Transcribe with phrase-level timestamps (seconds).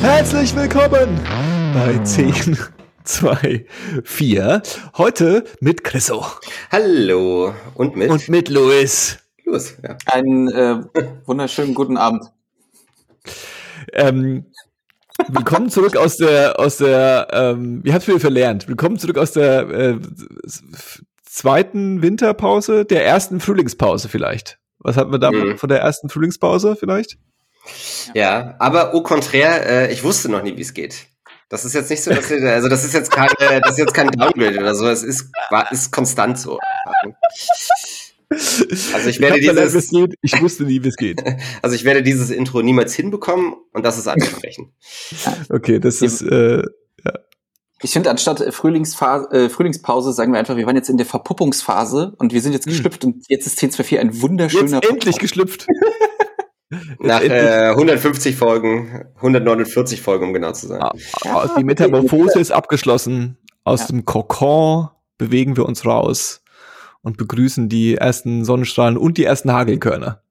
[0.00, 1.20] Herzlich willkommen
[1.74, 2.56] bei 10,
[3.02, 3.66] 2,
[4.04, 4.62] 4.
[4.96, 6.24] Heute mit Chriso.
[6.70, 7.52] Hallo.
[7.74, 8.08] Und mit?
[8.08, 9.18] Und mit Louis.
[9.44, 9.98] Louis, ja.
[10.06, 10.82] Einen äh,
[11.26, 12.30] wunderschönen guten Abend.
[13.92, 14.46] Ähm,
[15.26, 18.68] willkommen zurück aus der, aus der, ähm, wie habt ihr verlernt?
[18.68, 19.98] Willkommen zurück aus der äh,
[21.24, 24.60] zweiten Winterpause, der ersten Frühlingspause vielleicht.
[24.78, 25.58] Was hatten wir da mhm.
[25.58, 27.18] von der ersten Frühlingspause vielleicht?
[28.14, 31.06] Ja, aber au contraire, äh, ich wusste noch nie, wie es geht.
[31.48, 33.32] Das ist jetzt nicht so, dass wir, also das ist jetzt keine,
[33.62, 36.58] das ist jetzt kein Downgrade oder so, es ist, war, ist konstant so.
[38.30, 41.22] Also ich werde ich dieses, verlernt, ich wusste nie, wie es geht.
[41.62, 44.72] Also ich werde dieses Intro niemals hinbekommen und das ist ansprechen.
[45.48, 47.12] okay, das ist, äh, ja.
[47.80, 52.14] Ich finde, anstatt Frühlingsphase, äh, Frühlingspause sagen wir einfach, wir waren jetzt in der Verpuppungsphase
[52.18, 52.72] und wir sind jetzt hm.
[52.72, 53.12] geschlüpft hm.
[53.12, 54.80] und jetzt ist 1024 ein wunderschöner.
[54.82, 55.66] Jetzt endlich geschlüpft.
[57.00, 60.82] Nach äh, 150 Folgen, 149 Folgen, um genau zu sein.
[60.82, 60.92] Ah,
[61.24, 63.38] ah, die Metamorphose ist abgeschlossen.
[63.64, 63.86] Aus ja.
[63.86, 66.42] dem Kokon bewegen wir uns raus
[67.02, 70.22] und begrüßen die ersten Sonnenstrahlen und die ersten Hagelkörner.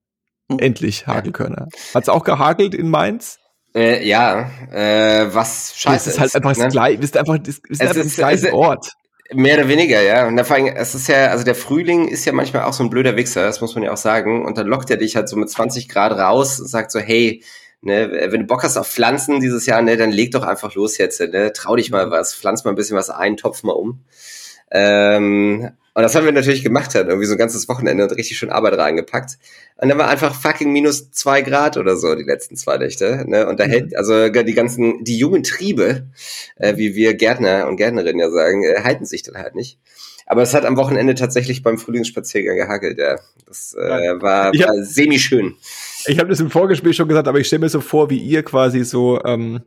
[0.47, 0.59] Mhm.
[0.59, 1.67] Endlich Hagelkörner.
[1.93, 3.39] Hat's auch gehagelt in Mainz?
[3.75, 6.15] Äh, ja, äh, was scheiße ist.
[6.15, 6.63] ist halt einfach ne?
[6.63, 8.93] das gleiche, ist einfach, ist, ist einfach ist, das gleiche Ort.
[9.33, 10.27] Mehr oder weniger, ja.
[10.27, 12.89] Und vor allem, es ist ja, also der Frühling ist ja manchmal auch so ein
[12.89, 14.45] blöder Wichser, das muss man ja auch sagen.
[14.45, 17.43] Und dann lockt er dich halt so mit 20 Grad raus und sagt so, hey,
[17.81, 20.97] ne, wenn du Bock hast auf Pflanzen dieses Jahr, ne, dann leg doch einfach los
[20.97, 24.05] jetzt, ne, trau dich mal was, pflanz mal ein bisschen was ein, topf mal um.
[24.71, 28.37] Ähm, und das haben wir natürlich gemacht, halt, irgendwie so ein ganzes Wochenende und richtig
[28.37, 29.39] schön Arbeit reingepackt.
[29.77, 33.25] Und dann war einfach fucking minus zwei Grad oder so die letzten zwei Nächte.
[33.27, 33.47] Ne?
[33.47, 33.71] Und da mhm.
[33.71, 36.05] hält, also die ganzen, die jungen Triebe,
[36.57, 39.79] äh, wie wir Gärtner und Gärtnerinnen ja sagen, äh, halten sich dann halt nicht.
[40.27, 43.15] Aber es hat am Wochenende tatsächlich beim Frühlingsspaziergang gehagelt, ja.
[43.47, 45.55] Das äh, war, war semi-schön.
[46.05, 48.43] Ich habe das im Vorgespräch schon gesagt, aber ich stelle mir so vor, wie ihr
[48.43, 49.61] quasi so ähm,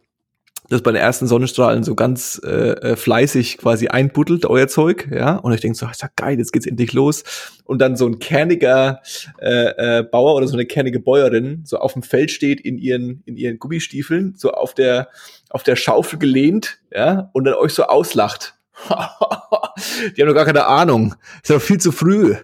[0.70, 5.36] das bei den ersten Sonnenstrahlen so ganz äh, äh, fleißig quasi einbuddelt, euer Zeug, ja,
[5.36, 7.24] und ich denke so, ist ja geil, jetzt geht's endlich los.
[7.64, 9.02] Und dann so ein kerniger
[9.40, 13.22] äh, äh, Bauer oder so eine kernige Bäuerin so auf dem Feld steht in ihren,
[13.26, 15.08] in ihren Gummistiefeln, so auf der,
[15.50, 18.54] auf der Schaufel gelehnt, ja, und dann euch so auslacht.
[18.88, 21.16] Die haben doch gar keine Ahnung.
[21.42, 22.36] Ist doch viel zu früh.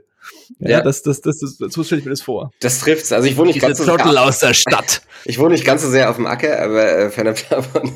[0.59, 2.53] Ja, ja, Das, das, das, das, so stelle ich mir das vor.
[2.61, 3.13] Das trifft's.
[3.13, 5.03] Also ich wohne nicht Diese ganz so Trottel aus der Stadt.
[5.29, 7.91] Ich wohne nicht ganz so sehr auf dem Acker, aber äh, fernab davon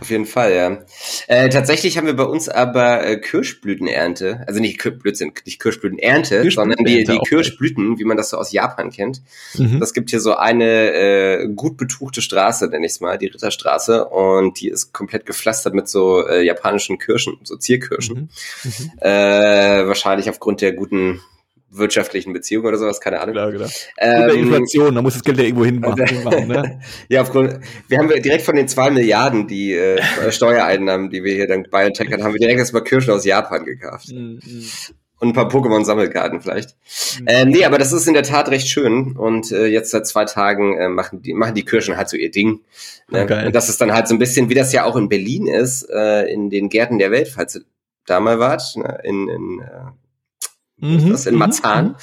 [0.00, 0.78] auf jeden Fall, ja.
[1.26, 6.84] Äh, tatsächlich haben wir bei uns aber äh, Kirschblütenernte, also nicht Blödsinn, nicht Kirschblütenernte, sondern
[6.84, 9.20] die, die Kirschblüten, wie man das so aus Japan kennt.
[9.54, 9.80] Mhm.
[9.80, 14.04] Das gibt hier so eine äh, gut betuchte Straße, nenne ich es mal, die Ritterstraße,
[14.04, 18.30] und die ist komplett gepflastert mit so äh, japanischen Kirschen, so Zierkirschen.
[18.62, 18.70] Mhm.
[18.70, 18.90] Mhm.
[19.00, 21.20] Äh, wahrscheinlich aufgrund der guten
[21.78, 23.34] wirtschaftlichen Beziehungen oder sowas, keine Ahnung.
[23.34, 23.66] Klar, genau.
[23.98, 26.48] Ähm, Inflation, da muss das Geld ja irgendwo hinmachen.
[26.48, 26.80] ne?
[27.08, 30.00] ja, aufgrund, wir haben direkt von den zwei Milliarden, die äh,
[30.30, 34.08] Steuereinnahmen, die wir hier dank BioNTech haben, haben wir direkt erstmal Kirschen aus Japan gekauft.
[34.12, 34.38] Mm,
[35.18, 36.76] Und ein paar Pokémon-Sammelkarten vielleicht.
[37.20, 37.24] Mhm.
[37.26, 39.16] Ähm, nee, aber das ist in der Tat recht schön.
[39.16, 42.30] Und äh, jetzt seit zwei Tagen äh, machen, die, machen die Kirschen halt so ihr
[42.30, 42.60] Ding.
[43.10, 43.26] Ne?
[43.30, 45.46] Oh, und das ist dann halt so ein bisschen, wie das ja auch in Berlin
[45.46, 47.62] ist, äh, in den Gärten der Welt, falls ihr
[48.04, 49.00] da mal wart, ne?
[49.04, 49.90] in, in äh,
[50.78, 51.96] Mhm, das in mhm, Marzahn.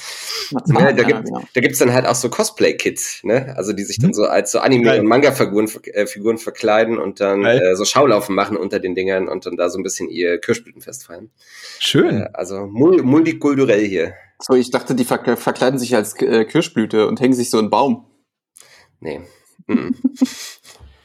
[0.50, 1.42] Marzahn ja, da, gibt, ja.
[1.54, 3.54] da gibt's dann halt auch so Cosplay-Kits, ne?
[3.56, 4.14] Also die sich dann mhm.
[4.14, 8.56] so als so Anime- und Manga-Figuren äh, Figuren verkleiden und dann äh, so Schaulaufen machen
[8.56, 11.30] unter den Dingern und dann da so ein bisschen ihr Kirschblütenfest feiern.
[11.78, 12.22] Schön.
[12.22, 14.14] Äh, also mul multikulturell hier.
[14.42, 17.70] So, ich dachte, die ver verkleiden sich als äh, Kirschblüte und hängen sich so in
[17.70, 18.06] Baum.
[18.98, 19.20] Nee.
[19.68, 19.94] Mhm.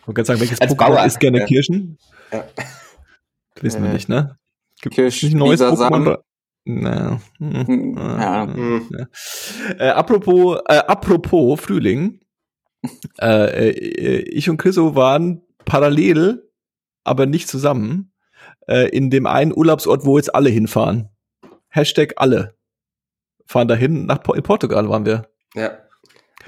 [0.08, 1.46] Man kann sagen, welches als Pokémon Bauer, isst gerne ja.
[1.46, 2.00] Kirschen?
[2.32, 2.46] Ja.
[3.62, 4.40] Wissen wir äh, nicht, ne?
[4.82, 6.18] Gibt Kirsch, ein neues Pokémon?
[6.66, 8.48] Na, hm, ja.
[8.48, 8.90] Hm.
[9.78, 12.20] Äh, apropos, äh, apropos Frühling.
[13.20, 16.50] Äh, äh, ich und Chriso waren parallel,
[17.04, 18.14] aber nicht zusammen,
[18.70, 21.10] äh, in dem einen Urlaubsort, wo jetzt alle hinfahren.
[21.68, 22.56] Hashtag alle.
[23.46, 25.28] Fahren dahin, nach in Portugal waren wir.
[25.56, 25.78] Ja.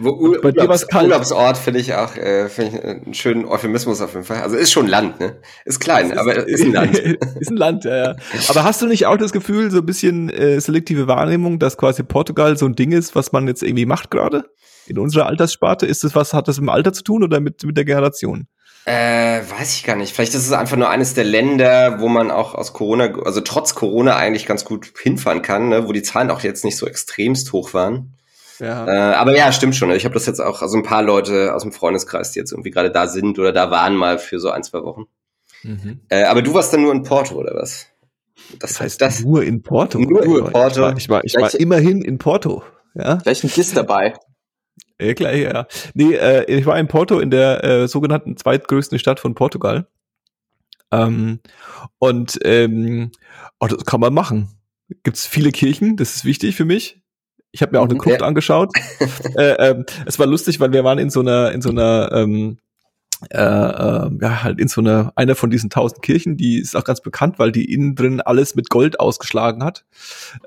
[0.04, 4.14] Wo Ur Bei Urlaubs Urlaubsort finde ich auch äh, find ich einen schönen Euphemismus auf
[4.14, 4.42] jeden Fall.
[4.42, 5.38] Also ist schon Land, ne?
[5.66, 6.98] Ist klein, ist, aber ist ein Land.
[7.40, 8.16] ist ein Land, ja, ja.
[8.48, 12.04] Aber hast du nicht auch das Gefühl, so ein bisschen äh, selektive Wahrnehmung, dass quasi
[12.04, 14.46] Portugal so ein Ding ist, was man jetzt irgendwie macht gerade?
[14.88, 15.86] In unserer Alterssparte?
[15.86, 18.48] Ist das was, hat das mit dem Alter zu tun oder mit, mit der Generation?
[18.86, 20.14] Äh, weiß ich gar nicht.
[20.14, 23.76] Vielleicht ist es einfach nur eines der Länder, wo man auch aus Corona, also trotz
[23.76, 25.88] Corona eigentlich ganz gut hinfahren kann, ne?
[25.88, 28.18] wo die Zahlen auch jetzt nicht so extremst hoch waren.
[28.62, 28.86] Ja.
[28.86, 29.90] Äh, aber ja, stimmt schon.
[29.92, 32.70] Ich habe das jetzt auch, also ein paar Leute aus dem Freundeskreis, die jetzt irgendwie
[32.70, 35.06] gerade da sind oder da waren mal für so ein, zwei Wochen.
[35.64, 36.02] Mhm.
[36.10, 37.88] Äh, aber du warst dann nur in Porto, oder was?
[38.60, 39.22] Das, das heißt das?
[39.22, 39.98] Nur in Porto.
[39.98, 40.70] Nur in Porto.
[40.70, 42.64] Ich war, ich war, ich war immerhin in Porto.
[42.94, 43.16] Ja?
[43.16, 44.14] Gleich ein Kiss dabei.
[45.02, 45.66] Ja, klar, ja.
[45.96, 49.88] Nee, äh, ich war in Porto, in der äh, sogenannten zweitgrößten Stadt von Portugal.
[50.92, 51.40] Ähm,
[51.98, 53.10] und ähm,
[53.60, 54.50] oh, das kann man machen.
[55.02, 57.01] Gibt's viele Kirchen, das ist wichtig für mich.
[57.52, 58.00] Ich habe mir auch eine mhm.
[58.00, 58.28] Gruft ja.
[58.28, 58.72] angeschaut.
[59.38, 62.58] äh, ähm, es war lustig, weil wir waren in so einer, in so einer ähm,
[63.30, 66.84] äh, äh, ja, halt in so einer, einer von diesen tausend Kirchen, die ist auch
[66.84, 69.86] ganz bekannt, weil die innen drin alles mit Gold ausgeschlagen hat.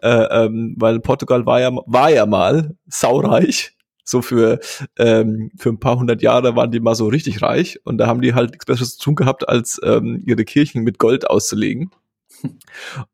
[0.03, 3.77] Äh, ähm, weil Portugal war ja, war ja mal saureich.
[4.07, 4.61] So für,
[4.99, 8.21] ähm, für ein paar hundert Jahre waren die mal so richtig reich und da haben
[8.21, 11.91] die halt nichts Besseres zu tun gehabt, als ähm, ihre Kirchen mit Gold auszulegen.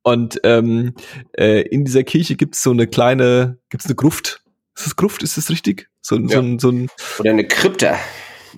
[0.03, 0.94] Und ähm,
[1.37, 4.43] äh, in dieser Kirche gibt's so eine kleine, gibt's eine Gruft.
[4.77, 5.23] Ist das Gruft?
[5.23, 5.88] Ist das richtig?
[6.00, 6.29] So, ja.
[6.29, 6.88] so, ein, so ein
[7.19, 7.99] Oder eine Krypta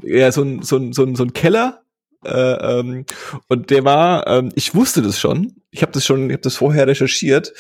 [0.02, 1.82] ja, so ein, so ein, so ein, so ein Keller.
[2.24, 2.30] Äh,
[2.78, 3.04] ähm,
[3.48, 5.54] und der war, ähm, ich wusste das schon.
[5.70, 7.52] Ich habe das schon, ich habe das vorher recherchiert.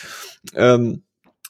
[0.54, 1.02] Ähm,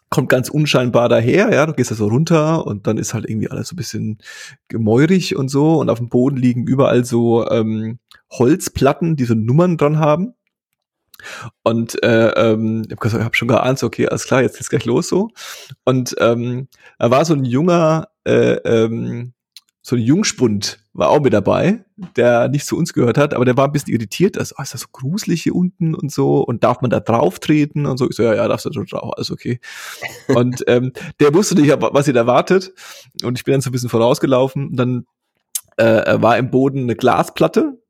[0.08, 3.49] kommt ganz unscheinbar daher, ja, du gehst da so runter und dann ist halt irgendwie
[3.49, 4.19] alles so ein bisschen
[4.69, 7.99] gemäurig und so und auf dem Boden liegen überall so ähm,
[8.31, 10.35] Holzplatten, die so Nummern dran haben.
[11.62, 14.84] Und äh, ähm, ich habe hab schon geahnt, so, okay, alles klar, jetzt geht's gleich
[14.84, 15.30] los so.
[15.84, 19.32] Und ähm, da war so ein junger äh, ähm,
[19.84, 21.84] so ein Jungspund war auch mit dabei,
[22.16, 24.74] der nicht zu uns gehört hat, aber der war ein bisschen irritiert, dass, oh, ist
[24.74, 28.08] das so gruselig hier unten und so und darf man da drauf treten und so.
[28.08, 29.58] Ich so, ja, ja, darfst du da drauf, alles okay.
[30.28, 32.72] und ähm, der wusste nicht, was ihn erwartet
[33.24, 35.06] und ich bin dann so ein bisschen vorausgelaufen und dann
[35.78, 37.82] äh, war im Boden eine Glasplatte,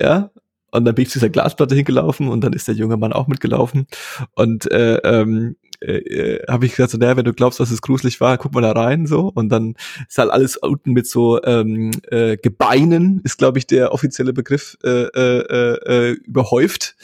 [0.00, 0.30] ja,
[0.72, 3.28] und dann bin ich zu dieser Glasplatte hingelaufen und dann ist der junge Mann auch
[3.28, 3.86] mitgelaufen.
[4.34, 7.82] Und äh, ähm, äh, äh habe ich gesagt, so, naja, wenn du glaubst, dass es
[7.82, 9.30] gruselig war, guck mal da rein so.
[9.34, 9.74] Und dann
[10.08, 14.78] ist halt alles unten mit so ähm, äh, Gebeinen, ist, glaube ich, der offizielle Begriff,
[14.82, 16.96] äh, äh, äh, überhäuft.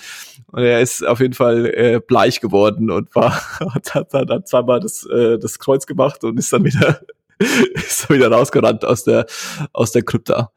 [0.51, 3.33] Und er ist auf jeden Fall äh, bleich geworden und war,
[3.75, 7.01] hat, hat, hat, zweimal das, äh, das Kreuz gemacht und ist dann wieder
[7.75, 9.27] ist wieder rausgerannt aus der,
[9.73, 10.53] aus der Krypta.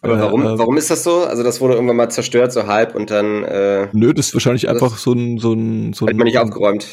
[0.00, 1.24] Aber warum, äh, warum ist das so?
[1.24, 3.44] Also das wurde irgendwann mal zerstört, so halb und dann.
[3.44, 6.10] Äh, Nö, das ist wahrscheinlich einfach so ein, so ein, so ein.
[6.10, 6.86] Hat man nicht aufgeräumt.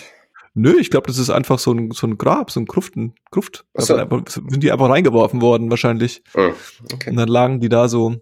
[0.54, 3.66] Nö, ich glaube, das ist einfach so ein, so ein Grab, so ein Kruften, Kruft.
[3.76, 3.96] So.
[3.96, 6.24] Einfach, sind die einfach reingeworfen worden, wahrscheinlich.
[6.36, 6.52] Oh,
[6.94, 7.12] okay.
[7.12, 8.16] Und dann lagen die da so.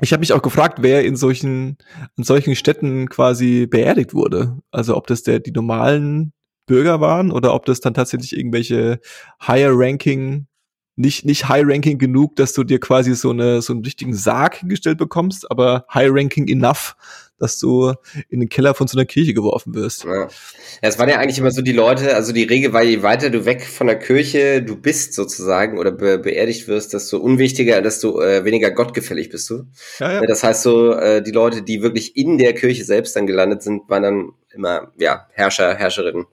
[0.00, 1.78] Ich habe mich auch gefragt, wer in solchen,
[2.16, 4.58] in solchen Städten quasi beerdigt wurde.
[4.70, 6.32] Also ob das der, die normalen
[6.66, 9.00] Bürger waren oder ob das dann tatsächlich irgendwelche
[9.46, 10.46] higher ranking
[11.02, 14.96] nicht, nicht High-Ranking genug, dass du dir quasi so, eine, so einen richtigen Sarg hingestellt
[14.96, 16.96] bekommst, aber High-Ranking enough,
[17.38, 17.92] dass du
[18.28, 20.04] in den Keller von so einer Kirche geworfen wirst.
[20.04, 20.14] Ja.
[20.14, 20.28] ja.
[20.80, 23.44] Es waren ja eigentlich immer so die Leute, also die Regel war, je weiter du
[23.44, 28.44] weg von der Kirche du bist sozusagen oder be beerdigt wirst, desto unwichtiger, desto äh,
[28.44, 29.64] weniger gottgefällig bist du.
[29.98, 30.20] Ja, ja.
[30.26, 33.88] Das heißt so, äh, die Leute, die wirklich in der Kirche selbst dann gelandet sind,
[33.88, 36.26] waren dann immer ja Herrscher, Herrscherinnen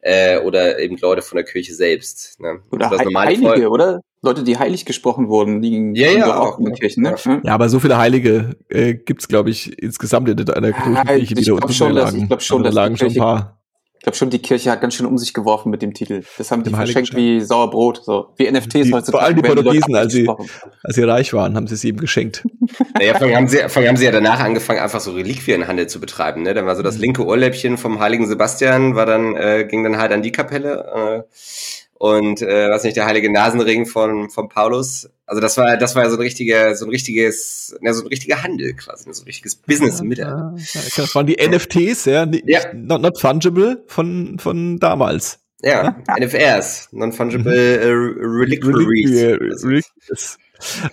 [0.00, 2.40] äh, oder eben Leute von der Kirche selbst.
[2.40, 2.60] Ne?
[2.72, 3.68] Oder also Heilige, Volk.
[3.68, 4.00] oder?
[4.26, 7.00] Leute, die heilig gesprochen wurden, liegen ja, ja, auch in der Kirche.
[7.00, 7.14] Ne?
[7.44, 11.44] Ja, aber so viele Heilige äh, gibt's glaube ich, insgesamt in einer großen Kirche, die
[11.44, 12.18] da unten schon, lagen.
[12.22, 13.60] Ich glaube schon, also, da lagen schon ein paar.
[13.98, 16.22] Ich glaube schon, die Kirche hat ganz schön um sich geworfen mit dem Titel.
[16.38, 19.10] Das haben die dem verschenkt wie Sauerbrot, so wie NFTs die, heutzutage.
[19.10, 22.44] Vor allem die Portugiesen, als sie, als sie reich waren, haben sie es eben geschenkt.
[22.94, 25.86] Naja, vor allem haben sie, vor allem haben sie ja danach angefangen, einfach so Reliquienhandel
[25.86, 26.42] zu betreiben.
[26.42, 26.54] Ne?
[26.54, 27.02] Dann war so das mhm.
[27.02, 31.24] linke Ohrläppchen vom heiligen Sebastian, war dann, äh, ging dann halt an die Kapelle.
[31.28, 35.10] Äh, und äh, was nicht der heilige Nasenring von von Paulus.
[35.24, 38.08] Also das war das war ja so ein richtiger so ein richtiges ja, so ein
[38.08, 40.54] richtiger Handel quasi, so ein richtiges Business im Mittelalter.
[40.96, 42.60] das waren die NFTs, ja, nicht, ja.
[42.74, 45.40] Not, not fungible von von damals.
[45.62, 46.16] Ja, ja.
[46.18, 48.20] NFRs, non-fungible mhm.
[48.22, 49.64] uh, reliquiaries.
[49.64, 50.38] Reliquiaries.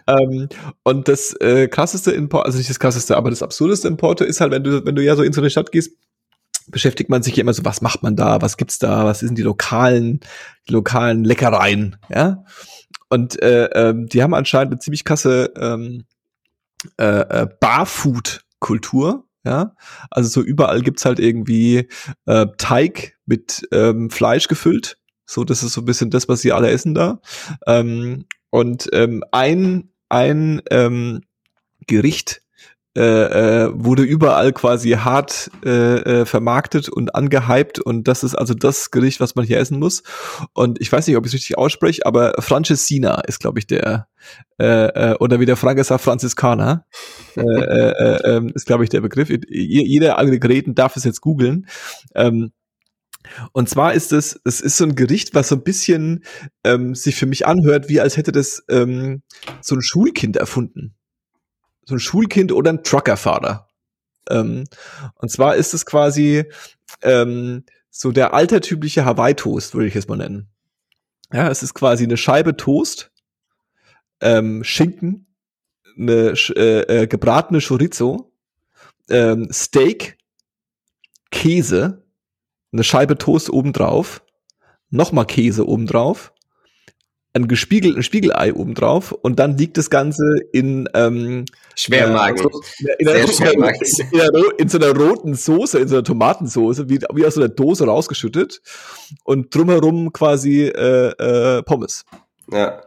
[0.07, 0.47] ähm,
[0.83, 4.23] und das äh, krasseste in Porto, also nicht das krasseste, aber das absurdeste in Porto
[4.23, 5.91] ist halt, wenn du, wenn du ja so in so eine Stadt gehst,
[6.69, 9.43] beschäftigt man sich immer so, was macht man da, was gibt's da, was sind die
[9.43, 10.19] lokalen,
[10.67, 12.43] die lokalen Leckereien, ja.
[13.09, 16.05] Und äh, äh, die haben anscheinend eine ziemlich krasse ähm,
[16.97, 19.75] äh, äh, Barfood-Kultur, ja.
[20.09, 21.89] Also so überall gibt's halt irgendwie
[22.25, 24.97] äh, Teig mit ähm, Fleisch gefüllt.
[25.25, 27.21] So, das ist so ein bisschen das, was sie alle essen da.
[27.65, 31.21] Ähm, und ähm, ein, ein ähm,
[31.87, 32.42] Gericht,
[32.95, 33.01] äh,
[33.63, 35.69] äh, wurde überall quasi hart äh,
[36.21, 40.03] äh, vermarktet und angehypt und das ist also das Gericht, was man hier essen muss.
[40.53, 44.07] Und ich weiß nicht, ob ich es richtig ausspreche, aber Francesina ist, glaube ich, der
[44.59, 46.85] äh, äh, oder wie der Franke sagt, Franziskaner
[47.35, 49.29] äh, äh, äh, ähm, ist, glaube ich, der Begriff.
[49.49, 51.65] Jeder Aggregaten darf es jetzt googeln.
[52.13, 52.51] Ähm,
[53.53, 56.23] und zwar ist es, es ist so ein Gericht, was so ein bisschen
[56.63, 59.23] ähm, sich für mich anhört, wie als hätte das ähm,
[59.61, 60.95] so ein Schulkind erfunden
[61.85, 63.67] so ein Schulkind oder ein Truckerfahrer.
[64.29, 64.65] Ähm,
[65.15, 66.45] und zwar ist es quasi
[67.01, 70.49] ähm, so der altertümliche Hawaii-Toast, würde ich es mal nennen.
[71.31, 73.11] Ja, es ist quasi eine Scheibe Toast,
[74.21, 75.27] ähm, Schinken,
[75.97, 78.31] eine äh, äh, gebratene Chorizo,
[79.09, 80.17] ähm, Steak,
[81.31, 82.05] Käse,
[82.71, 84.23] eine Scheibe Toast obendrauf,
[84.89, 86.33] nochmal Käse obendrauf,
[87.33, 92.47] ein gespiegelten Spiegelei obendrauf und dann liegt das Ganze in ähm, Schwermagen.
[92.79, 93.81] Äh, in, in, Schwermagen.
[94.11, 97.41] In, in, in, so einer roten Soße, in so einer Tomatensoße, wie, wie aus so
[97.41, 98.61] einer Dose rausgeschüttet
[99.23, 102.05] und drumherum quasi äh, äh, Pommes.
[102.51, 102.81] Ja.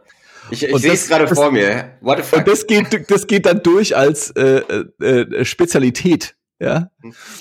[0.49, 1.97] Ich, ich sehe es gerade vor mir.
[1.99, 2.39] What the fuck?
[2.39, 4.61] Und das geht, das geht dann durch als äh,
[5.01, 6.35] äh, äh Spezialität.
[6.59, 6.89] Ja.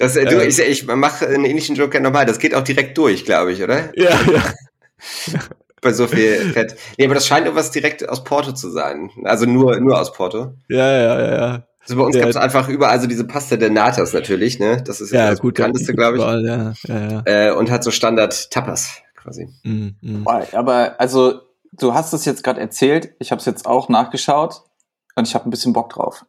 [0.00, 2.26] Das, äh, du, äh, ich, ich mache einen ähnlichen Joker nochmal.
[2.26, 3.92] Das geht auch direkt durch, glaube ich, oder?
[3.96, 4.54] Ja, ja.
[5.83, 6.76] Bei so viel Fett.
[6.97, 9.11] Nee, aber das scheint irgendwas direkt aus Porto zu sein.
[9.25, 10.54] Also nur, nur aus Porto.
[10.68, 11.66] Ja, ja, ja, ja.
[11.83, 12.23] Also bei uns ja.
[12.23, 14.83] gab es einfach überall also diese Pasta de Natas natürlich, ne?
[14.83, 16.23] Das ist ja, das gut, bekannteste, glaube ich.
[16.23, 17.23] Überall, ja, ja, ja.
[17.26, 19.49] Äh, und hat so Standard Tapas quasi.
[19.62, 20.26] Mm, mm.
[20.26, 21.42] Aber also
[21.73, 24.62] du hast es jetzt gerade erzählt, ich habe es jetzt auch nachgeschaut
[25.14, 26.25] und ich habe ein bisschen Bock drauf.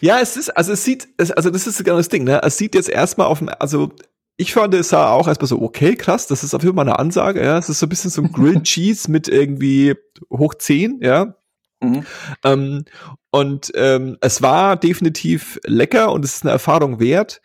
[0.00, 2.40] Ja, es ist, also es sieht, es, also das ist genau das Ding, ne?
[2.42, 3.90] Es sieht jetzt erstmal auf dem, also
[4.38, 6.98] ich fand es sah auch erstmal so, okay, krass, das ist auf jeden Fall eine
[6.98, 7.58] Ansage, ja.
[7.58, 9.94] Es ist so ein bisschen so ein Grilled Cheese mit irgendwie
[10.30, 11.34] hoch 10, ja.
[11.82, 12.06] Mhm.
[12.44, 12.84] Ähm,
[13.30, 17.42] und ähm, es war definitiv lecker und es ist eine Erfahrung wert.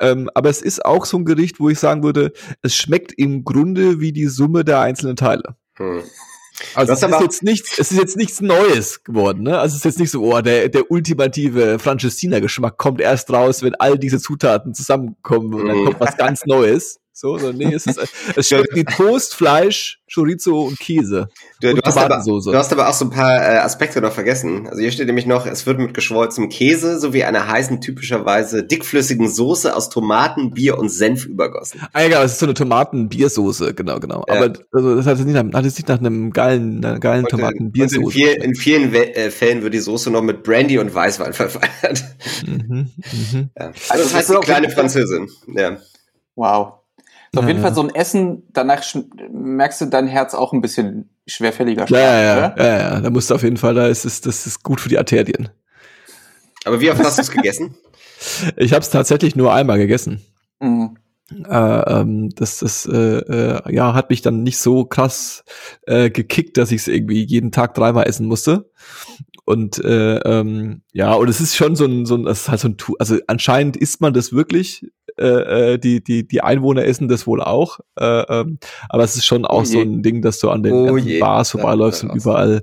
[0.00, 2.32] Ähm, aber es ist auch so ein Gericht, wo ich sagen würde,
[2.62, 5.56] es schmeckt im Grunde wie die Summe der einzelnen Teile.
[5.76, 6.02] Hm.
[6.74, 9.58] Also es ist jetzt nichts, es ist jetzt nichts Neues geworden, ne?
[9.58, 13.74] Also es ist jetzt nicht so, oh, der, der ultimative Franceschina-Geschmack kommt erst raus, wenn
[13.76, 15.84] all diese Zutaten zusammenkommen und dann mhm.
[15.86, 17.00] kommt was ganz Neues.
[17.20, 18.00] So, so nee, es, ist,
[18.36, 21.28] es schmeckt wie Toast, Fleisch, Chorizo und Käse.
[21.60, 24.12] Du, und du, hast aber, du hast aber auch so ein paar äh, Aspekte noch
[24.12, 24.66] vergessen.
[24.66, 29.28] Also hier steht nämlich noch, es wird mit geschmolzenem Käse sowie einer heißen, typischerweise dickflüssigen
[29.28, 31.82] Soße aus Tomaten, Bier und Senf übergossen.
[31.92, 34.24] Ah, ja, es ist so eine Tomaten-Biersoße, genau, genau.
[34.26, 34.36] Ja.
[34.36, 37.26] Aber also, das hat jetzt nicht, nach, hat jetzt nicht nach einem geilen, einer geilen
[37.26, 38.00] Tomaten-Biersoße.
[38.00, 42.02] In, viel, in, vielen äh, Fällen wird die Soße noch mit Brandy und Weißwein verfeiert.
[42.46, 42.90] Mhm,
[43.32, 43.48] mh.
[43.58, 43.72] ja.
[43.90, 45.28] Also, das heißt die kleine Französin.
[45.54, 45.76] Ja.
[46.34, 46.79] Wow.
[47.36, 48.82] Auf jeden Fall so ein Essen, danach
[49.32, 53.30] merkst du dein Herz auch ein bisschen schwerfälliger ja, ja, ja, ja, ja, da musst
[53.30, 55.48] du auf jeden Fall, da ist es, das ist gut für die Arterien.
[56.64, 57.74] Aber wie oft hast du es gegessen?
[58.58, 60.20] Ich habe es tatsächlich nur einmal gegessen.
[60.60, 60.98] Mhm.
[61.48, 65.42] Äh, ähm, das das äh, äh, ja hat mich dann nicht so krass
[65.86, 68.70] äh, gekickt, dass ich es irgendwie jeden Tag dreimal essen musste.
[69.46, 72.60] Und äh, ähm, ja, und es ist schon so ein, so ein, es ist halt
[72.60, 74.86] so ein, also anscheinend isst man das wirklich
[75.20, 77.80] äh, äh, die, die, die Einwohner essen das wohl auch.
[77.98, 78.58] Äh, ähm,
[78.88, 81.50] aber es ist schon auch oh so ein Ding, dass du an den oh Bars
[81.50, 82.62] vorbeiläufst und überall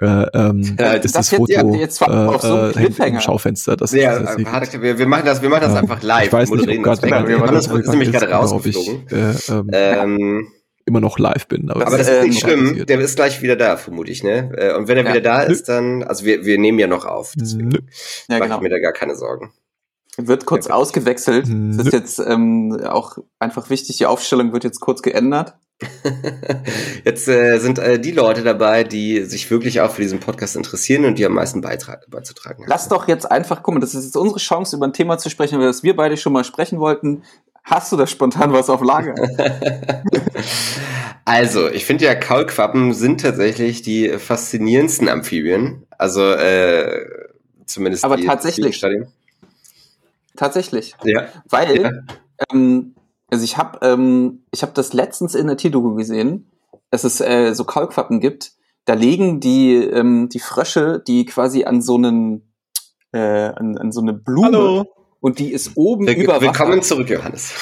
[0.00, 3.76] äh, ähm, ja, ist das, das Foto jetzt, jetzt auf so äh, im Schaufenster.
[3.76, 6.26] Das ja, ist, das wir, wir machen das, wir machen das einfach live.
[6.26, 9.06] Ich weiß nicht, ob das, genau, wir machen das, das ist nämlich gerade rausgeflogen.
[9.06, 10.48] Ich, äh, ähm, ähm,
[10.84, 11.70] immer noch live bin.
[11.70, 14.52] Aber, aber das ist nicht schlimm, der ist gleich wieder da, vermute ich, ne?
[14.56, 15.10] Äh, und wenn er ja.
[15.10, 17.78] wieder da ist, dann, also wir, wir nehmen ja noch auf, deswegen ja,
[18.28, 18.56] mache genau.
[18.56, 19.52] ich mir da gar keine Sorgen.
[20.20, 21.46] Wird kurz ja, ausgewechselt.
[21.48, 23.98] Das ist jetzt ähm, auch einfach wichtig.
[23.98, 25.54] Die Aufstellung wird jetzt kurz geändert.
[27.04, 31.04] jetzt äh, sind äh, die Leute dabei, die sich wirklich auch für diesen Podcast interessieren
[31.04, 32.64] und die am meisten beizutragen haben.
[32.66, 35.30] Lass doch jetzt einfach, guck mal, das ist jetzt unsere Chance, über ein Thema zu
[35.30, 37.22] sprechen, über das wir beide schon mal sprechen wollten.
[37.62, 39.14] Hast du da spontan was auf Lager?
[41.24, 45.86] also, ich finde ja, Kaulquappen sind tatsächlich die faszinierendsten Amphibien.
[45.96, 47.06] Also, äh,
[47.66, 48.80] zumindest Aber die, tatsächlich.
[48.80, 49.06] Die
[50.38, 50.94] Tatsächlich.
[51.02, 51.26] Ja.
[51.48, 51.90] Weil, ja.
[52.52, 52.94] Ähm,
[53.28, 56.48] also ich habe ähm, ich hab das letztens in der Tierdoku gesehen,
[56.90, 58.52] dass es äh, so Kaulquappen gibt.
[58.84, 62.54] Da legen die, ähm, die Frösche, die quasi an so einen,
[63.12, 64.86] äh, an, an so eine Blume Hallo.
[65.18, 67.52] und die ist oben Will über Willkommen zurück, Johannes.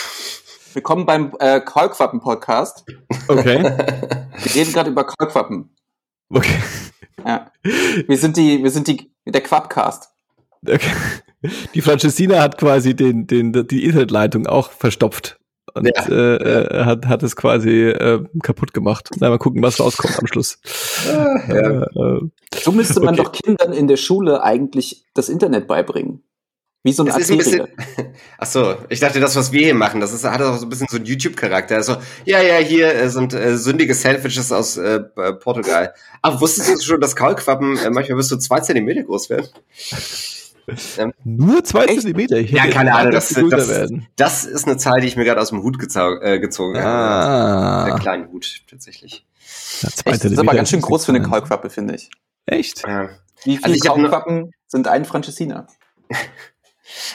[0.74, 2.84] Willkommen beim äh, Kaulquappen-Podcast.
[3.26, 3.62] Okay.
[4.42, 5.74] Wir reden gerade über Kaulquappen.
[6.28, 6.62] Okay.
[7.24, 7.50] Ja.
[7.62, 10.10] Wir sind die, wir sind die, der Quappcast.
[10.66, 10.90] Okay.
[11.74, 15.38] Die Francesina hat quasi den, den, die Internetleitung auch verstopft
[15.76, 16.08] und ja.
[16.08, 19.10] äh, äh, hat, hat es quasi äh, kaputt gemacht.
[19.18, 20.58] Na, mal gucken, was rauskommt am Schluss.
[21.06, 21.82] Ah, ja.
[21.82, 22.20] äh,
[22.54, 23.22] so müsste man okay.
[23.22, 26.22] doch Kindern in der Schule eigentlich das Internet beibringen.
[26.82, 27.66] Wie so ein das ein bisschen,
[28.38, 30.68] Ach so, ich dachte, das, was wir hier machen, das ist, hat auch so ein
[30.68, 31.74] bisschen so einen YouTube-Charakter.
[31.74, 35.94] Also, ja, ja, hier äh, sind äh, sündige Sandwiches aus äh, Portugal.
[36.22, 39.48] Aber wusstest du schon, dass Kaulquappen äh, manchmal bis zu zwei Zentimeter groß werden?
[40.98, 42.00] Ähm, Nur zwei Echt?
[42.00, 42.38] Zentimeter?
[42.38, 43.12] Ich ja, keine Ahnung.
[43.12, 46.78] Das, das, das, ist eine Zahl, die ich mir gerade aus dem Hut äh, gezogen
[46.78, 46.86] habe.
[46.86, 47.84] Ah.
[47.86, 49.24] Der kleinen Hut, tatsächlich.
[49.82, 52.10] Ja, zwei Echt, das ist aber ganz schön groß für eine Kaulquappe, finde ich.
[52.46, 52.82] Echt?
[52.86, 53.10] Ja.
[53.44, 55.66] Wie viele also Kaulquappen sind ein Franchesina?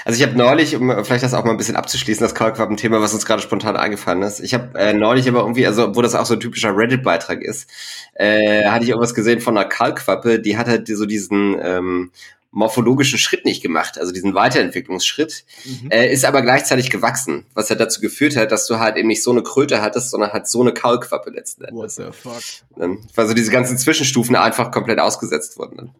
[0.03, 3.13] Also ich habe neulich, um vielleicht das auch mal ein bisschen abzuschließen, das Kaulquappen-Thema, was
[3.13, 4.39] uns gerade spontan eingefallen ist.
[4.39, 7.69] Ich habe äh, neulich aber irgendwie, also wo das auch so ein typischer Reddit-Beitrag ist,
[8.13, 12.11] äh, hatte ich irgendwas gesehen von einer Kaulquappe, die hat halt so diesen ähm,
[12.51, 15.89] morphologischen Schritt nicht gemacht, also diesen Weiterentwicklungsschritt, mhm.
[15.89, 19.23] äh, ist aber gleichzeitig gewachsen, was ja dazu geführt hat, dass du halt eben nicht
[19.23, 21.97] so eine Kröte hattest, sondern halt so eine Kaulquappe letzten Endes.
[21.97, 23.03] What the fuck?
[23.15, 25.93] Also diese ganzen Zwischenstufen einfach komplett ausgesetzt wurden.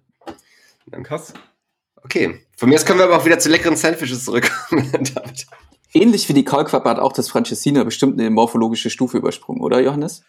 [0.88, 1.04] Dann.
[1.04, 1.34] Krass.
[2.04, 4.92] Okay, von mir aus können wir aber auch wieder zu leckeren Sandwiches zurückkommen.
[5.94, 10.24] Ähnlich wie die Kaulquappe hat auch das Francesinha bestimmt eine morphologische Stufe übersprungen, oder Johannes?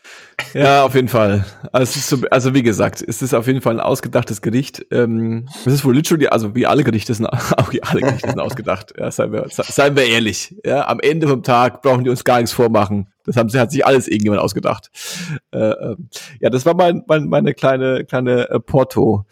[0.54, 1.45] Ja, auf jeden Fall.
[1.71, 4.85] Also, so, also wie gesagt, es ist auf jeden Fall ein ausgedachtes Gericht.
[4.90, 7.26] Ähm, es ist wohl literally, also wie alle Gerichte sind,
[7.57, 8.95] auch wie alle Gerichte sind ausgedacht.
[8.99, 10.57] Ja, seien wir, seien wir ehrlich.
[10.64, 13.09] Ja, am Ende vom Tag brauchen die uns gar nichts vormachen.
[13.25, 14.90] Das haben, hat sich alles irgendjemand ausgedacht.
[15.52, 15.97] Äh, äh,
[16.40, 19.26] ja, das war mein, mein, meine kleine kleine äh, Porto,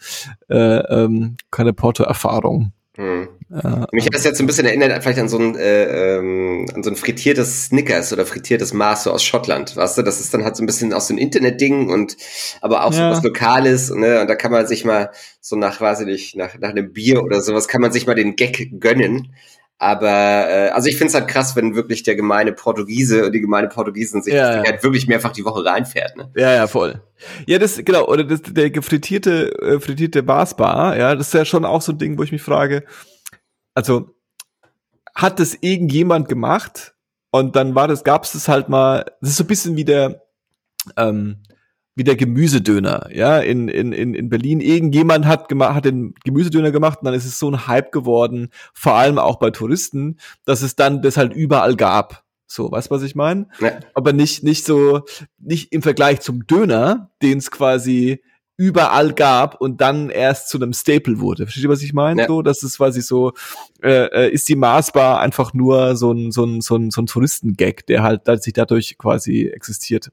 [0.49, 2.71] äh, ähm, kleine Porto-Erfahrung.
[2.97, 3.29] Hm.
[3.49, 3.87] Ja.
[3.93, 6.89] Mich hat das jetzt ein bisschen erinnert, vielleicht an so ein, äh, ähm, an so
[6.89, 10.01] ein frittiertes Snickers oder frittiertes Mars so aus Schottland, weißt du?
[10.01, 12.17] Das ist dann halt so ein bisschen aus so ein Internet-Ding und
[12.59, 12.97] aber auch ja.
[12.97, 14.19] so was Lokales, ne?
[14.19, 17.23] Und da kann man sich mal so nach, weiß ich nicht, nach, nach einem Bier
[17.23, 19.33] oder sowas, kann man sich mal den Gag gönnen.
[19.81, 23.41] Aber äh, also ich finde es halt krass, wenn wirklich der gemeine Portugiese und die
[23.41, 24.63] gemeine Portugiesen sich ja, ja.
[24.63, 26.15] halt wirklich mehrfach die Woche reinfährt.
[26.15, 26.31] Ne?
[26.35, 27.01] Ja, ja, voll.
[27.47, 31.65] Ja, das genau oder das, der gefrittierte äh, frittierte Barsbar, ja, das ist ja schon
[31.65, 32.83] auch so ein Ding, wo ich mich frage,
[33.73, 34.13] also
[35.15, 36.93] hat das irgendjemand gemacht
[37.31, 39.05] und dann war das, gab es das halt mal.
[39.19, 40.21] Das ist so ein bisschen wie der
[40.95, 41.41] ähm,
[41.95, 44.61] wie der Gemüsedöner, ja, in, in, in, in Berlin.
[44.61, 48.49] Irgendjemand hat gemacht, hat den Gemüsedöner gemacht und dann ist es so ein Hype geworden,
[48.73, 52.23] vor allem auch bei Touristen, dass es dann das halt überall gab.
[52.47, 53.47] So, weißt du, was ich meine?
[53.59, 53.79] Ja.
[53.93, 55.01] Aber nicht, nicht so,
[55.37, 58.21] nicht im Vergleich zum Döner, den es quasi
[58.57, 61.45] überall gab und dann erst zu einem Staple wurde.
[61.45, 62.21] Versteht ihr, was ich meine?
[62.21, 62.27] Ja.
[62.27, 63.31] So, das ist quasi so,
[63.81, 67.07] äh, äh, ist die Maßbar einfach nur so ein, so ein, so ein, so ein
[67.07, 70.11] Touristengag, der halt, der sich dadurch quasi existiert.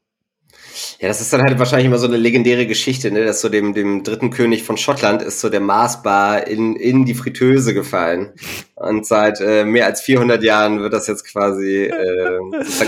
[1.01, 3.25] Ja, das ist dann halt wahrscheinlich immer so eine legendäre Geschichte, ne?
[3.25, 7.15] dass so dem, dem dritten König von Schottland ist so der Marsbar in, in die
[7.15, 8.33] Fritteuse gefallen.
[8.75, 12.39] Und seit äh, mehr als 400 Jahren wird das jetzt quasi äh,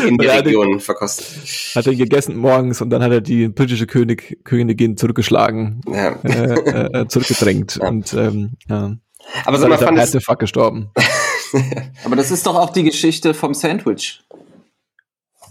[0.07, 1.27] in die Region er, verkostet.
[1.75, 6.13] Hat er gegessen morgens und dann hat er die britische König, Königin zurückgeschlagen, ja.
[6.23, 7.89] äh, äh, zurückgedrängt ja.
[7.89, 8.97] und ähm, ja.
[9.45, 10.17] Aber so mal fand es...
[10.39, 10.91] gestorben.
[12.05, 14.23] Aber das ist doch auch die Geschichte vom Sandwich.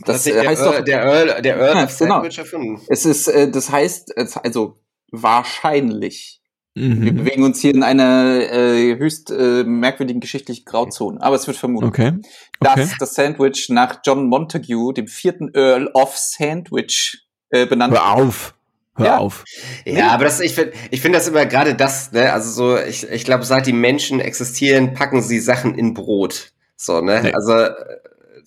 [0.06, 2.16] Das, das heißt Earl, doch der Earl, der Earl ja, of genau.
[2.16, 2.82] Sandwich erfunden.
[2.88, 4.80] Es ist, äh, das heißt, also
[5.12, 6.42] wahrscheinlich.
[6.76, 7.02] Mhm.
[7.02, 11.58] Wir bewegen uns hier in einer äh, höchst äh, merkwürdigen geschichtlichen Grauzone, aber es wird
[11.58, 12.14] vermutet, okay.
[12.60, 12.76] okay.
[12.76, 18.54] dass das Sandwich nach John Montague, dem vierten Earl of Sandwich, äh, benannt Hör auf.
[18.96, 19.18] Hör ja.
[19.18, 19.44] auf.
[19.86, 23.10] Ja, aber das, ich finde ich finde das immer gerade das, ne, also so, ich,
[23.10, 26.52] ich glaube, seit die Menschen existieren, packen sie Sachen in Brot.
[26.76, 27.22] So, ne?
[27.24, 27.34] Nee.
[27.34, 27.74] Also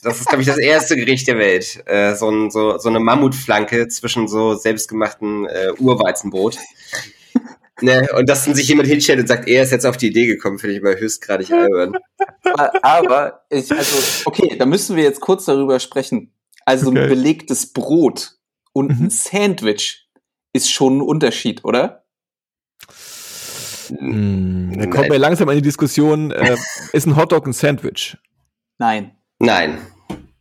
[0.02, 1.82] das ist, glaube ich, das erste Gericht der Welt.
[1.86, 6.58] Äh, so, ein, so, so eine Mammutflanke zwischen so selbstgemachten äh, Urweizenbrot.
[7.80, 10.26] ne, und dass dann sich jemand hinstellt und sagt, er ist jetzt auf die Idee
[10.26, 11.96] gekommen, finde ich immer höchstgradig albern.
[12.82, 16.34] Aber, ich, also, okay, da müssen wir jetzt kurz darüber sprechen.
[16.64, 17.02] Also okay.
[17.02, 18.32] ein belegtes Brot
[18.72, 19.06] und mhm.
[19.06, 20.08] ein Sandwich
[20.52, 22.04] ist schon ein Unterschied, oder?
[23.88, 26.56] Hm, da kommen wir langsam in die Diskussion, äh,
[26.92, 28.16] ist ein Hotdog ein Sandwich?
[28.78, 29.16] Nein.
[29.38, 29.78] Nein.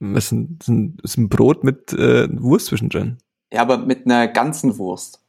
[0.02, 3.20] Das ist ein, das ist ein, ist ein Brot mit äh, Wurst zwischendrin.
[3.54, 5.22] Ja, aber mit einer ganzen Wurst.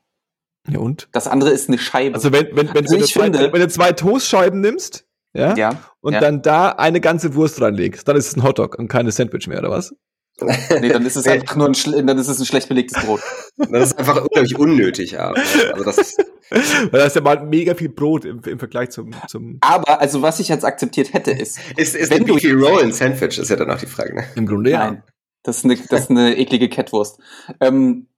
[0.69, 1.09] Ja und?
[1.13, 2.15] Das andere ist eine Scheibe.
[2.15, 5.83] Also wenn, wenn, wenn, also du, zwei, finde, wenn du zwei Toastscheiben nimmst, ja, ja
[6.01, 6.21] und ja.
[6.21, 9.59] dann da eine ganze Wurst reinlegst, dann ist es ein Hotdog und keine Sandwich mehr,
[9.59, 9.95] oder was?
[10.41, 13.21] Nee, dann ist es einfach nur ein, dann ist es ein schlecht belegtes Brot.
[13.57, 15.33] Das ist einfach unglaublich unnötig, ja.
[15.73, 16.19] Also das ist
[16.53, 19.59] Weil da ist ja mal mega viel Brot im, im Vergleich zum, zum.
[19.61, 21.59] Aber, also was ich jetzt akzeptiert hätte, ist.
[21.77, 24.25] ist, ist wenn du Beefy Roll ein Sandwich, ist ja dann auch die Frage, ne?
[24.35, 24.91] Im Grunde ja.
[24.91, 25.03] Nein.
[25.43, 27.19] Das ist eine, das ist eine eklige Kettwurst.
[27.61, 28.09] Ähm,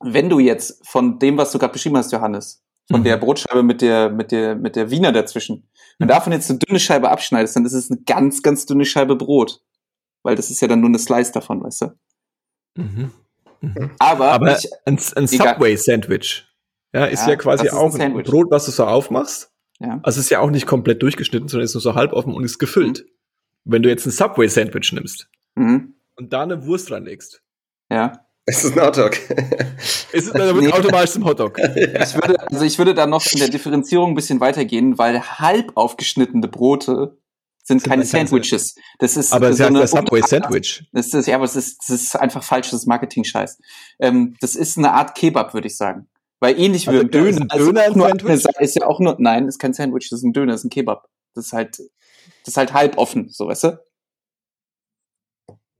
[0.00, 3.04] wenn du jetzt von dem, was du gerade beschrieben hast, Johannes, von mhm.
[3.04, 6.10] der Brotscheibe mit der, mit der, mit der Wiener dazwischen, wenn mhm.
[6.10, 9.60] davon jetzt eine dünne Scheibe abschneidest, dann ist es eine ganz, ganz dünne Scheibe Brot.
[10.26, 11.86] Weil das ist ja dann nur eine Slice davon, weißt du?
[12.74, 13.12] Mhm.
[13.60, 13.90] Mhm.
[14.00, 16.48] Aber, Aber ich, ein, ein Subway-Sandwich
[16.92, 19.52] ja, ist ja, ja quasi auch ein, ein Brot, was du so aufmachst.
[19.78, 20.00] Ja.
[20.02, 22.58] Also ist ja auch nicht komplett durchgeschnitten, sondern ist nur so halb offen und ist
[22.58, 23.04] gefüllt.
[23.04, 23.72] Mhm.
[23.72, 25.94] Wenn du jetzt ein Subway-Sandwich nimmst mhm.
[26.16, 27.44] und da eine Wurst reinlegst.
[27.88, 28.26] Ja.
[28.46, 29.16] Es ist ein Hotdog.
[30.12, 30.72] es ist dann nee.
[30.72, 31.58] automatisch ein Hotdog.
[31.76, 35.70] Ich würde, also ich würde da noch in der Differenzierung ein bisschen weitergehen, weil halb
[35.76, 37.16] aufgeschnittene Brote
[37.66, 38.76] sind, keine Sandwiches.
[38.98, 40.84] Das ist aber es so ist Subway Sandwich.
[40.92, 43.58] Das ist ja, aber es ist, das ist einfach falsches Marketing-Scheiß.
[43.98, 46.06] Ähm, das ist eine Art Kebab, würde ich sagen.
[46.38, 49.48] Weil ähnlich also wie ein Döner, Döner ist, nur eine, ist ja auch nur, nein,
[49.48, 51.08] ist kein Sandwich, das ist ein Döner, das ist ein Kebab.
[51.34, 51.78] Das ist halt.
[51.78, 53.85] Das ist halt halb offen, so weißt du?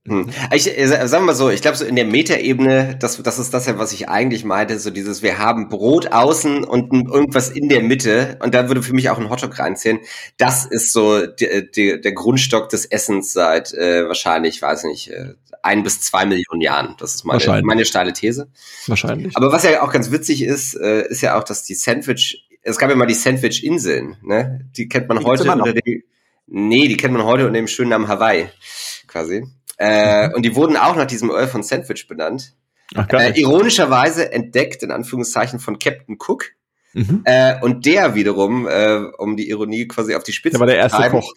[0.07, 0.29] Hm.
[0.53, 3.53] Ich, äh, sagen wir mal so, ich glaube, so in der Metaebene, das, das ist
[3.53, 7.67] das ja, was ich eigentlich meinte, so dieses, wir haben Brot außen und irgendwas in
[7.67, 9.99] der Mitte und da würde für mich auch ein Hotdog reinzählen.
[10.37, 15.33] Das ist so die, die, der Grundstock des Essens seit äh, wahrscheinlich, weiß nicht, äh,
[15.61, 16.95] ein bis zwei Millionen Jahren.
[16.99, 18.47] Das ist meine, meine steile These.
[18.87, 19.35] Wahrscheinlich.
[19.35, 22.77] Aber was ja auch ganz witzig ist, äh, ist ja auch, dass die Sandwich, es
[22.77, 24.61] gab ja mal die Sandwich-Inseln, ne?
[24.77, 26.03] Die kennt man die heute unter dem,
[26.47, 28.47] nee, die kennt man heute unter dem schönen Namen Hawaii,
[29.07, 29.45] quasi.
[29.77, 30.33] Äh.
[30.33, 32.53] Und die wurden auch nach diesem Earl von Sandwich benannt.
[32.95, 36.51] Ach, äh, ironischerweise entdeckt, in Anführungszeichen, von Captain Cook.
[36.93, 37.21] Mhm.
[37.25, 40.67] Äh, und der wiederum, äh, um die Ironie quasi auf die Spitze zu Der war
[40.67, 41.33] der erste treiben, Koch.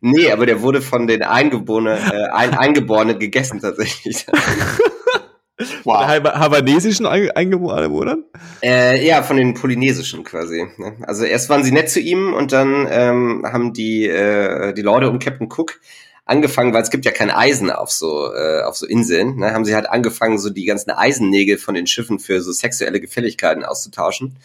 [0.00, 4.26] Nee, aber der wurde von den Eingeborenen, äh, ein, Eingeborenen gegessen tatsächlich.
[5.84, 6.04] wow.
[6.04, 8.24] Von havanesischen Eingeborenen?
[8.62, 10.66] Äh, ja, von den polynesischen quasi.
[10.76, 10.96] Ne?
[11.02, 15.10] Also erst waren sie nett zu ihm und dann ähm, haben die, äh, die Leute
[15.10, 15.80] um Captain Cook
[16.28, 19.64] angefangen, weil es gibt ja kein Eisen auf so äh, auf so Inseln, ne, haben
[19.64, 24.36] sie halt angefangen, so die ganzen Eisennägel von den Schiffen für so sexuelle Gefälligkeiten auszutauschen.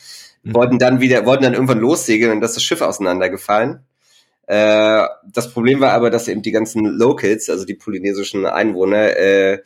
[0.43, 0.53] Mhm.
[0.53, 3.79] Wollten dann wieder, wollten dann irgendwann lossegeln und ist das Schiff auseinandergefallen.
[4.47, 9.59] Äh, das Problem war aber, dass eben die ganzen Locals, also die polynesischen Einwohner, äh,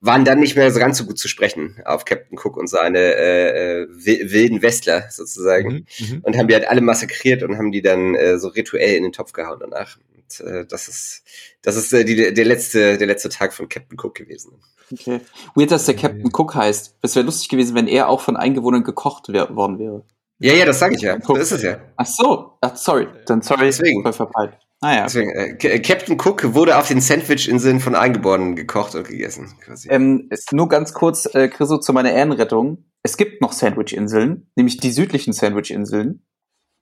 [0.00, 2.98] waren dann nicht mehr so ganz so gut zu sprechen auf Captain Cook und seine
[2.98, 7.72] äh, äh wilden Westler sozusagen mhm, mhm, und haben die halt alle massakriert und haben
[7.72, 9.96] die dann äh, so rituell in den Topf gehauen danach
[10.40, 11.22] äh, das ist,
[11.62, 14.60] das ist äh, die, der, letzte, der letzte Tag von Captain Cook gewesen.
[14.92, 15.20] Okay.
[15.54, 16.96] Weird, dass der Captain Cook heißt.
[17.02, 20.04] Es wäre lustig gewesen, wenn er auch von Eingewohnern gekocht wär, worden wäre.
[20.38, 21.16] Ja, ja, das sage ich ja.
[21.16, 21.38] Cook.
[21.38, 21.78] Das ist es ja.
[21.96, 22.58] Ach so.
[22.60, 23.08] Ach, sorry.
[23.26, 23.66] Dann sorry.
[23.66, 24.02] Deswegen.
[24.02, 24.58] Voll verpeilt.
[24.80, 25.02] Ah, ja.
[25.04, 29.54] Deswegen, äh, Captain Cook wurde auf den Sandwich-Inseln von Eingeborenen gekocht und gegessen.
[29.64, 29.88] Quasi.
[29.90, 32.84] Ähm, ist nur ganz kurz, äh, Chriso, zu meiner Ehrenrettung.
[33.02, 36.26] Es gibt noch Sandwich-Inseln, nämlich die südlichen Sandwich-Inseln.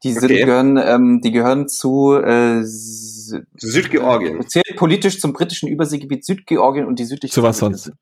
[0.02, 0.44] Die sind, okay.
[0.44, 2.62] gehören, ähm, die gehören zu äh,
[3.56, 4.46] Südgeorgien.
[4.48, 7.32] Zählt politisch zum britischen Überseegebiet Südgeorgien und die südlichen.
[7.32, 7.92] Zu was sonst?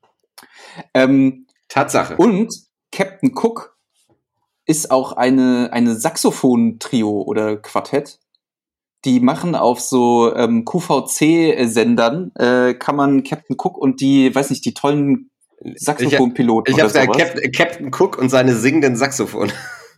[0.93, 2.15] Ähm, Tatsache.
[2.17, 2.53] Und
[2.91, 3.77] Captain Cook
[4.65, 8.19] ist auch eine, eine Saxophon-Trio oder Quartett.
[9.05, 14.63] Die machen auf so ähm, QVC-Sendern, äh, kann man Captain Cook und die, weiß nicht,
[14.63, 15.29] die tollen
[15.75, 16.73] Saxophonpiloten.
[16.73, 19.51] Ich, ich habe hab Captain, Captain Cook und seine singenden Saxophone.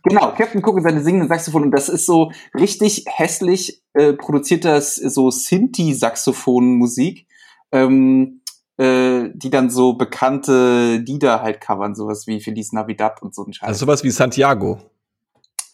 [0.08, 4.80] Genau, Captain Cook und seine singenden Saxophon und das ist so richtig hässlich äh, produzierter
[4.80, 7.26] so Sinti-Saxophon-Musik,
[7.72, 8.40] ähm,
[8.76, 13.52] äh, die dann so bekannte Lieder halt covern, sowas wie Feliz Navidad und so ein
[13.52, 13.66] Scheiß.
[13.66, 14.78] Also sowas wie Santiago.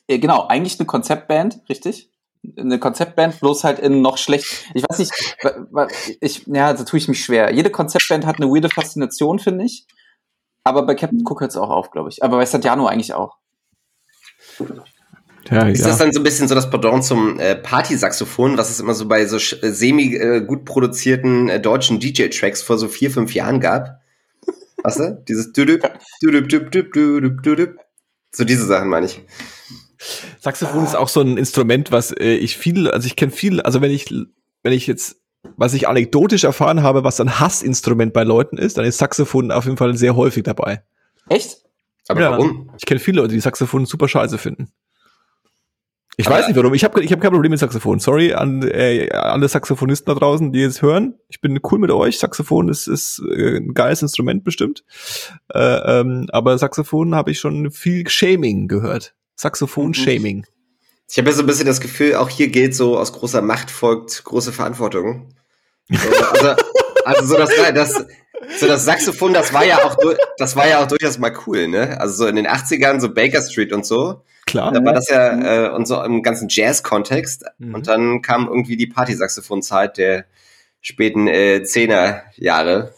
[0.08, 2.10] Äh, genau, eigentlich eine Konzeptband, richtig?
[2.56, 4.64] Eine Konzeptband, bloß halt in noch schlecht.
[4.72, 5.12] Ich weiß nicht,
[6.20, 7.52] ich, ja, da tue ich mich schwer.
[7.52, 9.86] Jede Konzeptband hat eine weirde Faszination, finde ich.
[10.64, 12.24] Aber bei Captain Cook hört es auch auf, glaube ich.
[12.24, 13.41] Aber bei Santiano eigentlich auch.
[15.50, 15.88] Ja, ist ja.
[15.88, 19.06] das dann so ein bisschen so das Pendant zum äh, Party-Saxophon, was es immer so
[19.06, 23.60] bei so äh, semi äh, gut produzierten äh, deutschen DJ-Tracks vor so vier, fünf Jahren
[23.60, 24.00] gab?
[24.82, 25.22] Weißt du?
[25.28, 25.82] Dieses düdüp,
[26.22, 27.78] düdüp, düdüp, düdüp, düdüp.
[28.30, 29.20] So diese Sachen meine ich.
[30.40, 33.80] Saxophon ist auch so ein Instrument, was äh, ich viel, also ich kenne viel, also
[33.80, 34.12] wenn ich,
[34.62, 35.16] wenn ich jetzt,
[35.56, 39.64] was ich anekdotisch erfahren habe, was ein Hassinstrument bei Leuten ist, dann ist Saxophon auf
[39.64, 40.82] jeden Fall sehr häufig dabei.
[41.28, 41.62] Echt?
[42.08, 42.70] Aber ja, warum?
[42.78, 44.72] Ich kenne viele Leute, die Saxophon super scheiße finden.
[46.16, 46.74] Ich Aber weiß nicht warum.
[46.74, 47.98] Ich habe ich hab kein Problem mit Saxophon.
[47.98, 51.14] Sorry an äh, alle Saxophonisten da draußen, die jetzt hören.
[51.28, 52.18] Ich bin cool mit euch.
[52.18, 54.84] Saxophon ist, ist äh, ein geiles Instrument bestimmt.
[55.54, 59.14] Äh, ähm, aber Saxophon habe ich schon viel Shaming gehört.
[59.36, 60.38] Saxophon-Shaming.
[60.38, 60.44] Mhm.
[61.10, 63.70] Ich habe ja so ein bisschen das Gefühl, auch hier gilt so, aus großer Macht
[63.70, 65.34] folgt große Verantwortung.
[65.90, 66.62] So, also,
[67.04, 68.06] also so das, das,
[68.62, 69.96] so das Saxophon, das war ja auch,
[70.38, 72.00] das war ja auch durchaus mal cool, ne?
[72.00, 74.22] Also so in den 80ern, so Baker Street und so.
[74.46, 74.72] Klar.
[74.72, 77.44] Da war das ja, äh, und so im ganzen Jazz-Kontext.
[77.58, 77.74] Mhm.
[77.74, 80.24] Und dann kam irgendwie die Party-Saxophon-Zeit der
[80.80, 82.92] späten äh, Zehner-Jahre.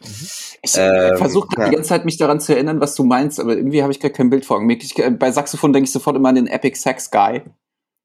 [0.00, 0.26] Mhm.
[0.62, 1.68] Ich ähm, versuche ja.
[1.68, 4.10] die ganze Zeit mich daran zu erinnern, was du meinst, aber irgendwie habe ich gar
[4.10, 4.78] kein Bild vor mir.
[5.18, 7.42] bei Saxophon denke ich sofort immer an den Epic Sax Guy.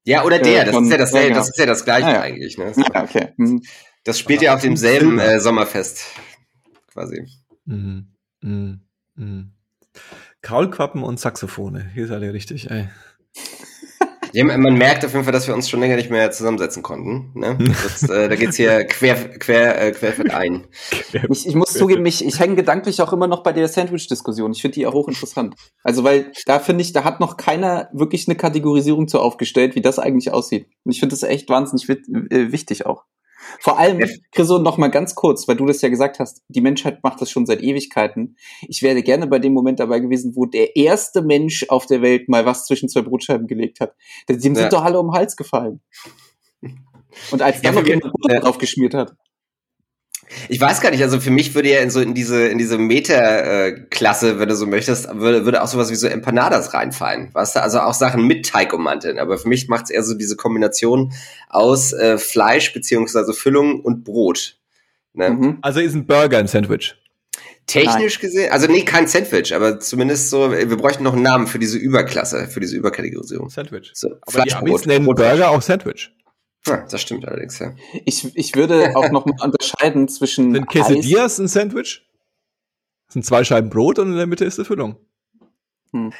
[0.04, 2.20] Ja, oder der, das, ist ja das, ja, das ist ja das Gleiche ah, ja.
[2.20, 2.56] eigentlich.
[2.56, 2.72] Ne?
[2.76, 3.28] Ja, okay.
[3.36, 3.62] Mhm.
[4.04, 6.04] Das spielt ja auf demselben äh, Sommerfest
[6.96, 7.26] quasi.
[7.66, 8.06] Mhm.
[8.40, 8.80] Mhm.
[9.16, 9.52] Mhm.
[10.40, 11.90] Kaulquappen und Saxophone.
[11.92, 12.88] Hier seid ihr richtig, ey.
[14.32, 17.38] Ja, man merkt auf jeden Fall, dass wir uns schon länger nicht mehr zusammensetzen konnten.
[17.38, 17.56] Ne?
[17.82, 20.66] Das, äh, da geht's hier quer, quer, äh, querfeld ein.
[21.30, 24.52] Ich, ich muss zugeben, ich, ich hänge gedanklich auch immer noch bei der Sandwich-Diskussion.
[24.52, 25.54] Ich finde die auch hochinteressant.
[25.82, 29.80] Also, weil da finde ich, da hat noch keiner wirklich eine Kategorisierung zu aufgestellt, wie
[29.82, 30.66] das eigentlich aussieht.
[30.84, 33.04] Und ich finde das echt wahnsinnig äh, wichtig auch.
[33.60, 37.02] Vor allem, Chriso, noch mal ganz kurz, weil du das ja gesagt hast, die Menschheit
[37.02, 38.36] macht das schon seit Ewigkeiten.
[38.68, 42.28] Ich wäre gerne bei dem Moment dabei gewesen, wo der erste Mensch auf der Welt
[42.28, 43.94] mal was zwischen zwei Brotscheiben gelegt hat.
[44.28, 44.68] Sind ja.
[44.68, 45.80] doch alle um den Hals gefallen.
[47.30, 48.40] Und als dann Ja, noch jemand ja.
[48.40, 49.14] drauf geschmiert hat.
[50.48, 52.78] Ich weiß gar nicht, also für mich würde ja in so in diese in diese
[52.78, 57.62] Meta-Klasse, wenn du so möchtest, würde, würde auch sowas wie so Empanadas reinfallen, weißt du?
[57.62, 59.18] Also auch Sachen mit Teig ummanteln.
[59.18, 61.12] Aber für mich macht es eher so diese Kombination
[61.48, 64.56] aus äh, Fleisch beziehungsweise Füllung und Brot.
[65.14, 65.30] Ne?
[65.30, 65.58] Mhm.
[65.62, 66.96] Also ist ein Burger ein Sandwich.
[67.66, 71.58] Technisch gesehen, also nee, kein Sandwich, aber zumindest so, wir bräuchten noch einen Namen für
[71.58, 73.50] diese Überklasse, für diese Überkategorisierung.
[73.50, 73.90] Sandwich.
[73.92, 76.12] So, Aber die Amis nennen Brot- Burger auch Sandwich.
[76.66, 77.74] Ja, das stimmt allerdings, ja.
[78.04, 82.06] Ich, ich würde auch noch mal unterscheiden zwischen Sind Quesadillas ein Sandwich?
[83.06, 84.96] Das sind zwei Scheiben Brot und in der Mitte ist die Füllung.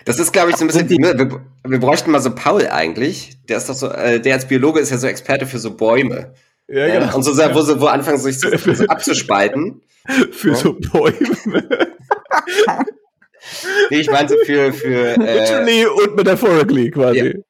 [0.06, 3.36] Das ist, glaube ich, so ein bisschen, die- wir, wir bräuchten mal so Paul eigentlich.
[3.48, 6.32] Der ist doch so, äh, der als Biologe ist ja so Experte für so Bäume.
[6.68, 9.82] Ja, Ja, Und so, wo, so, wo anfangen, sich so, so abzuspalten.
[10.30, 11.88] Für so Bäume.
[13.90, 17.42] Nee, ich meine so für, für äh, Literally und metaphorically quasi.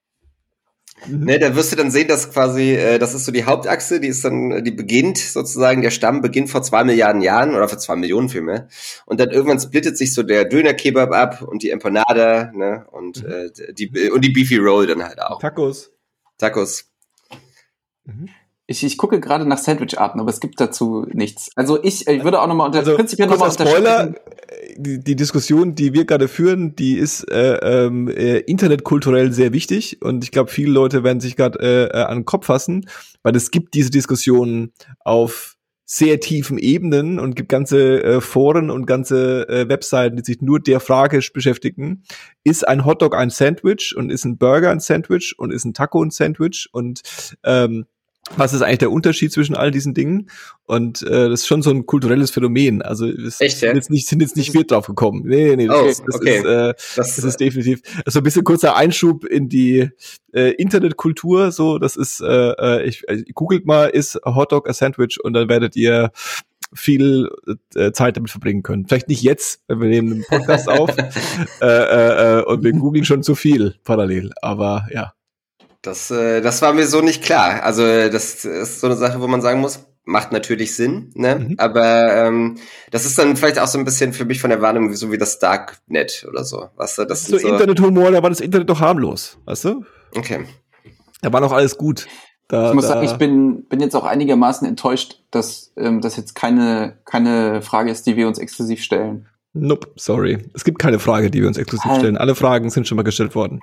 [1.07, 4.09] Ne, da wirst du dann sehen, dass quasi, äh, das ist so die Hauptachse, die
[4.09, 7.79] ist dann, äh, die beginnt sozusagen, der Stamm beginnt vor zwei Milliarden Jahren oder vor
[7.79, 8.69] zwei Millionen vielmehr.
[9.05, 13.51] Und dann irgendwann splittet sich so der Döner-Kebab ab und die Empanada, ne, und, äh,
[13.73, 15.41] die, und die Beefy Roll dann halt auch.
[15.41, 15.91] Tacos.
[16.39, 16.85] Tacos.
[18.69, 21.51] Ich, ich gucke gerade nach Sandwich-Arten, aber es gibt dazu nichts.
[21.55, 24.17] Also ich, ich würde auch nochmal unter, Also, prinzipiell nochmal Spoiler, unterscheiden.
[24.77, 30.03] die, die Diskussion, die wir gerade führen, die ist äh, ähm, äh, internetkulturell sehr wichtig
[30.03, 32.89] und ich glaube, viele Leute werden sich gerade äh, äh, an den Kopf fassen,
[33.23, 34.73] weil es gibt diese Diskussionen
[35.05, 35.57] auf
[35.89, 40.59] sehr tiefen Ebenen und gibt ganze äh, Foren und ganze äh, Webseiten, die sich nur
[40.59, 42.03] der Frage beschäftigen,
[42.43, 46.03] ist ein Hotdog ein Sandwich und ist ein Burger ein Sandwich und ist ein Taco
[46.03, 47.03] ein Sandwich und
[47.45, 47.87] ähm,
[48.37, 50.29] was ist eigentlich der Unterschied zwischen all diesen Dingen?
[50.65, 52.83] Und äh, das ist schon so ein kulturelles Phänomen.
[52.83, 53.69] Also es Echt, ja?
[53.69, 55.23] sind, jetzt nicht, sind jetzt nicht wir drauf gekommen.
[55.25, 56.39] Nee, nee, das, Oh, ist, das, okay.
[56.39, 59.91] ist, äh, Das, das ist definitiv so ein bisschen kurzer Einschub in die
[60.33, 61.53] äh, Internetkultur.
[61.53, 65.49] So, das ist, äh, äh, ich, äh, googelt mal, ist Hotdog a Sandwich und dann
[65.49, 66.11] werdet ihr
[66.75, 67.31] viel
[67.77, 68.87] äh, Zeit damit verbringen können.
[68.87, 70.91] Vielleicht nicht jetzt, wenn wir nehmen einen Podcast auf
[71.61, 74.33] äh, äh, äh, und wir googeln schon zu viel parallel.
[74.43, 75.13] Aber ja.
[75.87, 77.63] Das, äh, das war mir so nicht klar.
[77.63, 81.37] Also das ist so eine Sache, wo man sagen muss, macht natürlich Sinn, ne?
[81.37, 81.55] Mhm.
[81.59, 82.57] Aber ähm,
[82.91, 85.11] das ist dann vielleicht auch so ein bisschen für mich von der Wahrnehmung wie so
[85.13, 86.69] wie das Darknet oder so.
[86.77, 89.65] Weißt du, das, Das ist so so, Internethumor, da war das Internet doch harmlos, weißt
[89.67, 89.85] du?
[90.15, 90.45] Okay.
[91.23, 92.07] Da war noch alles gut.
[92.49, 96.17] Da, Ich muss da, sagen, ich bin, bin jetzt auch einigermaßen enttäuscht, dass ähm, das
[96.17, 99.27] jetzt keine, keine Frage ist, die wir uns exklusiv stellen.
[99.53, 100.39] Nope, sorry.
[100.55, 101.99] Es gibt keine Frage, die wir uns exklusiv Halt.
[101.99, 102.17] stellen.
[102.17, 103.61] Alle Fragen sind schon mal gestellt worden.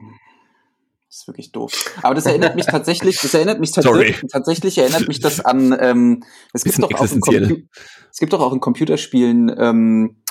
[1.14, 1.72] Das ist wirklich doof.
[2.02, 3.84] Aber das erinnert mich tatsächlich, das erinnert mich Sorry.
[3.84, 6.24] tatsächlich, tatsächlich erinnert mich das an, ähm,
[6.54, 7.70] es gibt doch auch in
[8.10, 10.24] es gibt doch auch in Computerspielen, ähm,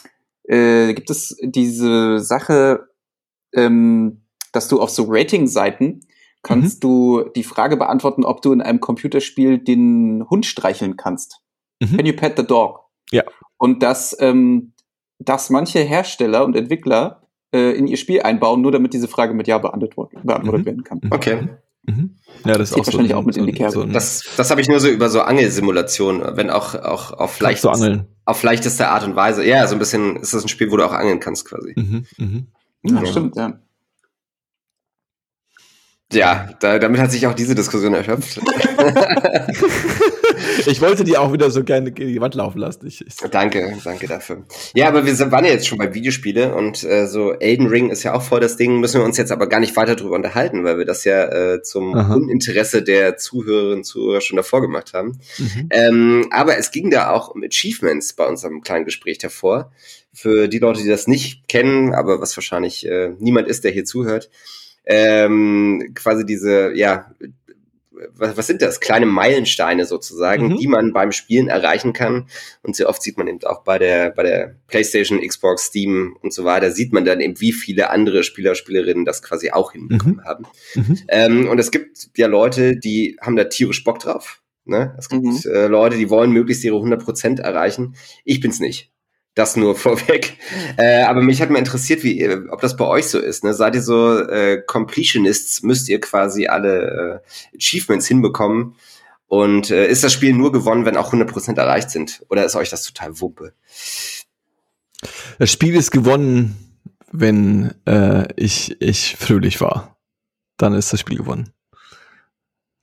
[0.42, 2.88] äh, gibt es diese Sache,
[3.54, 6.00] ähm, dass du auf so Rating-Seiten
[6.42, 11.42] kannst du die Frage beantworten, ob du in einem Computerspiel den Hund streicheln kannst.
[11.78, 11.96] Mhm.
[11.96, 12.80] Can you pet the dog?
[13.12, 13.22] Ja.
[13.56, 14.72] Und dass, ähm,
[15.20, 17.21] dass manche Hersteller und Entwickler
[17.52, 20.66] äh, in ihr Spiel einbauen, nur damit diese Frage mit Ja beantwortet, beantwortet Mhm.
[20.66, 21.00] werden kann.
[21.02, 21.12] Mhm.
[21.12, 21.48] Okay.
[21.84, 22.16] Mhm.
[22.44, 23.72] Ja, das ist Geht auch so wahrscheinlich ein- auch mit in die so Kerbe.
[23.72, 28.06] So Das, das habe ich nur so über so Angelsimulationen, wenn auch auch auf angeln.
[28.24, 29.44] auf leichteste Art und Weise.
[29.44, 31.72] Ja, so ein bisschen ist das ein Spiel, wo du auch angeln kannst quasi.
[31.76, 32.06] Mhm.
[32.18, 32.46] Mhm.
[32.84, 33.06] Ja, Ja.
[33.06, 33.58] stimmt, ja.
[36.12, 38.40] Ja, da, damit hat sich auch diese Diskussion erschöpft.
[40.66, 42.86] Ich wollte die auch wieder so gerne gegen die Wand laufen lassen.
[42.86, 44.44] Ich, ich, danke, danke dafür.
[44.74, 47.90] Ja, aber wir sind, waren ja jetzt schon bei Videospiele und äh, so Elden Ring
[47.90, 50.16] ist ja auch voll das Ding, müssen wir uns jetzt aber gar nicht weiter drüber
[50.16, 52.14] unterhalten, weil wir das ja äh, zum Aha.
[52.14, 55.18] Uninteresse der Zuhörerinnen und Zuhörer schon davor gemacht haben.
[55.38, 55.68] mhm.
[55.70, 59.72] Ähm, aber es ging da auch um Achievements bei unserem kleinen Gespräch davor.
[60.12, 63.84] Für die Leute, die das nicht kennen, aber was wahrscheinlich äh, niemand ist, der hier
[63.84, 64.28] zuhört,
[64.84, 67.12] ähm, quasi diese, ja,
[68.14, 68.80] was, was sind das?
[68.80, 70.56] Kleine Meilensteine sozusagen, Mhm.
[70.56, 72.26] die man beim Spielen erreichen kann.
[72.62, 76.32] Und sehr oft sieht man eben auch bei der, bei der PlayStation, Xbox, Steam und
[76.32, 80.24] so weiter, sieht man dann eben, wie viele andere Spieler, Spielerinnen das quasi auch hinbekommen
[80.24, 80.46] haben.
[80.74, 80.98] Mhm.
[81.08, 84.40] Ähm, und es gibt ja Leute, die haben da tierisch Bock drauf.
[84.64, 84.94] Ne?
[84.98, 85.40] Es gibt Mhm.
[85.44, 87.94] äh, Leute, die wollen möglichst ihre 100% erreichen.
[88.24, 88.91] Ich bin's nicht.
[89.34, 90.36] Das nur vorweg.
[90.76, 93.44] Äh, aber mich hat mal interessiert, wie, ihr- ob das bei euch so ist.
[93.44, 93.54] Ne?
[93.54, 95.62] Seid ihr so äh, Completionists?
[95.62, 98.76] Müsst ihr quasi alle äh, Achievements hinbekommen?
[99.26, 102.22] Und äh, ist das Spiel nur gewonnen, wenn auch 100% erreicht sind?
[102.28, 103.54] Oder ist euch das total Wumpe?
[105.38, 106.78] Das Spiel ist gewonnen,
[107.10, 109.96] wenn äh, ich, ich fröhlich war.
[110.58, 111.50] Dann ist das Spiel gewonnen.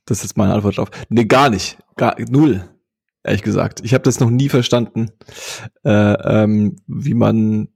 [0.06, 0.90] Das ist meine Antwort drauf.
[1.08, 1.78] Nee, gar nicht.
[1.96, 2.68] Gar, null.
[3.22, 5.10] Ehrlich gesagt, ich habe das noch nie verstanden,
[5.84, 7.68] äh, ähm, wie man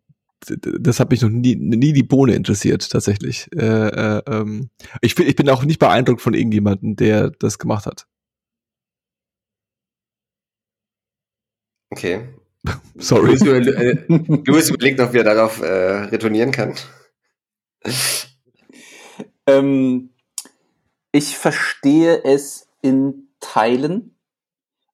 [0.46, 3.48] das hat mich noch nie, nie die Bohne interessiert, tatsächlich.
[3.56, 7.86] Äh, äh, ähm, ich, bin, ich bin auch nicht beeindruckt von irgendjemandem, der das gemacht
[7.86, 8.06] hat.
[11.90, 12.28] Okay.
[12.96, 13.36] Sorry.
[13.36, 16.74] Louis äh, überlegt noch, wie er darauf äh, retournieren kann.
[19.46, 20.10] Ähm,
[21.12, 24.13] ich verstehe es in Teilen.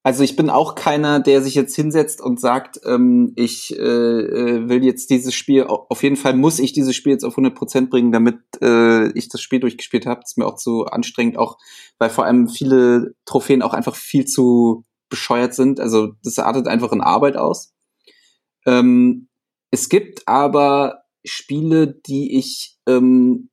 [0.03, 4.69] Also ich bin auch keiner, der sich jetzt hinsetzt und sagt, ähm, ich äh, äh
[4.69, 8.11] will jetzt dieses Spiel, auf jeden Fall muss ich dieses Spiel jetzt auf 100% bringen,
[8.11, 10.23] damit äh, ich das Spiel durchgespielt habe.
[10.23, 11.59] Das ist mir auch zu anstrengend, auch
[11.99, 15.81] weil vor allem viele Trophäen auch einfach viel zu bescheuert sind.
[15.81, 17.75] Also das artet einfach in Arbeit aus.
[18.65, 19.29] Ähm,
[19.71, 23.51] es gibt aber Spiele, die ich ähm,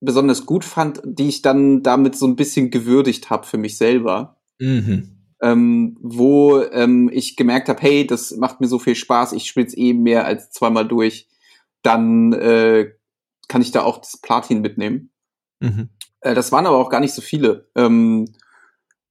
[0.00, 4.40] besonders gut fand, die ich dann damit so ein bisschen gewürdigt habe für mich selber.
[4.58, 9.46] Mhm ähm, wo ähm, ich gemerkt habe, hey, das macht mir so viel Spaß, ich
[9.46, 11.28] spiele es eh mehr als zweimal durch,
[11.82, 12.92] dann äh,
[13.48, 15.10] kann ich da auch das Platin mitnehmen.
[15.60, 15.90] Mhm.
[16.20, 17.68] Äh, das waren aber auch gar nicht so viele.
[17.74, 18.32] Ähm,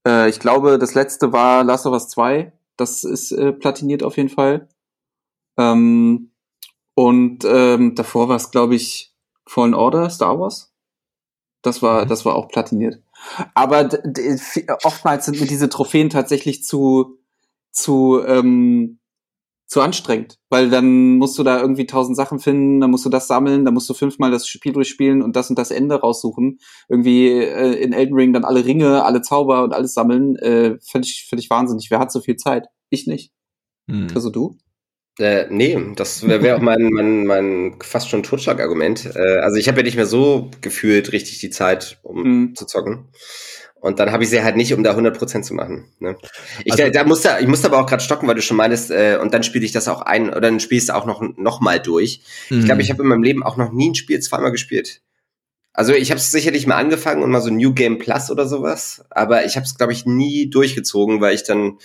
[0.05, 2.53] äh, ich glaube, das letzte war Last of Us 2.
[2.75, 4.69] Das ist äh, platiniert auf jeden Fall.
[5.57, 6.31] Ähm,
[6.93, 9.15] und ähm, davor war es, glaube ich,
[9.47, 10.73] Fallen Order, Star Wars.
[11.61, 12.09] Das war, mhm.
[12.09, 13.01] das war auch platiniert.
[13.53, 13.89] Aber
[14.83, 17.17] oftmals sind mir diese Trophäen tatsächlich zu,
[17.71, 18.99] zu, ähm,
[19.67, 23.27] zu anstrengend, weil dann musst du da irgendwie tausend Sachen finden, dann musst du das
[23.27, 26.59] sammeln, dann musst du fünfmal das Spiel durchspielen und das und das Ende raussuchen.
[26.87, 30.37] Irgendwie äh, in Elden Ring dann alle Ringe, alle Zauber und alles sammeln.
[30.37, 31.91] Äh, völlig, völlig wahnsinnig.
[31.91, 32.67] Wer hat so viel Zeit?
[32.89, 33.33] Ich nicht.
[33.89, 34.07] Hm.
[34.15, 34.57] Also du?
[35.19, 39.15] Äh, nee, das wäre wär auch mein, mein, mein fast schon Totschlagargument.
[39.15, 42.55] Äh, also ich habe ja nicht mehr so gefühlt richtig die Zeit, um mhm.
[42.55, 43.09] zu zocken.
[43.79, 45.85] Und dann habe ich sie halt nicht, um da 100% zu machen.
[45.99, 46.17] Ne?
[46.65, 48.91] Ich, also, da, da musste, ich musste aber auch gerade stocken, weil du schon meintest,
[48.91, 51.61] äh, und dann spiele ich das auch ein, oder dann spielst du auch noch, noch
[51.61, 52.21] mal durch.
[52.49, 52.59] Mhm.
[52.59, 55.01] Ich glaube, ich habe in meinem Leben auch noch nie ein Spiel zweimal gespielt.
[55.73, 59.05] Also ich habe es sicherlich mal angefangen und mal so New Game Plus oder sowas,
[59.11, 61.77] aber ich habe es, glaube ich, nie durchgezogen, weil ich dann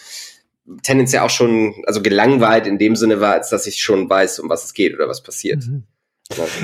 [0.83, 4.49] tendenziell auch schon, also gelangweilt in dem Sinne war, als dass ich schon weiß, um
[4.49, 5.67] was es geht oder was passiert.
[5.67, 5.85] Mhm.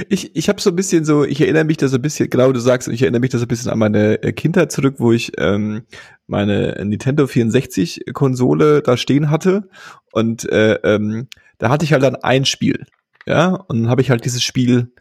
[0.08, 2.52] Ich, ich habe so ein bisschen so, ich erinnere mich da so ein bisschen, genau
[2.52, 5.12] du sagst, ich erinnere mich da so ein bisschen an meine äh, Kindheit zurück, wo
[5.12, 5.82] ich ähm,
[6.26, 9.68] meine Nintendo 64 Konsole da stehen hatte
[10.12, 12.86] und äh, ähm, da hatte ich halt dann ein Spiel,
[13.26, 14.92] ja, und dann habe ich halt dieses Spiel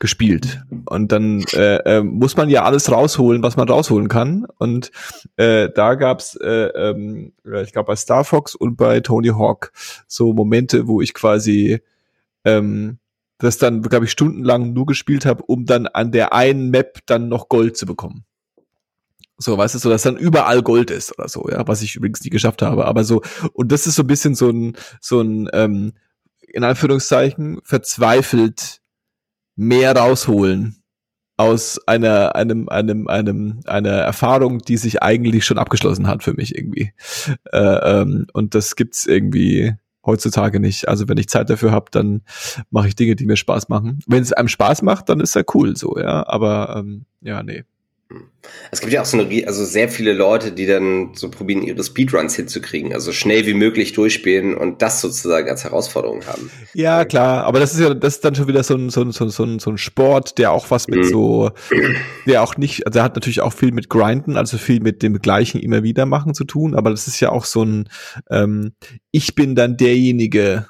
[0.00, 0.62] gespielt.
[0.86, 4.46] Und dann äh, äh, muss man ja alles rausholen, was man rausholen kann.
[4.58, 4.90] Und
[5.36, 9.72] äh, da gab's, äh, ähm, ich glaube, bei Star Fox und bei Tony Hawk
[10.08, 11.80] so Momente, wo ich quasi
[12.44, 12.98] ähm,
[13.38, 17.28] das dann, glaube ich, stundenlang nur gespielt habe, um dann an der einen Map dann
[17.28, 18.24] noch Gold zu bekommen.
[19.36, 22.22] So, weißt du, so, dass dann überall Gold ist oder so, ja, was ich übrigens
[22.22, 22.86] nie geschafft habe.
[22.86, 25.92] Aber so, und das ist so ein bisschen so ein, so ein, ähm,
[26.40, 28.79] in Anführungszeichen, verzweifelt
[29.60, 30.82] mehr rausholen
[31.36, 36.56] aus einer, einem, einem, einem, einer Erfahrung, die sich eigentlich schon abgeschlossen hat für mich
[36.56, 36.92] irgendwie.
[37.52, 40.88] Äh, ähm, und das gibt's irgendwie heutzutage nicht.
[40.88, 42.22] Also wenn ich Zeit dafür habe, dann
[42.70, 44.00] mache ich Dinge, die mir Spaß machen.
[44.06, 46.26] Wenn es einem Spaß macht, dann ist ja cool so, ja.
[46.26, 47.64] Aber ähm, ja, nee.
[48.70, 51.82] Es gibt ja auch so eine, also sehr viele Leute, die dann so probieren, ihre
[51.82, 56.50] Speedruns hinzukriegen, also schnell wie möglich durchspielen und das sozusagen als Herausforderung haben.
[56.74, 59.12] Ja, klar, aber das ist ja, das ist dann schon wieder so ein, so ein,
[59.12, 61.04] so ein, so ein Sport, der auch was mit mhm.
[61.04, 61.50] so,
[62.26, 65.18] der auch nicht, also der hat natürlich auch viel mit Grinden, also viel mit dem
[65.20, 67.88] gleichen immer wieder machen zu tun, aber das ist ja auch so ein,
[68.30, 68.72] ähm,
[69.10, 70.66] ich bin dann derjenige,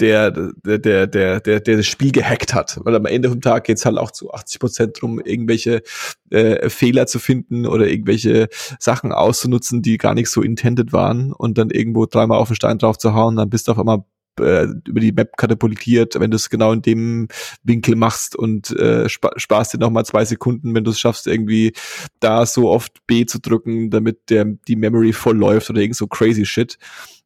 [0.00, 2.78] der, der, der, der, der, der das Spiel gehackt hat.
[2.82, 5.82] Weil am Ende vom Tag geht's halt auch zu 80 Prozent drum, irgendwelche
[6.30, 11.58] äh, Fehler zu finden oder irgendwelche Sachen auszunutzen, die gar nicht so intended waren und
[11.58, 14.04] dann irgendwo dreimal auf den Stein drauf zu hauen, dann bist du auf einmal
[14.40, 17.28] äh, über die Map katapultiert, wenn du es genau in dem
[17.62, 21.26] Winkel machst und äh, spa sparst dir noch mal zwei Sekunden, wenn du es schaffst,
[21.26, 21.74] irgendwie
[22.20, 26.06] da so oft B zu drücken, damit der die Memory voll läuft oder irgend so
[26.06, 26.78] crazy Shit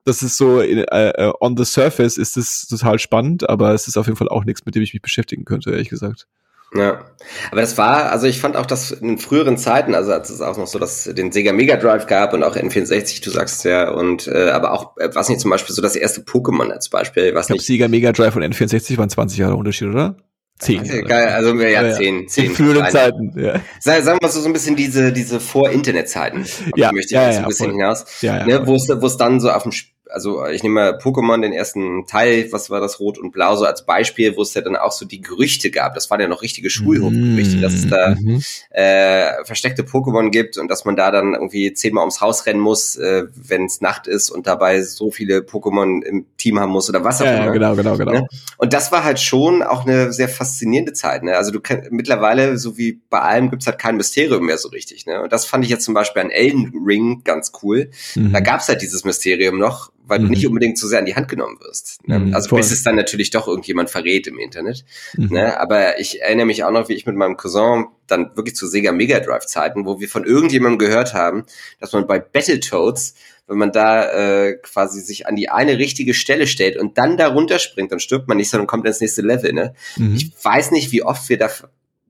[0.07, 3.97] das ist so, äh, äh, on the surface ist es total spannend, aber es ist
[3.97, 6.27] auf jeden Fall auch nichts, mit dem ich mich beschäftigen könnte, ehrlich gesagt.
[6.75, 7.05] Ja,
[7.51, 10.57] aber das war, also ich fand auch, dass in früheren Zeiten, also als es auch
[10.57, 14.27] noch so, dass den Sega Mega Drive gab und auch N64, du sagst ja, und
[14.29, 17.47] äh, aber auch, äh, was nicht zum Beispiel so das erste Pokémon als Beispiel, was
[17.47, 17.67] ich glaub, nicht.
[17.67, 20.17] Sega Mega Drive und N64 waren 20 Jahre Unterschied, oder?
[20.59, 20.83] Zehn.
[20.85, 22.47] Geil, also ja, ja, zehn, zehn.
[22.47, 23.61] In früheren Zeiten, ja.
[23.79, 26.47] Sagen wir so, so ein bisschen diese, diese Vor-Internet-Zeiten.
[26.77, 27.75] Ja, möchte ich ja, jetzt ja, ein bisschen voll.
[27.75, 28.05] hinaus.
[28.23, 29.73] Ja, ja, ne, wo es, dann so auf dem
[30.11, 33.65] also ich nehme mal Pokémon, den ersten Teil, was war das, Rot und Blau, so
[33.65, 35.95] als Beispiel, wo es ja dann auch so die Gerüchte gab.
[35.95, 38.43] Das waren ja noch richtige Schulhofgerüchte, dass es da mhm.
[38.71, 42.97] äh, versteckte Pokémon gibt und dass man da dann irgendwie zehnmal ums Haus rennen muss,
[42.97, 47.05] äh, wenn es Nacht ist und dabei so viele Pokémon im Team haben muss oder
[47.05, 47.47] was auch ja, immer.
[47.47, 48.13] Ja, genau, genau, genau.
[48.13, 48.27] Ne?
[48.59, 51.23] Und das war halt schon auch eine sehr faszinierende Zeit.
[51.23, 51.37] Ne?
[51.37, 55.07] Also du kannst mittlerweile, so wie bei allem, gibt's halt kein Mysterium mehr so richtig.
[55.07, 55.23] Ne?
[55.23, 57.91] Und das fand ich jetzt zum Beispiel an Elden Ring ganz cool.
[58.15, 58.33] Mhm.
[58.33, 60.25] Da gab's halt dieses Mysterium noch, weil mhm.
[60.25, 62.07] du nicht unbedingt zu sehr an die Hand genommen wirst.
[62.07, 62.19] Ne?
[62.19, 62.61] Mhm, also voll.
[62.61, 64.85] bis es dann natürlich doch irgendjemand verrät im Internet.
[65.17, 65.29] Mhm.
[65.33, 65.61] Ne?
[65.61, 68.93] Aber ich erinnere mich auch noch, wie ich mit meinem Cousin dann wirklich zu Sega
[68.93, 71.45] Mega Drive Zeiten, wo wir von irgendjemandem gehört haben,
[71.81, 73.15] dass man bei Battletoads
[73.49, 77.29] wenn man da äh, quasi sich an die eine richtige Stelle stellt und dann da
[77.29, 79.53] runterspringt, dann stirbt man nicht, sondern kommt ins nächste Level.
[79.53, 79.75] Ne?
[79.97, 80.17] Mhm.
[80.17, 81.49] Ich weiß nicht, wie oft wir da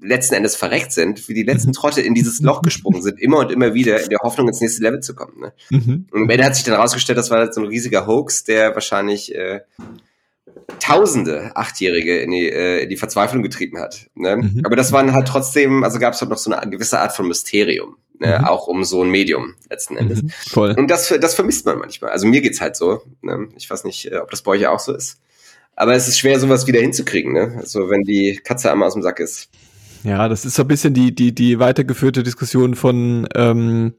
[0.01, 1.75] letzten Endes verreckt sind, wie die letzten mhm.
[1.75, 4.83] Trotte in dieses Loch gesprungen sind, immer und immer wieder in der Hoffnung, ins nächste
[4.83, 5.41] Level zu kommen.
[5.41, 5.53] Ne?
[5.71, 6.07] Mhm.
[6.11, 9.35] Und am Ende hat sich dann rausgestellt, das war so ein riesiger Hoax, der wahrscheinlich
[9.35, 9.61] äh,
[10.81, 14.09] Tausende Achtjährige in die, äh, in die Verzweiflung getrieben hat.
[14.15, 14.37] Ne?
[14.37, 14.63] Mhm.
[14.65, 17.29] Aber das waren halt trotzdem, also gab es halt noch so eine gewisse Art von
[17.29, 17.97] Mysterium.
[18.19, 18.39] Ne?
[18.39, 18.45] Mhm.
[18.47, 20.23] Auch um so ein Medium letzten Endes.
[20.23, 20.31] Mhm.
[20.49, 20.75] Voll.
[20.77, 22.11] Und das, das vermisst man manchmal.
[22.11, 23.03] Also mir geht's halt so.
[23.23, 23.49] Ne?
[23.57, 25.21] Ich weiß nicht, äh, ob das bei euch auch so ist.
[25.77, 27.55] Aber es ist schwer, sowas wieder hinzukriegen, ne?
[27.59, 29.51] Also wenn die Katze einmal aus dem Sack ist.
[30.07, 33.95] Ja, das ist so ein bisschen die, die, die weitergeführte Diskussion von ähm,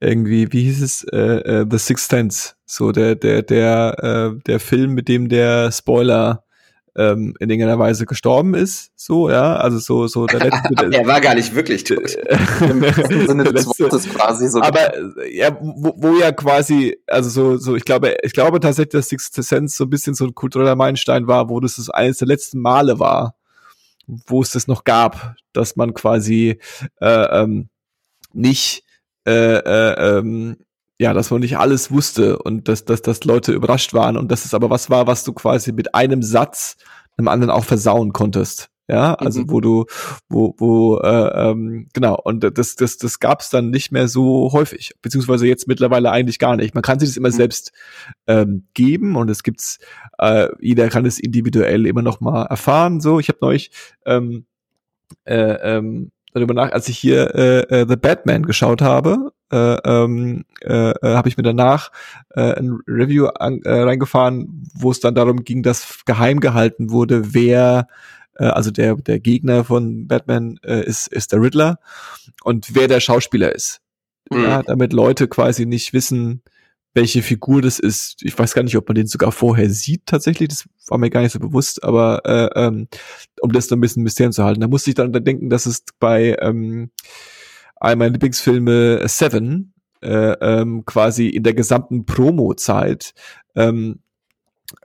[0.00, 4.60] irgendwie, wie hieß es, äh, äh, The Sixth Sense, so der, der, der, äh, der
[4.60, 6.44] Film, mit dem der Spoiler
[6.96, 10.74] ähm, in irgendeiner Weise gestorben ist, so, ja, also so, so der letzte.
[10.74, 12.14] Der, er war gar nicht wirklich tot.
[12.60, 14.62] Im Sinne des Wortes quasi so.
[14.62, 14.90] Aber,
[15.30, 19.34] ja, wo, wo ja quasi, also so, so, ich glaube, ich glaube tatsächlich, dass Sixth
[19.34, 22.58] Sense so ein bisschen so ein kultureller Meilenstein war, wo das das eines der letzten
[22.58, 23.34] Male war,
[24.06, 26.58] wo es das noch gab, dass man quasi
[27.00, 27.68] äh, ähm,
[28.32, 28.84] nicht
[29.26, 30.56] äh, äh, ähm,
[30.98, 34.44] ja, dass man nicht alles wusste und dass, dass, dass Leute überrascht waren und dass
[34.44, 36.76] es aber was war, was du quasi mit einem Satz
[37.16, 38.71] einem anderen auch versauen konntest.
[38.92, 39.50] Ja, also mhm.
[39.50, 39.86] wo du,
[40.28, 44.52] wo, wo, äh, ähm, genau, und das, das, das gab es dann nicht mehr so
[44.52, 46.74] häufig, beziehungsweise jetzt mittlerweile eigentlich gar nicht.
[46.74, 47.32] Man kann sich das immer mhm.
[47.32, 47.72] selbst
[48.26, 49.78] ähm, geben und es gibt's,
[50.18, 53.00] äh, jeder kann es individuell immer noch mal erfahren.
[53.00, 53.70] So, ich habe neulich
[54.04, 54.44] ähm,
[55.24, 60.44] äh, ähm, darüber nach, als ich hier äh, äh, The Batman geschaut habe, äh, ähm,
[60.60, 61.92] äh, äh, habe ich mir danach
[62.34, 67.32] äh, ein Review an, äh, reingefahren, wo es dann darum ging, dass geheim gehalten wurde,
[67.32, 67.88] wer
[68.36, 71.78] äh, also der der Gegner von Batman äh, ist ist der Riddler
[72.44, 73.80] und wer der Schauspieler ist.
[74.30, 74.44] Mhm.
[74.44, 76.42] Ja, damit Leute quasi nicht wissen,
[76.94, 78.22] welche Figur das ist.
[78.22, 80.48] Ich weiß gar nicht, ob man den sogar vorher sieht tatsächlich.
[80.48, 82.88] Das war mir gar nicht so bewusst, aber äh, ähm,
[83.40, 84.60] um das so ein bisschen Mysterium zu halten.
[84.60, 86.90] Da musste ich dann denken, dass es bei ähm,
[87.76, 89.72] einem meiner Lieblingsfilme Seven
[90.02, 93.14] äh, ähm, quasi in der gesamten Promo-Zeit
[93.54, 94.00] ähm,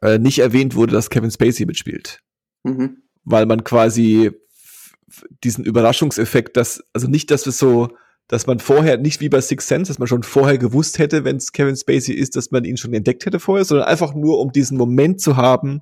[0.01, 2.21] äh, nicht erwähnt wurde, dass Kevin Spacey mitspielt.
[2.63, 3.03] Mhm.
[3.30, 4.32] Weil man quasi
[5.43, 7.89] diesen Überraschungseffekt, dass, also nicht, dass wir so
[8.28, 11.38] dass man vorher, nicht wie bei Six Sense, dass man schon vorher gewusst hätte, wenn
[11.38, 14.51] es Kevin Spacey ist, dass man ihn schon entdeckt hätte vorher, sondern einfach nur, um
[14.51, 15.82] diesen Moment zu haben,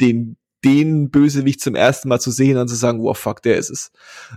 [0.00, 3.70] den den Bösewicht zum ersten Mal zu sehen und zu sagen, wow, fuck, der ist
[3.70, 3.92] es.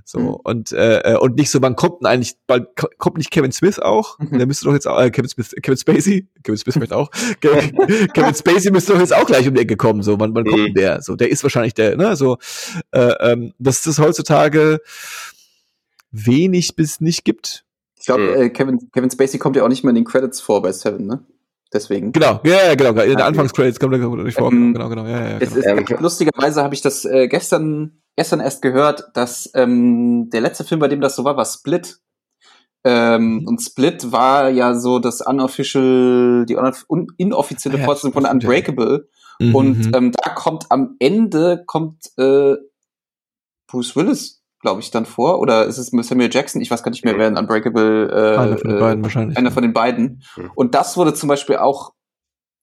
[0.05, 0.27] So mhm.
[0.43, 3.79] und äh, äh und nicht so, wann kommt denn eigentlich, bald kommt nicht Kevin Smith
[3.79, 4.17] auch?
[4.19, 4.37] Mhm.
[4.37, 7.11] Der müsste doch jetzt auch äh, Kevin Smith, Kevin Spacey, Kevin Smith vielleicht auch.
[7.41, 10.01] Kevin Spacey müsste doch jetzt auch gleich um die Ecke kommen.
[10.01, 11.01] So, wann, wann kommt denn der?
[11.01, 12.15] So, der ist wahrscheinlich der, ne?
[12.15, 12.37] So,
[12.91, 14.79] äh, ähm, dass das heutzutage
[16.11, 17.65] wenig bis nicht gibt.
[17.99, 20.61] Ich glaube, äh, Kevin, Kevin Spacey kommt ja auch nicht mehr in den Credits vor
[20.61, 21.25] bei Seven, ne?
[21.73, 22.11] Deswegen.
[22.11, 22.91] Genau, ja, ja genau.
[23.01, 24.51] In den Anfangscredits kommt er nicht vor.
[24.51, 25.05] Ähm, genau, genau.
[25.05, 25.55] Ja, ja, genau.
[25.55, 30.63] Ist, ähm, lustigerweise habe ich das äh, gestern, gestern erst gehört, dass ähm, der letzte
[30.63, 31.97] Film, bei dem das so war, war Split.
[32.83, 33.47] Ähm, mhm.
[33.47, 36.57] Und Split war ja so das unofficial, die
[37.17, 39.07] inoffizielle ja, Fortsetzung von Unbreakable.
[39.39, 39.91] Mhm, und mhm.
[39.95, 42.55] ähm, da kommt am Ende kommt äh,
[43.67, 45.39] Bruce Willis glaube ich, dann vor.
[45.39, 46.61] Oder ist es Samuel Jackson?
[46.61, 49.37] Ich weiß gar nicht mehr, wer in Unbreakable äh, einer von den beiden äh, wahrscheinlich.
[49.37, 50.23] Einer von den beiden.
[50.55, 51.93] Und das wurde zum Beispiel auch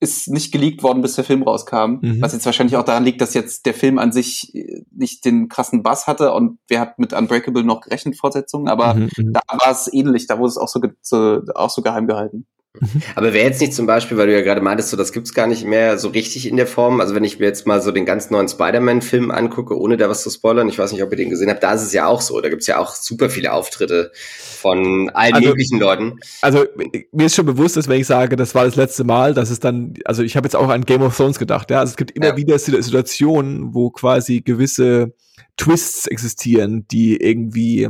[0.03, 1.98] ist nicht geleakt worden, bis der Film rauskam.
[2.01, 2.22] Mhm.
[2.22, 5.51] Was jetzt wahrscheinlich auch daran liegt, dass jetzt der Film an sich äh, nicht den
[5.51, 9.11] krassen Bass hatte und wer hat mit Unbreakable noch gerechnet Fortsetzungen, aber mhm.
[9.18, 9.32] mhm.
[9.34, 12.46] da war es ähnlich, da wurde es auch so, so, auch so geheim gehalten.
[12.79, 13.03] Mhm.
[13.16, 15.49] Aber wäre jetzt nicht zum Beispiel, weil du ja gerade meintest, so das gibt's gar
[15.49, 17.01] nicht mehr so richtig in der Form.
[17.01, 20.23] Also wenn ich mir jetzt mal so den ganz neuen Spider-Man-Film angucke, ohne da was
[20.23, 22.21] zu spoilern, ich weiß nicht, ob ihr den gesehen habt, da ist es ja auch
[22.21, 22.41] so.
[22.41, 26.21] Da gibt's ja auch super viele Auftritte von allen also, möglichen Leuten.
[26.43, 26.64] Also
[27.11, 29.59] mir ist schon bewusst, dass wenn ich sage, das war das letzte Mal, dass es
[29.59, 31.81] dann, also ich habe jetzt auch an Game of Thrones gedacht, ja.
[31.81, 32.37] Also es gibt immer ja.
[32.37, 35.12] wieder Situationen, wo quasi gewisse
[35.57, 37.89] Twists existieren, die irgendwie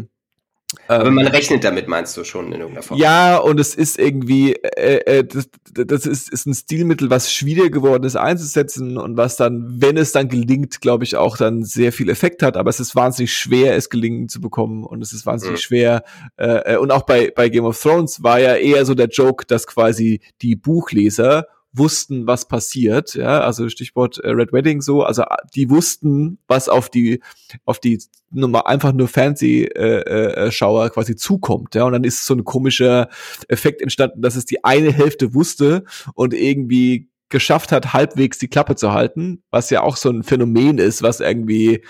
[0.87, 2.99] aber man ähm, rechnet damit, meinst du schon in irgendeiner Form?
[2.99, 7.71] Ja, und es ist irgendwie, äh, äh, das, das ist, ist ein Stilmittel, was schwieriger
[7.71, 11.93] geworden ist einzusetzen und was dann, wenn es dann gelingt, glaube ich, auch dann sehr
[11.93, 12.57] viel Effekt hat.
[12.57, 15.63] Aber es ist wahnsinnig schwer, es gelingen zu bekommen und es ist wahnsinnig mhm.
[15.63, 16.05] schwer.
[16.37, 19.47] Äh, äh, und auch bei, bei Game of Thrones war ja eher so der Joke,
[19.47, 25.25] dass quasi die Buchleser wussten, was passiert, ja, also Stichwort äh, Red Wedding so, also
[25.55, 27.23] die wussten, was auf die
[27.65, 32.35] auf die Nummer einfach nur Fancy äh, äh, quasi zukommt, ja, und dann ist so
[32.35, 33.09] ein komischer
[33.49, 38.75] Effekt entstanden, dass es die eine Hälfte wusste und irgendwie geschafft hat, halbwegs die Klappe
[38.75, 41.85] zu halten, was ja auch so ein Phänomen ist, was irgendwie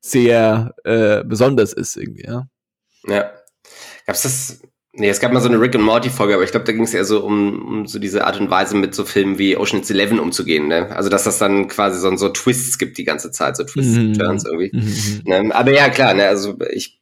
[0.00, 2.48] sehr äh, besonders ist irgendwie, ja.
[3.06, 3.30] Ja.
[4.06, 4.62] Gab's das,
[4.94, 6.82] Nee, es gab mal so eine Rick and Morty Folge, aber ich glaube, da ging
[6.82, 9.90] es eher so um, um so diese Art und Weise mit so Filmen wie Ocean's
[9.90, 10.94] Eleven umzugehen, ne?
[10.94, 14.10] Also dass das dann quasi so, so Twists gibt die ganze Zeit, so Twists und
[14.10, 14.18] mhm.
[14.18, 14.70] Turns irgendwie.
[14.76, 15.22] Mhm.
[15.24, 15.54] Ne?
[15.54, 16.28] Aber ja, klar, ne?
[16.28, 17.00] Also ich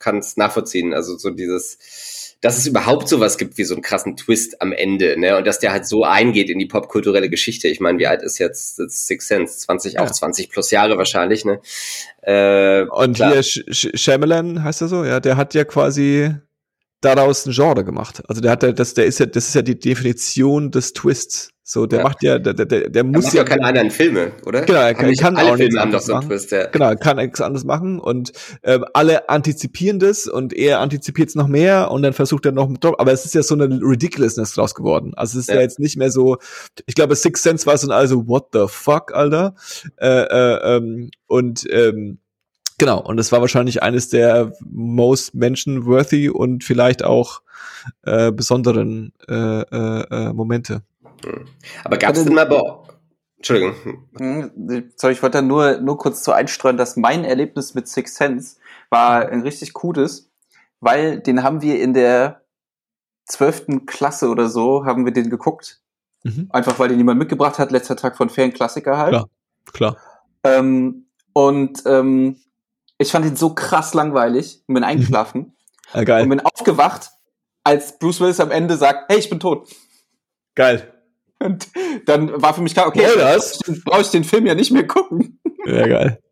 [0.00, 0.92] kann es nachvollziehen.
[0.92, 1.78] Also so dieses,
[2.40, 5.36] dass es überhaupt sowas gibt wie so einen krassen Twist am Ende, ne?
[5.36, 7.68] Und dass der halt so eingeht in die popkulturelle Geschichte.
[7.68, 9.58] Ich meine, wie alt ist jetzt, jetzt Six Sense?
[9.60, 10.00] 20, ja.
[10.00, 11.60] auch 20 plus Jahre wahrscheinlich, ne?
[12.22, 13.32] Äh, und klar.
[13.32, 16.34] hier Sh Sh Shyamalan heißt er so, ja, der hat ja quasi
[17.00, 18.22] daraus ein Genre gemacht.
[18.28, 21.50] Also der hat ja, das, der ist ja, das ist ja die Definition des Twists.
[21.70, 22.04] So, der ja.
[22.04, 24.62] macht ja, der, der, der muss ja keine anderen Filme, oder?
[24.62, 26.64] Genau, er kann, kann alle auch Filme haben doch so einen Twist, ja.
[26.68, 28.32] Genau, kann nichts anderes machen und
[28.62, 32.70] äh, alle antizipieren das und er antizipiert es noch mehr und dann versucht er noch
[32.82, 35.12] aber es ist ja so eine Ridiculousness draus geworden.
[35.14, 36.38] Also es ist ja, ja jetzt nicht mehr so,
[36.86, 39.54] ich glaube Six Sense war so ein also what the fuck, Alter.
[40.00, 42.18] Äh, äh, ähm, und ähm,
[42.78, 47.42] Genau, und es war wahrscheinlich eines der most mention-worthy und vielleicht auch
[48.04, 50.82] äh, besonderen äh, äh, äh Momente.
[51.24, 51.46] Hm.
[51.84, 52.62] Aber gab es denn mal bei
[53.38, 53.74] Entschuldigung.
[54.18, 58.16] Hm, sorry, ich wollte da nur, nur kurz zu einstreuen, dass mein Erlebnis mit Six
[58.16, 58.56] Sense
[58.90, 60.30] war ein richtig cooles,
[60.80, 62.42] weil den haben wir in der
[63.26, 65.80] zwölften Klasse oder so, haben wir den geguckt.
[66.24, 66.48] Mhm.
[66.50, 69.10] Einfach weil den jemand mitgebracht hat, letzter Tag von Ferienklassiker halt.
[69.10, 69.28] Klar,
[69.72, 69.96] klar.
[70.42, 72.40] Ähm, und ähm,
[72.98, 75.54] ich fand ihn so krass langweilig und bin eingeschlafen.
[75.94, 76.24] Ah, geil.
[76.24, 77.12] Und bin aufgewacht,
[77.64, 79.74] als Bruce Willis am Ende sagt, hey, ich bin tot.
[80.54, 80.92] Geil.
[81.38, 81.66] Und
[82.04, 83.06] dann war für mich klar, okay,
[83.86, 85.40] brauche ich den Film ja nicht mehr gucken.
[85.64, 86.22] Ja, geil.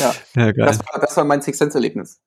[0.00, 0.66] Ja, ja geil.
[0.66, 2.18] Das war, das war mein Six Sense Erlebnis.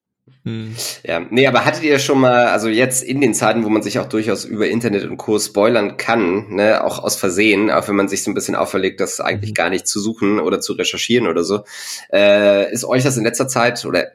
[0.48, 0.74] Hm.
[1.04, 4.00] Ja, nee, aber hattet ihr schon mal, also jetzt in den Zeiten, wo man sich
[4.00, 5.38] auch durchaus über Internet und Co.
[5.40, 9.20] spoilern kann, ne, auch aus Versehen, auch wenn man sich so ein bisschen auferlegt, das
[9.20, 9.56] eigentlich mhm.
[9.56, 11.66] gar nicht zu suchen oder zu recherchieren oder so,
[12.14, 14.14] äh, ist euch das in letzter Zeit oder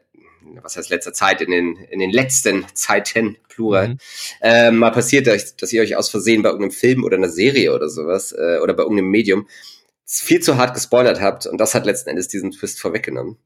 [0.63, 3.99] was heißt letzter Zeit, in den, in den letzten Zeiten, plural, mhm.
[4.41, 7.75] äh, mal passiert, dass, dass ihr euch aus Versehen bei irgendeinem Film oder einer Serie
[7.75, 9.47] oder sowas äh, oder bei irgendeinem Medium
[10.07, 13.37] viel zu hart gespoilert habt und das hat letzten Endes diesen Twist vorweggenommen.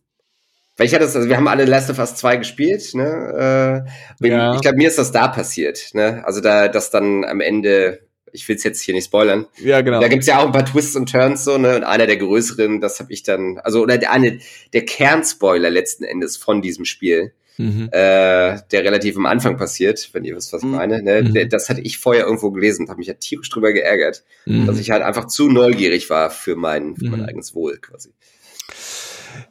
[0.76, 3.84] Weil ich hatte das, also wir haben alle Last of Us 2 gespielt, ne?
[4.20, 4.54] Äh, ja.
[4.54, 6.22] Ich glaube, mir ist das da passiert, ne?
[6.26, 8.00] Also da, das dann am Ende,
[8.32, 9.46] ich will es jetzt hier nicht spoilern.
[9.58, 10.00] Ja, genau.
[10.00, 11.76] Da gibt's ja auch ein paar Twists und Turns so, ne?
[11.76, 14.38] Und einer der größeren, das habe ich dann, also oder der eine,
[14.74, 17.32] der Kernspoiler letzten Endes von diesem Spiel.
[17.58, 17.88] Mhm.
[17.90, 20.74] Äh, der relativ am Anfang passiert, wenn ihr wisst, was ich mhm.
[20.74, 21.02] meine.
[21.02, 21.22] Ne?
[21.22, 21.48] Mhm.
[21.48, 24.66] Das hatte ich vorher irgendwo gelesen, habe mich ja tierisch drüber geärgert, mhm.
[24.66, 27.26] dass ich halt einfach zu neugierig war für mein, für mein mhm.
[27.26, 28.12] eigenes Wohl quasi.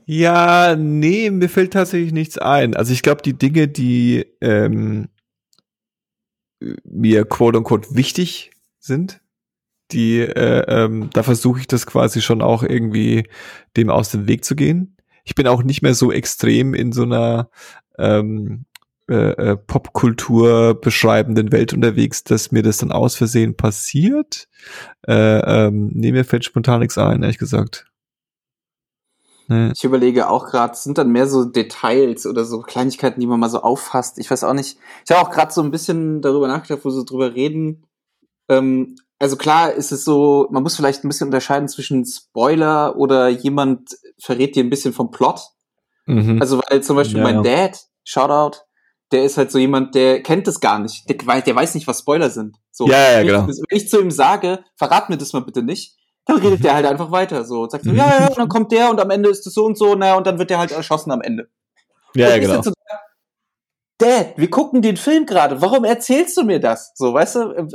[0.06, 2.76] Ja, nee, mir fällt tatsächlich nichts ein.
[2.76, 5.10] Also ich glaube, die Dinge, die ähm,
[6.84, 9.22] mir quote unquote wichtig sind,
[9.92, 13.28] die, äh, ähm, da versuche ich das quasi schon auch irgendwie
[13.78, 14.98] dem aus dem Weg zu gehen.
[15.24, 17.50] Ich bin auch nicht mehr so extrem in so einer
[17.98, 18.66] ähm,
[19.10, 24.48] äh, äh Popkultur beschreibenden Welt unterwegs, dass mir das dann aus Versehen passiert.
[25.08, 27.88] Äh, ähm, nee, mir fällt spontan nichts ein, ehrlich gesagt.
[29.48, 29.72] Nee.
[29.76, 33.50] Ich überlege auch gerade, sind dann mehr so Details oder so Kleinigkeiten, die man mal
[33.50, 34.18] so auffasst.
[34.18, 34.78] Ich weiß auch nicht.
[35.06, 37.86] Ich habe auch gerade so ein bisschen darüber nachgedacht, wo sie drüber reden.
[38.50, 43.30] Ähm, also klar ist es so, man muss vielleicht ein bisschen unterscheiden zwischen Spoiler oder
[43.30, 45.42] jemand verrät dir ein bisschen vom Plot.
[46.06, 46.42] Mhm.
[46.42, 47.68] Also weil zum Beispiel ja, mein ja.
[47.68, 48.60] Dad, Shoutout,
[49.12, 51.10] der ist halt so jemand, der kennt das gar nicht.
[51.10, 52.58] Der, der weiß nicht, was Spoiler sind.
[52.72, 53.48] So, ja, ja, genau.
[53.48, 56.86] Wenn ich zu ihm sage, verrat mir das mal bitte nicht, dann redet der halt
[56.86, 57.68] einfach weiter so.
[57.70, 59.78] Sagt so, ja, ja, und dann kommt der und am Ende ist es so und
[59.78, 61.50] so, naja, und dann wird der halt erschossen am Ende.
[62.16, 62.62] Ja, ja genau.
[62.62, 62.72] So,
[63.98, 65.62] Dad, wir gucken den Film gerade.
[65.62, 66.92] Warum erzählst du mir das?
[66.96, 67.52] So, weißt du?
[67.52, 67.68] Äh,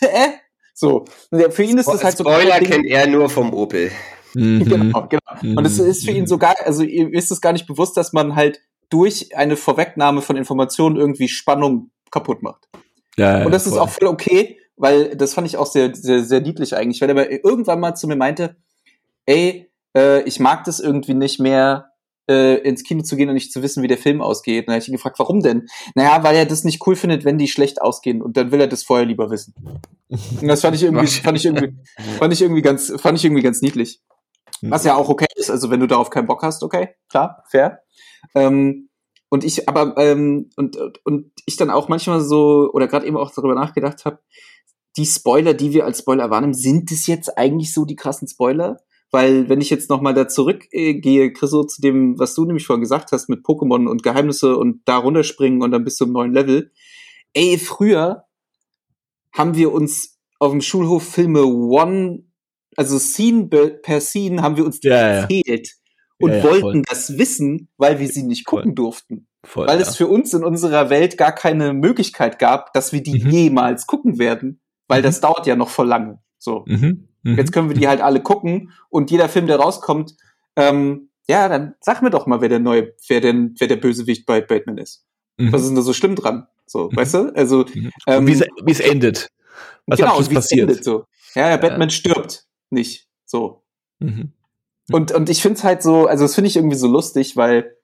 [0.00, 0.28] äh?
[0.74, 1.04] So.
[1.50, 2.24] Für ihn ist das halt so.
[2.24, 3.92] Spoiler kennt er nur vom Opel.
[4.34, 4.64] Mhm.
[4.64, 5.58] Genau, genau.
[5.58, 8.34] Und es ist für ihn sogar, also ihr ist es gar nicht bewusst, dass man
[8.34, 8.60] halt
[8.90, 12.68] durch eine Vorwegnahme von Informationen irgendwie Spannung kaputt macht.
[13.16, 13.72] Ja, ja, und das voll.
[13.72, 17.10] ist auch voll okay, weil das fand ich auch sehr, sehr, sehr niedlich eigentlich, weil
[17.10, 18.56] er aber irgendwann mal zu mir meinte,
[19.26, 21.90] ey, äh, ich mag das irgendwie nicht mehr,
[22.28, 24.60] äh, ins Kino zu gehen und nicht zu wissen, wie der Film ausgeht.
[24.60, 25.66] Und dann habe ich ihn gefragt, warum denn?
[25.94, 28.66] Naja, weil er das nicht cool findet, wenn die schlecht ausgehen und dann will er
[28.66, 29.54] das vorher lieber wissen.
[30.08, 31.74] Und das fand ich irgendwie, fand ich irgendwie,
[32.18, 34.00] fand ich irgendwie ganz, fand ich irgendwie ganz niedlich.
[34.62, 37.82] Was ja auch okay ist, also wenn du darauf keinen Bock hast, okay, klar, fair.
[38.34, 38.88] Ähm,
[39.28, 43.30] und ich, aber, ähm, und, und ich dann auch manchmal so, oder gerade eben auch
[43.34, 44.20] darüber nachgedacht habe,
[44.96, 48.78] die Spoiler, die wir als Spoiler wahrnehmen, sind es jetzt eigentlich so die krassen Spoiler?
[49.10, 53.12] Weil wenn ich jetzt nochmal da zurückgehe, Chriso, zu dem, was du nämlich vorhin gesagt
[53.12, 56.72] hast mit Pokémon und Geheimnisse und da runterspringen und dann bis zum neuen Level.
[57.32, 58.24] Ey, früher
[59.32, 62.24] haben wir uns auf dem Schulhof Filme One
[62.76, 65.20] also Scene per Scene haben wir uns die Ja, ja.
[65.22, 65.70] erzählt
[66.18, 66.82] und Ja, ja, wollten voll.
[66.88, 68.60] das wissen, weil wir sie nicht Voll.
[68.62, 69.28] gucken durften.
[69.44, 69.86] Voll, weil ja.
[69.86, 73.30] es für uns in unserer Welt gar keine Möglichkeit gab, dass wir die Mhm.
[73.30, 75.04] jemals gucken werden, weil Mhm.
[75.04, 76.18] das dauert ja noch voll lange.
[76.38, 76.64] So.
[76.66, 77.08] Mhm.
[77.22, 77.36] Mhm.
[77.36, 80.14] Jetzt können wir die halt alle gucken und jeder Film, der rauskommt,
[80.56, 84.26] ähm, ja, dann sag mir doch mal, wer der neue, wer denn, wer der Bösewicht
[84.26, 85.06] bei Batman ist.
[85.38, 85.52] Mhm.
[85.52, 86.46] Was ist denn da so schlimm dran?
[86.66, 86.96] So, Mhm.
[86.96, 87.32] weißt du?
[87.34, 87.90] Also, Mhm.
[88.06, 88.32] ähm, wie
[88.72, 89.30] es, endet.
[89.86, 90.68] Was genau, wie es passiert.
[90.68, 91.06] endet so.
[91.34, 93.08] Ja, ja, Batman stirbt nicht.
[93.24, 93.62] So.
[94.92, 97.74] Und, und ich finde es halt so, also das finde ich irgendwie so lustig, weil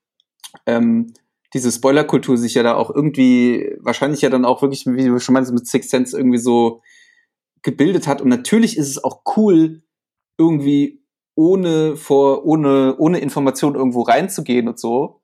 [0.66, 1.14] ähm,
[1.54, 5.32] diese Spoilerkultur sich ja da auch irgendwie, wahrscheinlich ja dann auch wirklich, wie du schon
[5.32, 6.82] meinst, mit Sixth Sense irgendwie so
[7.62, 8.22] gebildet hat.
[8.22, 9.82] Und natürlich ist es auch cool,
[10.38, 15.22] irgendwie ohne vor, ohne, ohne Information irgendwo reinzugehen und so.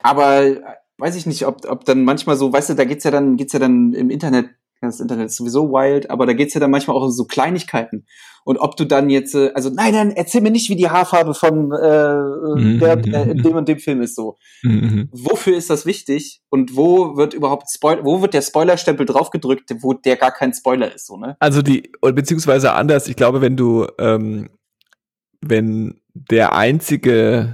[0.00, 0.60] Aber äh,
[0.98, 3.52] weiß ich nicht, ob, ob dann manchmal so, weißt du, da geht's ja dann, geht's
[3.52, 4.50] ja dann im Internet,
[4.80, 8.06] das Internet ist sowieso wild, aber da geht's ja dann manchmal auch um so Kleinigkeiten.
[8.44, 11.34] Und ob du dann jetzt, äh, also nein, nein, erzähl mir nicht, wie die Haarfarbe
[11.34, 13.42] von äh, Mhm, der, mhm.
[13.42, 14.36] dem und dem Film ist so.
[14.62, 15.08] Mhm.
[15.12, 16.40] Wofür ist das wichtig?
[16.48, 20.94] Und wo wird überhaupt Spoil wo wird der Spoilerstempel draufgedrückt, wo der gar kein Spoiler
[20.94, 21.36] ist, so, ne?
[21.40, 24.50] Also die, beziehungsweise anders, ich glaube, wenn du, ähm,
[25.40, 27.52] wenn der einzige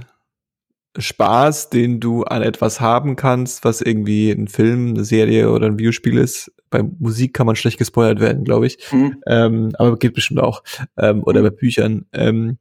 [0.97, 5.77] Spaß, den du an etwas haben kannst, was irgendwie ein Film, eine Serie oder ein
[5.79, 8.77] Videospiel ist, bei Musik kann man schlecht gespoilert werden, glaube ich.
[8.89, 9.17] Hm.
[9.27, 10.63] ähm, aber geht bestimmt auch,
[10.97, 12.05] ähm, oder bei Büchern.
[12.13, 12.57] Ähm,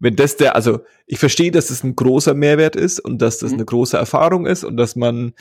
[0.00, 3.50] wenn das der, also ich verstehe, dass es ein großer Mehrwert ist und dass das
[3.50, 3.56] Mhm.
[3.58, 5.32] eine große Erfahrung ist und dass man,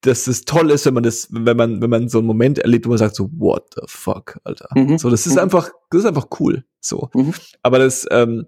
[0.00, 2.86] dass es toll ist, wenn man das, wenn man, wenn man so einen Moment erlebt,
[2.86, 4.68] wo man sagt so, what the fuck, Alter.
[4.74, 4.96] Mhm.
[4.96, 5.40] So, das ist Mhm.
[5.40, 6.64] einfach, das ist einfach cool.
[6.80, 7.10] So.
[7.14, 7.34] Mhm.
[7.62, 8.46] Aber das, ähm,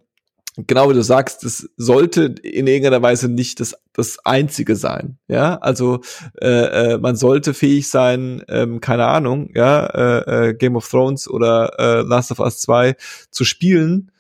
[0.67, 5.19] genau wie du sagst, das sollte in irgendeiner Weise nicht das, das einzige sein.
[5.29, 6.01] Ja, also
[6.41, 11.29] äh, äh, man sollte fähig sein, ähm, keine Ahnung, ja, äh, äh, Game of Thrones
[11.29, 12.97] oder äh, Last of Us 2
[13.31, 14.11] zu spielen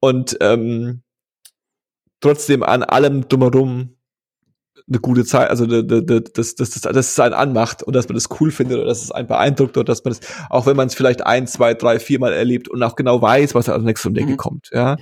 [0.00, 1.02] und ähm,
[2.20, 3.96] trotzdem an allem drumherum
[4.86, 8.16] eine gute Zeit, also das, das, das, das, das es einen anmacht und dass man
[8.16, 10.20] das cool findet oder dass es einen beeindruckt oder dass man das,
[10.50, 13.68] auch wenn man es vielleicht ein, zwei, drei, viermal erlebt und auch genau weiß, was
[13.70, 14.36] als nächstes um die Ecke Mhm.
[14.36, 14.96] kommt, ja,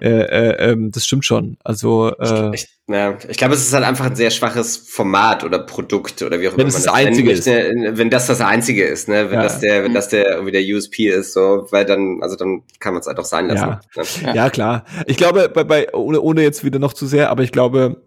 [0.00, 1.56] äh, äh, ähm, das stimmt schon.
[1.64, 5.58] Also äh, Ich, ja, ich glaube, es ist halt einfach ein sehr schwaches Format oder
[5.58, 7.96] Produkt oder wie auch Wenn immer es man das nennen Einzige möchte.
[7.98, 9.30] Wenn das das Einzige ist, ne?
[9.30, 9.42] Wenn Ja.
[9.42, 12.92] das der, wenn das der irgendwie der USP ist, so, weil dann, also dann kann
[12.94, 13.66] man es halt auch sein lassen.
[13.68, 13.80] Ja.
[13.96, 14.04] Ne?
[14.26, 14.34] Ja.
[14.34, 14.84] Ja, klar.
[15.06, 18.02] Ich glaube, bei, bei ohne, ohne jetzt wieder noch zu sehr, aber ich glaube,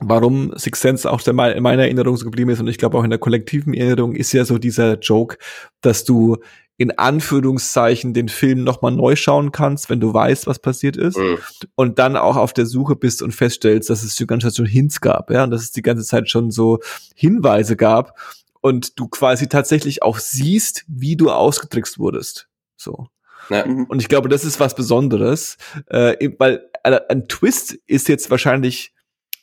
[0.00, 3.04] warum Six Sense auch der, in meiner Erinnerung so geblieben ist und ich glaube auch
[3.04, 5.38] in der kollektiven Erinnerung ist ja so dieser Joke,
[5.80, 6.36] dass du
[6.76, 11.38] in Anführungszeichen den Film nochmal neu schauen kannst, wenn du weißt, was passiert ist Mhm.
[11.74, 14.66] und dann auch auf der Suche bist und feststellst, dass es die ganze Zeit schon
[14.66, 16.78] Hints gab, ja, und dass es die ganze Zeit schon so
[17.16, 18.16] Hinweise gab
[18.60, 22.48] und du quasi tatsächlich auch siehst, wie du ausgetrickst wurdest.
[22.76, 23.08] So.
[23.50, 23.66] Ja.
[23.66, 23.86] Mhm.
[23.86, 28.92] Und ich glaube, das ist was Besonderes, äh, weil äh, ein Twist ist jetzt wahrscheinlich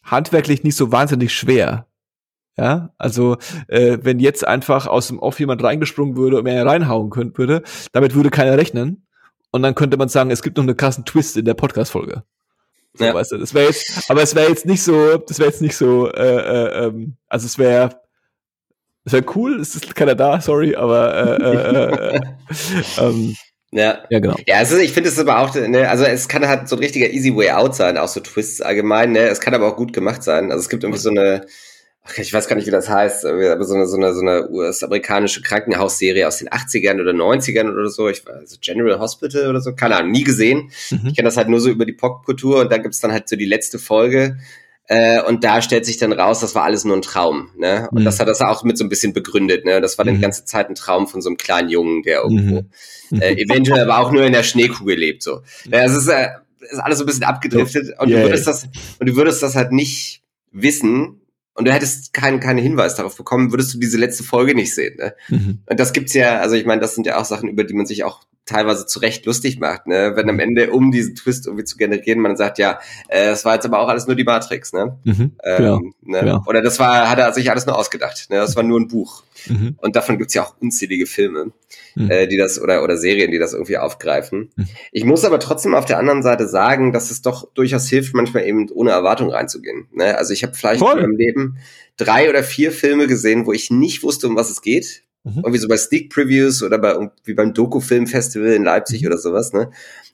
[0.06, 1.88] handwerklich nicht so wahnsinnig schwer.
[2.58, 3.36] Ja, also
[3.68, 7.64] äh, wenn jetzt einfach aus dem Off jemand reingesprungen würde und mir reinhauen könnte, würde,
[7.92, 9.06] damit würde keiner rechnen.
[9.52, 12.24] Und dann könnte man sagen, es gibt noch einen krassen Twist in der Podcast-Folge.
[12.94, 13.14] So, Ja.
[13.14, 15.76] weißt du, das wäre jetzt, aber es wäre jetzt nicht so, das wäre jetzt nicht
[15.76, 18.00] so, äh, äh, ähm, also es wäre,
[19.04, 22.22] es wäre cool, es ist keiner da, sorry, aber äh, äh, äh,
[23.02, 23.36] ähm,
[23.76, 24.06] Ja.
[24.10, 24.36] ja genau.
[24.48, 27.10] Ja, also ich finde es aber auch, ne, also es kann halt so ein richtiger
[27.10, 29.28] easy way out sein, auch so Twists allgemein, ne?
[29.28, 30.52] Es kann aber auch gut gemacht sein.
[30.52, 31.46] Also es gibt irgendwie so eine,
[32.18, 35.42] ich weiß gar nicht, wie das heißt, aber so eine, so eine, so eine US-amerikanische
[35.42, 38.08] Krankenhausserie aus den 80ern oder 90ern oder so.
[38.08, 40.72] Ich weiß, also General Hospital oder so, keine Ahnung, nie gesehen.
[40.92, 41.08] Mhm.
[41.08, 43.36] Ich kenne das halt nur so über die Popkultur und dann gibt's dann halt so
[43.36, 44.38] die letzte Folge.
[44.88, 47.50] Äh, und da stellt sich dann raus, das war alles nur ein Traum.
[47.58, 47.88] Ne?
[47.92, 48.06] Und Mhm.
[48.06, 49.66] das hat das auch mit so ein bisschen begründet.
[49.66, 49.82] Ne?
[49.82, 50.18] Das war dann Mhm.
[50.20, 52.66] die ganze Zeit ein Traum von so einem kleinen Jungen, der irgendwo
[53.10, 53.22] Mhm.
[53.22, 55.24] äh, eventuell aber auch nur in der Schneekugel lebt.
[55.24, 55.42] So.
[55.72, 56.28] Es ist, äh,
[56.60, 58.22] ist alles so ein bisschen abgedriftet und Yeah.
[58.22, 58.68] du würdest das
[59.00, 60.22] und du würdest das halt nicht
[60.52, 61.22] wissen
[61.56, 64.98] und du hättest keinen keinen Hinweis darauf bekommen, würdest du diese letzte Folge nicht sehen.
[64.98, 65.16] Ne?
[65.30, 65.60] Mhm.
[65.66, 67.86] Und das gibt's ja, also ich meine, das sind ja auch Sachen, über die man
[67.86, 70.12] sich auch teilweise zu Recht lustig macht, ne?
[70.16, 73.56] Wenn am Ende, um diesen Twist irgendwie zu generieren, man sagt, ja, äh, das war
[73.56, 74.98] jetzt aber auch alles nur die Matrix, ne?
[75.04, 75.32] Mhm.
[75.44, 75.80] Ähm, Genau.
[76.04, 76.20] ne?
[76.20, 76.44] genau.
[76.46, 78.38] Oder das war, hat er sich alles nur ausgedacht, ne?
[78.38, 79.24] Das war nur ein Buch.
[79.48, 79.76] Mhm.
[79.82, 81.54] Und davon gibt's ja auch unzählige Filme,
[81.96, 82.12] Mhm.
[82.12, 84.52] äh, die das oder oder Serien, die das irgendwie aufgreifen.
[84.56, 84.68] Mhm.
[84.92, 88.46] Ich muss aber trotzdem auf der anderen Seite sagen, dass es doch durchaus hilft, manchmal
[88.46, 89.88] eben ohne Erwartung reinzugehen.
[89.94, 90.18] Ne?
[90.18, 90.94] Also ich habe vielleicht Voll.
[90.98, 91.58] in meinem Leben
[91.98, 95.04] drei oder vier Filme gesehen, wo ich nicht wusste, um was es geht.
[95.24, 95.38] Mhm.
[95.38, 99.08] Irgendwie so bei Sneak Previews oder bei wie beim Doku Film Festival in Leipzig Mhm.
[99.08, 99.54] oder sowas.
[99.54, 99.72] Ne?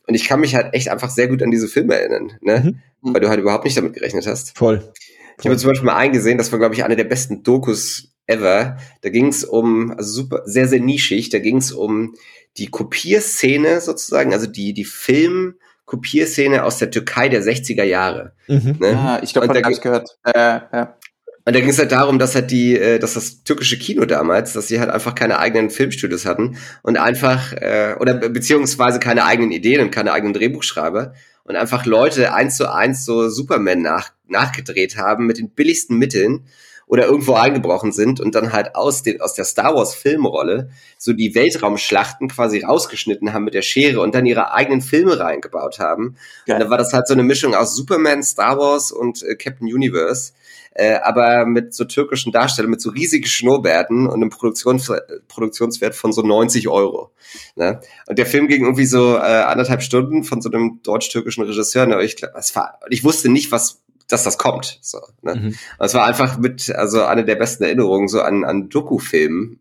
[0.08, 2.76] Und ich kann mich halt echt einfach sehr gut an diese Filme erinnern, ne?
[3.02, 3.14] Mhm.
[3.14, 4.58] weil du halt überhaupt nicht damit gerechnet hast.
[4.58, 4.92] Voll.
[5.40, 8.11] Ich habe zum Beispiel mal einen gesehen, das war, glaube ich, eine der besten Dokus
[8.32, 8.78] ever.
[9.02, 12.16] Da ging es um, also super, sehr, sehr nischig, da ging es um
[12.58, 15.56] die Kopierszene sozusagen, also die, die Film-
[15.92, 18.32] Kopierszene aus der Türkei der 60er Jahre.
[18.48, 18.78] Mhm.
[18.80, 18.92] Ne?
[18.92, 20.18] Ja, ich glaube, da habe ich gehört.
[20.24, 20.96] Äh, ja.
[21.44, 24.54] Und da ging es halt darum, dass halt die, äh, dass das türkische Kino damals,
[24.54, 29.52] dass sie halt einfach keine eigenen Filmstudios hatten und einfach äh, oder beziehungsweise keine eigenen
[29.52, 31.14] Ideen und keine eigenen Drehbuchschreiber
[31.44, 36.46] und einfach Leute eins zu eins so Superman nach, nachgedreht haben mit den billigsten Mitteln
[36.92, 41.14] oder irgendwo eingebrochen sind und dann halt aus, den, aus der Star Wars Filmrolle so
[41.14, 46.18] die Weltraumschlachten quasi rausgeschnitten haben mit der Schere und dann ihre eigenen Filme reingebaut haben.
[46.46, 46.56] Geil.
[46.56, 49.68] Und dann war das halt so eine Mischung aus Superman, Star Wars und äh, Captain
[49.68, 50.34] Universe.
[50.74, 54.92] Äh, aber mit so türkischen Darstellern, mit so riesigen Schnurrbärten und einem Produktions
[55.30, 57.12] Produktionswert von so 90 Euro.
[57.56, 57.80] Ne?
[58.08, 61.86] Und der Film ging irgendwie so äh, anderthalb Stunden von so einem deutsch-türkischen Regisseur.
[61.86, 62.04] Ne?
[62.04, 63.82] Ich, das war, ich wusste nicht, was
[64.12, 64.80] dass das kommt.
[64.82, 65.36] So, ne?
[65.36, 65.56] Mhm.
[65.80, 69.60] Es war einfach mit, also eine der besten Erinnerungen so an, an Doku-Filmen,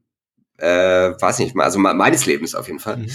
[0.60, 2.98] äh, weiß nicht mal, also meines Lebens auf jeden Fall.
[2.98, 3.08] Mhm.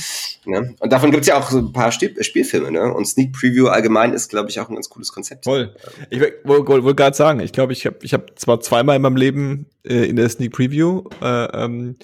[0.45, 0.75] Ne?
[0.79, 2.93] Und davon gibt's ja auch so ein paar Spiel Spielfilme, ne?
[2.93, 5.45] Und Sneak Preview allgemein ist, glaube ich, auch ein ganz cooles Konzept.
[5.45, 5.75] Voll.
[6.09, 9.01] Ich wollte wollt, wollt gerade sagen, ich glaube, ich habe ich hab zwar zweimal in
[9.01, 11.97] meinem Leben äh, in der Sneak Preview äh, ähm,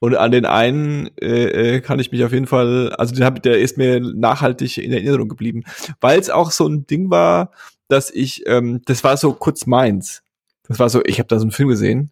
[0.00, 3.42] und an den einen äh, äh kann ich mich auf jeden Fall, also den hab,
[3.42, 5.64] der ist mir nachhaltig in Erinnerung geblieben,
[6.00, 7.52] weil es auch so ein Ding war,
[7.88, 10.22] dass ich, ähm, das war so kurz meins.
[10.68, 12.10] Das war so, ich habe da so einen Film gesehen,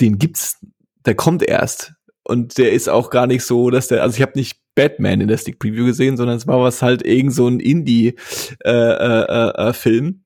[0.00, 0.58] den gibt's,
[1.04, 1.92] der kommt erst.
[2.22, 5.28] Und der ist auch gar nicht so, dass der, also ich habe nicht Batman in
[5.28, 8.56] der Stick Preview gesehen, sondern es war was halt irgend so ein Indie-Film.
[8.64, 10.22] Äh, äh, äh, Film.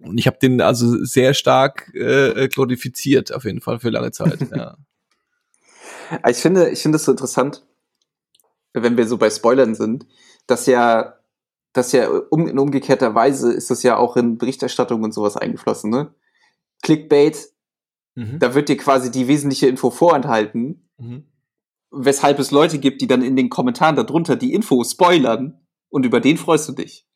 [0.00, 4.38] Und ich habe den also sehr stark äh, glorifiziert, auf jeden Fall für lange Zeit.
[4.54, 4.76] ja.
[6.28, 7.66] Ich finde, ich finde es so interessant,
[8.72, 10.06] wenn wir so bei Spoilern sind,
[10.46, 11.17] dass ja
[11.78, 15.90] das ja um, in umgekehrter Weise ist das ja auch in Berichterstattung und sowas eingeflossen,
[15.90, 16.14] ne?
[16.82, 17.48] Clickbait,
[18.14, 18.38] mhm.
[18.38, 21.24] da wird dir quasi die wesentliche Info vorenthalten, mhm.
[21.90, 26.20] weshalb es Leute gibt, die dann in den Kommentaren darunter die Info spoilern und über
[26.20, 27.06] den freust du dich.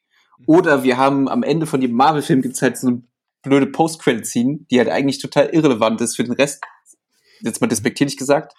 [0.46, 3.02] Oder wir haben am Ende von dem Marvel-Film gibt's halt so eine
[3.42, 6.62] blöde Post-Credit-Scene, die halt eigentlich total irrelevant ist für den Rest.
[7.40, 8.54] Jetzt mal despektierlich gesagt.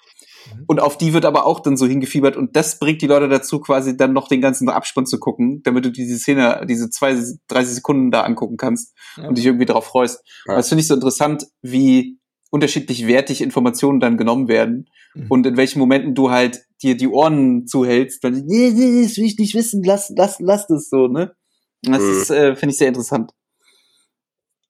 [0.51, 0.63] Mhm.
[0.67, 3.59] Und auf die wird aber auch dann so hingefiebert und das bringt die Leute dazu,
[3.59, 7.15] quasi dann noch den ganzen Abspann zu gucken, damit du diese Szene, diese zwei,
[7.47, 9.27] 30 Sekunden da angucken kannst ja.
[9.27, 10.23] und dich irgendwie darauf freust.
[10.47, 10.55] Ja.
[10.55, 12.19] Das finde ich so interessant, wie
[12.51, 15.25] unterschiedlich wertig Informationen dann genommen werden mhm.
[15.29, 19.25] und in welchen Momenten du halt dir die Ohren zuhältst, weil nee, nee, das will
[19.25, 21.33] ich nicht wissen, lass, lass, lass das so, ne?
[21.81, 22.11] Das mhm.
[22.11, 23.31] ist, äh, finde ich sehr interessant.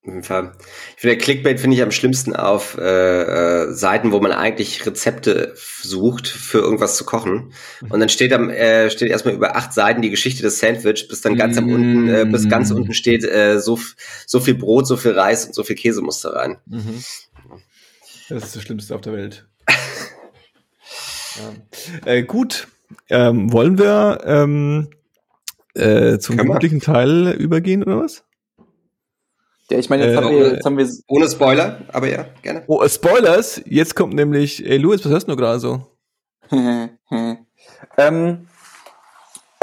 [0.06, 2.82] Ich finde, Clickbait finde ich am schlimmsten auf äh,
[3.64, 7.54] äh, Seiten, wo man eigentlich Rezepte sucht, für irgendwas zu kochen.
[7.90, 11.22] Und dann steht am äh, steht erstmal über acht Seiten die Geschichte des Sandwich, bis
[11.22, 12.76] dann ganz am unten, äh, bis ganz mm.
[12.76, 13.80] unten steht, äh, so,
[14.28, 16.58] so viel Brot, so viel Reis und so viel Käse muss da rein.
[16.66, 17.02] Mhm.
[18.28, 19.48] Das ist das Schlimmste auf der Welt.
[22.06, 22.12] ja.
[22.12, 22.68] äh, gut.
[23.10, 24.90] Ähm, wollen wir ähm,
[25.76, 28.26] äh, zum üblichen Teil übergehen oder was?
[29.74, 30.88] Ja, ich meine, jetzt, äh, haben wir, jetzt haben wir.
[31.08, 32.64] Ohne Spoiler, aber ja, gerne.
[32.68, 33.60] Oh, Spoilers!
[33.66, 35.82] Jetzt kommt nämlich, ey, Louis, was hörst du gerade so?
[37.98, 38.48] ähm,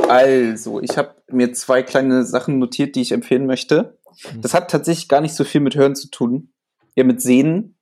[0.08, 4.00] also, ich habe mir zwei kleine Sachen notiert, die ich empfehlen möchte.
[4.34, 4.40] Mhm.
[4.40, 6.50] Das hat tatsächlich gar nicht so viel mit Hören zu tun.
[6.96, 7.76] Ja, mit Sehen.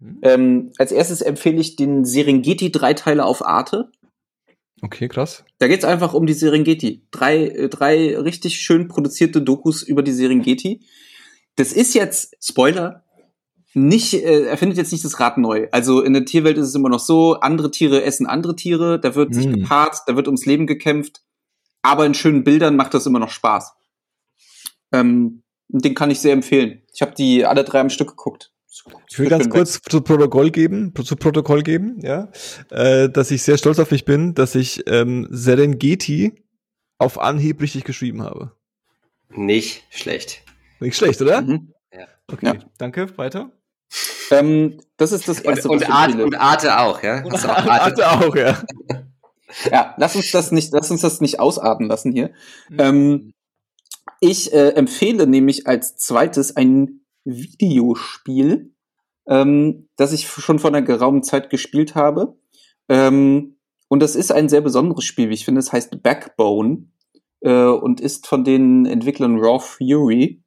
[0.00, 0.18] Mhm.
[0.22, 3.92] Ähm, als erstes empfehle ich den Serengeti-Dreiteiler auf Arte.
[4.80, 5.44] Okay, krass.
[5.58, 7.06] Da geht's einfach um die Serengeti.
[7.12, 10.80] Drei, äh, drei richtig schön produzierte Dokus über die Serengeti
[11.56, 13.04] das ist jetzt, Spoiler,
[13.74, 15.68] nicht, äh, er findet jetzt nicht das Rad neu.
[15.72, 19.14] Also in der Tierwelt ist es immer noch so, andere Tiere essen andere Tiere, da
[19.14, 19.54] wird sich hm.
[19.54, 21.22] gepaart, da wird ums Leben gekämpft,
[21.82, 23.72] aber in schönen Bildern macht das immer noch Spaß.
[24.92, 26.82] Ähm, den kann ich sehr empfehlen.
[26.92, 28.52] Ich habe die alle drei am Stück geguckt.
[29.10, 29.90] Ich will ganz kurz weg.
[29.90, 32.30] zu Protokoll geben, zu Protokoll geben, ja,
[32.70, 36.44] äh, dass ich sehr stolz auf mich bin, dass ich ähm, Serengeti
[36.98, 38.52] auf Anhieb richtig geschrieben habe.
[39.30, 40.42] Nicht schlecht.
[40.82, 41.42] Nicht schlecht, oder?
[41.42, 41.72] Mhm.
[41.92, 42.06] Ja.
[42.30, 42.54] Okay, ja.
[42.78, 43.16] danke.
[43.16, 43.50] Weiter.
[44.30, 45.68] Ähm, das ist das erste.
[45.68, 47.24] Und, und, Arte, und Arte auch, ja?
[47.24, 48.06] Und auch Arte?
[48.06, 48.62] Arte auch, ja.
[49.70, 52.30] ja, lass uns das nicht, lass uns das nicht ausarten lassen hier.
[52.70, 52.76] Mhm.
[52.78, 53.32] Ähm,
[54.20, 58.72] ich äh, empfehle nämlich als zweites ein Videospiel,
[59.26, 62.36] ähm, das ich schon vor einer geraumen Zeit gespielt habe.
[62.88, 63.56] Ähm,
[63.88, 65.58] und das ist ein sehr besonderes Spiel, wie ich finde.
[65.58, 66.88] Es heißt Backbone
[67.40, 70.41] äh, und ist von den Entwicklern Raw Fury.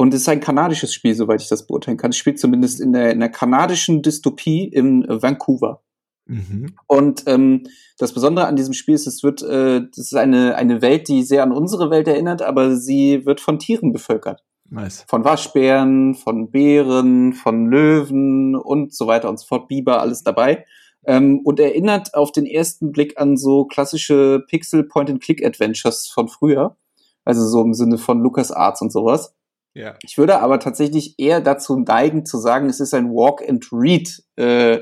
[0.00, 2.10] Und es ist ein kanadisches Spiel, soweit ich das beurteilen kann.
[2.10, 5.82] Es spielt zumindest in der, in der kanadischen Dystopie in Vancouver.
[6.26, 6.76] Mhm.
[6.86, 7.64] Und ähm,
[7.98, 11.24] das Besondere an diesem Spiel ist, es wird, äh, das ist eine, eine Welt, die
[11.24, 14.44] sehr an unsere Welt erinnert, aber sie wird von Tieren bevölkert.
[14.70, 15.04] Nice.
[15.08, 20.64] Von Waschbären, von Bären, von Löwen und so weiter und so fort, Biber, alles dabei.
[21.06, 26.76] Ähm, und erinnert auf den ersten Blick an so klassische Pixel Point-and-Click-Adventures von früher.
[27.24, 29.34] Also so im Sinne von Lucas Arts und sowas.
[29.78, 29.94] Ja.
[30.02, 34.80] Ich würde aber tatsächlich eher dazu neigen zu sagen, es ist ein Walk-and-Read äh,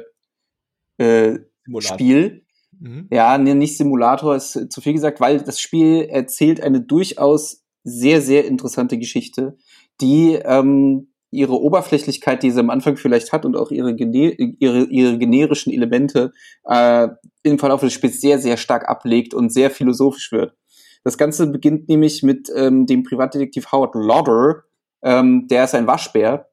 [0.97, 1.38] äh,
[1.80, 2.47] Spiel.
[2.78, 3.07] Mhm.
[3.11, 8.22] Ja, nee, nicht Simulator ist zu viel gesagt, weil das Spiel erzählt eine durchaus sehr,
[8.22, 9.59] sehr interessante Geschichte,
[10.01, 15.18] die ähm, ihre Oberflächlichkeit, die sie am Anfang vielleicht hat und auch ihre, ihre, ihre
[15.18, 16.32] generischen Elemente
[16.64, 17.09] äh,
[17.42, 20.57] im Verlauf des Spiels sehr, sehr stark ablegt und sehr philosophisch wird.
[21.05, 24.64] Das Ganze beginnt nämlich mit ähm, dem Privatdetektiv Howard Lauder,
[25.07, 26.50] ähm, der ist ein Waschbär.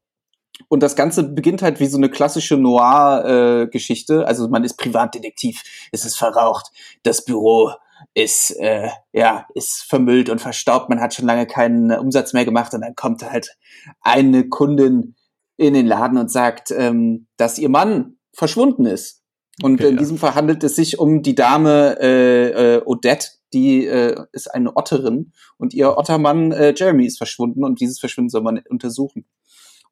[0.69, 4.21] Und das Ganze beginnt halt wie so eine klassische Noir-Geschichte.
[4.21, 7.71] Äh, also man ist Privatdetektiv, es ist verraucht, das Büro
[8.13, 10.89] ist äh, ja ist vermüllt und verstaubt.
[10.89, 13.57] Man hat schon lange keinen Umsatz mehr gemacht und dann kommt halt
[14.01, 15.15] eine Kundin
[15.57, 19.22] in den Laden und sagt, ähm, dass ihr Mann verschwunden ist.
[19.61, 19.99] Und okay, in ja.
[19.99, 24.75] diesem Fall handelt es sich um die Dame äh, äh, Odette, die äh, ist eine
[24.75, 29.25] Otterin und ihr Ottermann äh, Jeremy ist verschwunden und dieses Verschwinden soll man untersuchen.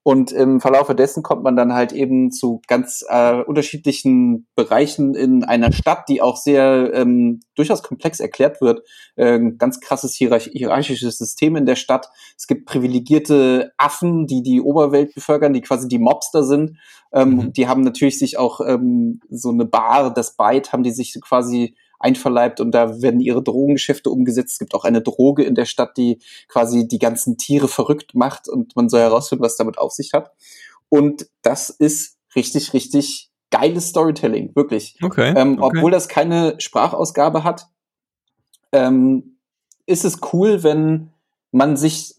[0.03, 5.43] Und im Verlaufe dessen kommt man dann halt eben zu ganz äh, unterschiedlichen Bereichen in
[5.43, 8.81] einer Stadt, die auch sehr ähm, durchaus komplex erklärt wird.
[9.15, 12.09] Äh, ganz krasses hierarch hierarchisches System in der Stadt.
[12.35, 16.77] Es gibt privilegierte Affen, die die Oberwelt bevölkern, die quasi die Mobster sind.
[17.13, 17.53] Ähm, mhm.
[17.53, 21.75] Die haben natürlich sich auch ähm, so eine Bar, das Byte, haben die sich quasi
[22.03, 24.53] einverleibt und da werden ihre Drogengeschäfte umgesetzt.
[24.53, 28.47] Es gibt auch eine Droge in der Stadt, die quasi die ganzen Tiere verrückt macht
[28.47, 30.31] und man soll herausfinden, was damit auf sich hat.
[30.89, 34.97] Und das ist richtig, richtig geiles Storytelling, wirklich.
[35.01, 35.77] Okay, ähm, okay.
[35.77, 37.67] Obwohl das keine Sprachausgabe hat,
[38.71, 39.37] ähm,
[39.85, 41.11] ist es cool, wenn
[41.51, 42.15] man sich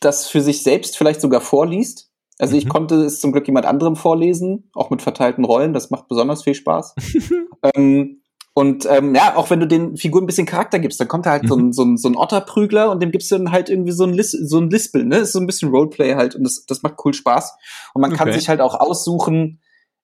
[0.00, 2.10] das für sich selbst vielleicht sogar vorliest.
[2.38, 2.58] Also mhm.
[2.58, 5.72] ich konnte es zum Glück jemand anderem vorlesen, auch mit verteilten Rollen.
[5.72, 6.94] Das macht besonders viel Spaß.
[7.74, 8.22] ähm,
[8.58, 11.32] und ähm, ja, auch wenn du den Figuren ein bisschen Charakter gibst, dann kommt da
[11.32, 11.48] halt mhm.
[11.48, 14.04] so, ein, so, ein, so ein Otterprügler und dem gibst du dann halt irgendwie so
[14.04, 15.18] ein, Lis so ein Lispel, ne?
[15.18, 17.52] Ist so ein bisschen Roleplay halt und das, das macht cool Spaß.
[17.92, 18.18] Und man okay.
[18.18, 19.60] kann sich halt auch aussuchen,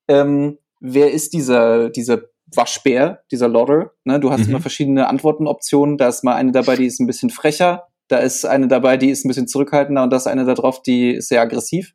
[0.06, 2.24] ähm, wer ist dieser, dieser
[2.54, 3.92] Waschbär, dieser Lodder.
[4.04, 4.20] Ne?
[4.20, 4.50] Du hast mhm.
[4.50, 5.96] immer verschiedene Antwortenoptionen.
[5.96, 7.88] Da ist mal eine dabei, die ist ein bisschen frecher.
[8.08, 10.82] Da ist eine dabei, die ist ein bisschen zurückhaltender und da ist eine da drauf,
[10.82, 11.94] die ist sehr aggressiv.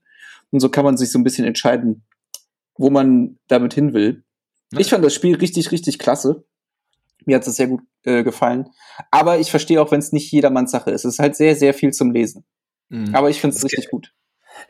[0.49, 2.03] Und so kann man sich so ein bisschen entscheiden,
[2.79, 4.23] wo man damit hin will.
[4.75, 6.43] Ich fand das Spiel richtig, richtig klasse.
[7.25, 8.69] Mir hat es sehr gut äh, gefallen.
[9.11, 11.05] Aber ich verstehe auch, wenn es nicht jedermanns Sache ist.
[11.05, 12.45] Es ist halt sehr, sehr viel zum Lesen.
[12.89, 13.13] Mhm.
[13.13, 14.13] Aber ich finde es richtig gut.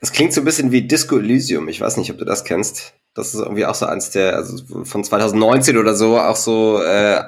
[0.02, 1.68] Das klingt so ein bisschen wie Disco Elysium.
[1.70, 2.93] Ich weiß nicht, ob du das kennst.
[3.14, 7.24] Das ist irgendwie auch so eins der, also von 2019 oder so, auch so äh,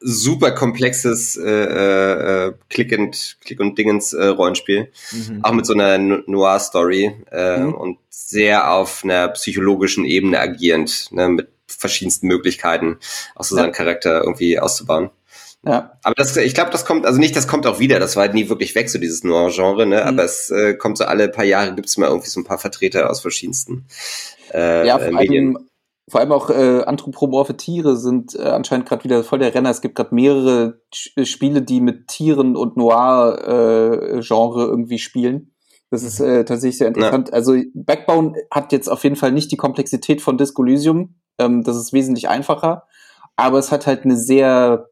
[0.00, 5.44] super komplexes äh, äh, Click and Click und Dingens äh, Rollenspiel, mhm.
[5.44, 7.74] auch mit so einer Noir Story äh, mhm.
[7.74, 12.98] und sehr auf einer psychologischen Ebene agierend, ne, mit verschiedensten Möglichkeiten,
[13.34, 15.10] auch so seinen Charakter irgendwie auszubauen.
[15.66, 15.98] Ja.
[16.02, 18.34] Aber das, ich glaube, das kommt, also nicht, das kommt auch wieder, das war halt
[18.34, 20.02] nie wirklich weg, so dieses Noir-Genre, ne?
[20.02, 20.08] Mhm.
[20.08, 23.08] Aber es äh, kommt so alle paar Jahre gibt's mal irgendwie so ein paar Vertreter
[23.10, 23.86] aus verschiedensten
[24.52, 25.56] äh, ja, vor Medien.
[25.56, 25.68] Allem,
[26.08, 29.70] vor allem auch äh, anthropomorphe Tiere sind äh, anscheinend gerade wieder voll der Renner.
[29.70, 30.82] Es gibt gerade mehrere
[31.16, 35.54] äh, Spiele, die mit Tieren und Noir-Genre äh, irgendwie spielen.
[35.90, 37.28] Das ist äh, tatsächlich sehr interessant.
[37.28, 37.34] Ja.
[37.34, 41.76] Also Backbone hat jetzt auf jeden Fall nicht die Komplexität von Disco Elysium, ähm, das
[41.76, 42.86] ist wesentlich einfacher,
[43.36, 44.88] aber es hat halt eine sehr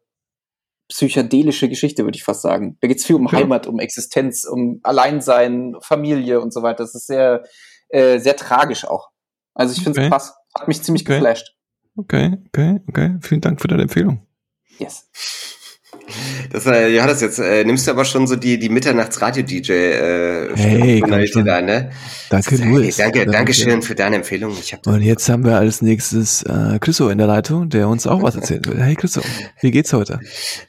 [0.89, 2.77] psychedelische Geschichte, würde ich fast sagen.
[2.81, 3.33] Da geht es viel um ja.
[3.33, 6.85] Heimat, um Existenz, um Alleinsein, Familie und so weiter.
[6.85, 7.45] Das ist sehr,
[7.89, 9.09] äh, sehr tragisch auch.
[9.55, 10.11] Also ich finde es okay.
[10.11, 10.35] krass.
[10.55, 11.15] Hat mich ziemlich okay.
[11.15, 11.55] geflasht.
[11.97, 13.17] Okay, okay, okay.
[13.21, 14.27] Vielen Dank für deine Empfehlung.
[14.79, 15.09] Yes.
[16.51, 21.01] Das äh, Johannes, jetzt äh, nimmst du aber schon so die, die Mitternachts-Radio-DJ äh, hey,
[21.01, 21.91] da, ne?
[22.31, 22.99] Danke, das, Louis.
[22.99, 24.57] Hey, danke, danke schön für deine Empfehlung.
[24.61, 28.07] Ich hab Und jetzt haben wir als nächstes äh, Christo in der Leitung, der uns
[28.07, 28.81] auch was erzählen will.
[28.83, 29.21] Hey Christo,
[29.61, 30.21] wie geht's heute?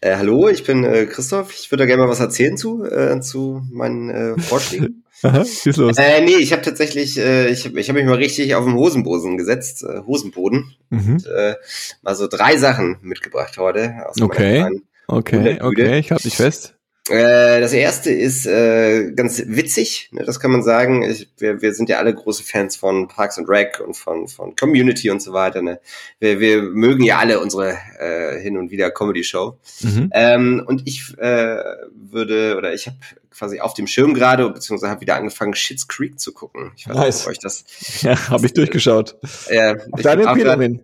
[0.01, 1.53] Äh, hallo, ich bin äh, Christoph.
[1.53, 5.03] Ich würde gerne mal was erzählen zu, äh, zu meinen äh, Vorschlägen.
[5.23, 5.97] Aha, schieß los.
[5.97, 8.73] Äh, nee, ich habe tatsächlich, äh, ich habe ich hab mich mal richtig auf den
[8.73, 10.75] Hosenboden gesetzt, äh, Hosenboden.
[10.89, 11.13] Mhm.
[11.13, 11.55] Und, äh,
[12.01, 13.93] mal so drei Sachen mitgebracht heute.
[14.05, 14.67] Aus okay.
[15.07, 16.75] Okay, okay, ich halte dich fest.
[17.09, 21.03] Äh, das erste ist äh, ganz witzig, ne, das kann man sagen.
[21.03, 24.55] Ich, wir, wir sind ja alle große Fans von Parks and Rec und von, von
[24.55, 25.61] Community und so weiter.
[25.61, 25.81] Ne?
[26.19, 29.57] Wir, wir mögen ja alle unsere äh, hin und wieder Comedy-Show.
[29.81, 30.09] Mhm.
[30.13, 31.57] Ähm, und ich äh,
[31.93, 32.95] würde, oder ich habe
[33.31, 36.71] quasi auf dem Schirm gerade, beziehungsweise habe wieder angefangen, Shits Creek zu gucken.
[36.77, 37.15] Ich weiß nice.
[37.15, 37.65] nicht, ob euch das.
[38.01, 39.17] Ja, habe ich durchgeschaut.
[39.47, 40.79] Äh, Deine Empfehlung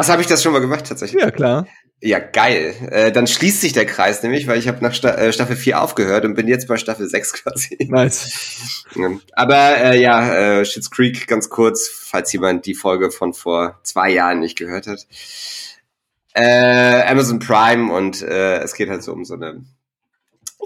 [0.00, 1.20] Ach, habe ich das schon mal gemacht tatsächlich?
[1.20, 1.66] Ja, klar.
[2.00, 2.74] Ja, geil.
[2.90, 5.82] Äh, dann schließt sich der Kreis nämlich, weil ich habe nach Sta äh, Staffel 4
[5.82, 7.76] aufgehört und bin jetzt bei Staffel 6 quasi.
[7.88, 8.84] Nice.
[9.32, 14.10] Aber äh, ja, äh, Schitt's Creek ganz kurz, falls jemand die Folge von vor zwei
[14.10, 15.06] Jahren nicht gehört hat.
[16.34, 19.64] Äh, Amazon Prime und äh, es geht halt so um so eine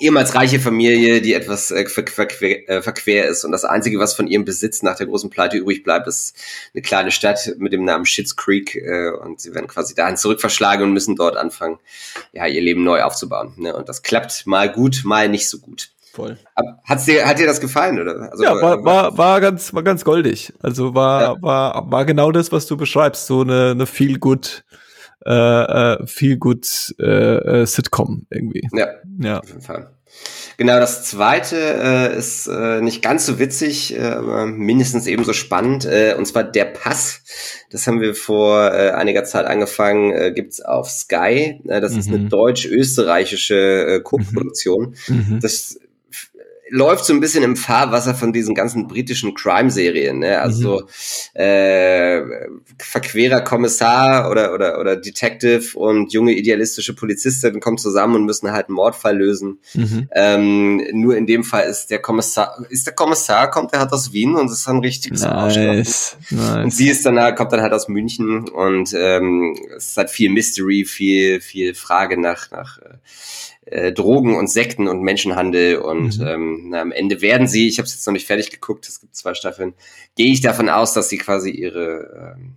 [0.03, 3.45] ehemals reiche Familie, die etwas äh, verquer, äh, verquer ist.
[3.45, 6.37] Und das Einzige, was von ihrem Besitz nach der großen Pleite übrig bleibt, ist
[6.75, 8.75] eine kleine Stadt mit dem Namen Schitt's Creek.
[8.75, 11.79] Äh, und sie werden quasi dahin zurückverschlagen und müssen dort anfangen,
[12.33, 13.55] ja, ihr Leben neu aufzubauen.
[13.57, 13.75] Ne?
[13.75, 15.91] Und das klappt mal gut, mal nicht so gut.
[16.13, 16.37] Voll.
[16.85, 18.31] Hat's dir, hat dir das gefallen, oder?
[18.31, 20.53] Also, ja, war, war, war ganz, war ganz goldig.
[20.61, 21.37] Also war, ja.
[21.43, 23.27] war, war genau das, was du beschreibst.
[23.27, 24.65] So eine, eine viel gut,
[25.25, 28.69] äh, äh, viel gut äh, äh, Sitcom irgendwie.
[28.73, 28.89] Ja,
[29.21, 29.91] ja, auf jeden Fall.
[30.59, 35.87] Genau, das zweite äh, ist äh, nicht ganz so witzig, äh, aber mindestens ebenso spannend,
[35.87, 37.23] äh, und zwar Der Pass.
[37.71, 41.61] Das haben wir vor äh, einiger Zeit angefangen, äh, gibt's auf Sky.
[41.67, 41.99] Äh, das mhm.
[41.99, 42.29] ist eine mhm.
[42.29, 44.95] deutsch-österreichische äh, Co-Produktion.
[45.09, 45.17] Mhm.
[45.17, 45.41] mhm.
[45.41, 45.79] Das
[46.73, 50.21] läuft so ein bisschen im Fahrwasser von diesen ganzen britischen Crime-Serien.
[50.21, 50.41] Ne?
[50.41, 50.81] Also
[51.35, 51.41] mhm.
[51.41, 52.23] äh,
[52.79, 58.69] verquerer Kommissar oder, oder, oder Detective und junge idealistische Polizistin kommen zusammen und müssen halt
[58.69, 59.59] einen Mordfall lösen.
[59.75, 60.09] Mhm.
[60.13, 64.15] Ähm, nur in dem Fall ist der Kommissar, ist der Kommissar, kommt, er hat aus
[64.15, 66.65] Wien und ist dann richtig nice, nice.
[66.65, 70.31] Und sie ist dann halt, kommt dann halt aus München und ähm, es hat viel
[70.31, 72.79] Mystery, viel, viel Frage nach, nach
[73.67, 76.27] äh, Drogen und Sekten und Menschenhandel und mhm.
[76.27, 79.01] ähm, na, am Ende werden sie, ich habe es jetzt noch nicht fertig geguckt, es
[79.01, 79.75] gibt zwei Staffeln,
[80.17, 82.57] gehe ich davon aus, dass sie quasi ihre ähm,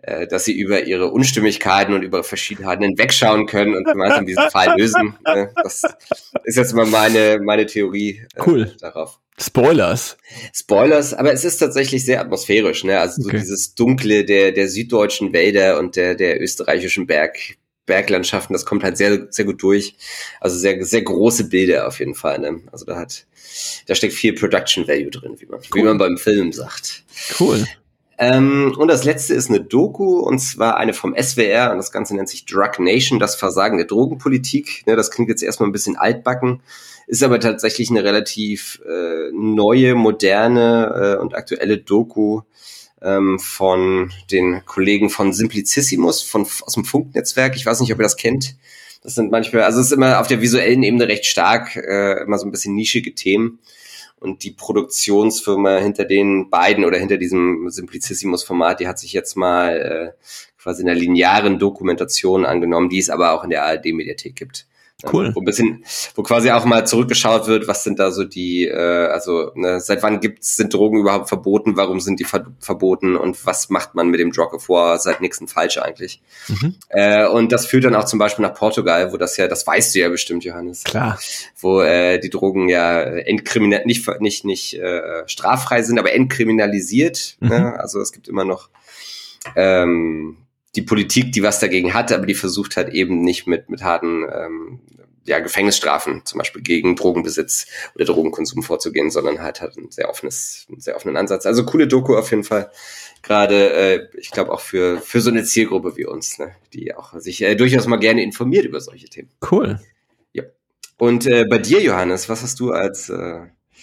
[0.00, 4.78] äh, dass sie über ihre Unstimmigkeiten und über Verschiedenheiten hinwegschauen können und gemeinsam diesen Fall
[4.78, 5.18] lösen.
[5.26, 5.50] Ne?
[5.56, 5.82] Das
[6.44, 8.76] ist jetzt mal meine, meine Theorie äh, cool.
[8.80, 9.18] darauf.
[9.40, 10.16] Spoilers.
[10.54, 12.98] Spoilers, aber es ist tatsächlich sehr atmosphärisch, ne?
[12.98, 13.36] Also okay.
[13.36, 17.57] so dieses Dunkle der, der süddeutschen Wälder und der, der österreichischen Berg,
[17.88, 19.96] Berglandschaften, das kommt halt sehr, sehr gut durch.
[20.40, 22.38] Also sehr, sehr große Bilder auf jeden Fall.
[22.38, 22.60] Ne?
[22.70, 23.26] Also da hat,
[23.86, 25.66] da steckt viel Production Value drin, wie man, cool.
[25.74, 27.02] wie man beim Film sagt.
[27.40, 27.66] Cool.
[28.20, 32.16] Ähm, und das letzte ist eine Doku, und zwar eine vom SWR, und das Ganze
[32.16, 34.84] nennt sich Drug Nation, das Versagen der Drogenpolitik.
[34.86, 36.60] Ne, das klingt jetzt erstmal ein bisschen altbacken,
[37.06, 42.42] ist aber tatsächlich eine relativ äh, neue, moderne äh, und aktuelle Doku
[43.02, 47.56] ähm, von den Kollegen von Simplicissimus von, aus dem Funknetzwerk.
[47.56, 48.56] Ich weiß nicht, ob ihr das kennt.
[49.02, 52.38] Das sind manchmal, also es ist immer auf der visuellen Ebene recht stark, äh, immer
[52.38, 53.60] so ein bisschen nischige Themen.
[54.20, 60.14] Und die Produktionsfirma hinter den beiden oder hinter diesem Simplicissimus-Format, die hat sich jetzt mal
[60.16, 64.66] äh, quasi in einer linearen Dokumentation angenommen, die es aber auch in der ARD-Mediathek gibt.
[65.04, 65.30] Cool.
[65.32, 65.84] Wo ein bisschen,
[66.16, 70.02] wo quasi auch mal zurückgeschaut wird, was sind da so die, äh, also ne, seit
[70.02, 74.08] wann gibt's, sind Drogen überhaupt verboten, warum sind die ver verboten und was macht man
[74.08, 76.20] mit dem Drug of War seit nächsten falsch eigentlich?
[76.48, 76.74] Mhm.
[76.88, 79.94] Äh, und das führt dann auch zum Beispiel nach Portugal, wo das ja, das weißt
[79.94, 80.82] du ja bestimmt, Johannes.
[80.82, 81.16] Klar.
[81.60, 87.36] Wo äh, die Drogen ja entkriminal, nicht, nicht, nicht äh, straffrei sind, aber entkriminalisiert.
[87.38, 87.56] Ne?
[87.56, 87.64] Mhm.
[87.64, 87.80] Ne?
[87.80, 88.68] Also es gibt immer noch
[89.54, 90.38] ähm,
[90.76, 94.24] die Politik, die was dagegen hat, aber die versucht halt eben nicht mit, mit harten
[94.30, 94.80] ähm,
[95.28, 100.66] ja, Gefängnisstrafen zum Beispiel gegen Drogenbesitz oder Drogenkonsum vorzugehen, sondern halt hat ein sehr offenes,
[100.68, 101.46] einen sehr offenen Ansatz.
[101.46, 102.70] Also coole Doku auf jeden Fall.
[103.22, 107.18] Gerade, äh, ich glaube auch für, für so eine Zielgruppe wie uns, ne, die auch
[107.18, 109.30] sich äh, durchaus mal gerne informiert über solche Themen.
[109.50, 109.80] Cool.
[110.32, 110.44] Ja.
[110.96, 113.40] Und äh, bei dir, Johannes, was hast du als äh,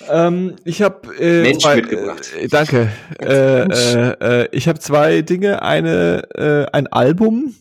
[0.10, 2.32] ähm, ich habe äh, Mensch zwei, mitgebracht.
[2.40, 2.92] Äh, danke.
[3.22, 5.62] Äh, äh, äh, ich habe zwei Dinge.
[5.62, 7.56] Eine äh, ein Album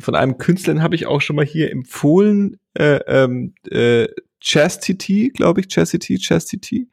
[0.00, 2.58] von einem Künstler, habe ich auch schon mal hier empfohlen.
[2.74, 4.08] Äh, ähm, äh,
[4.40, 6.88] Chastity, glaube ich, Chastity, Chastity.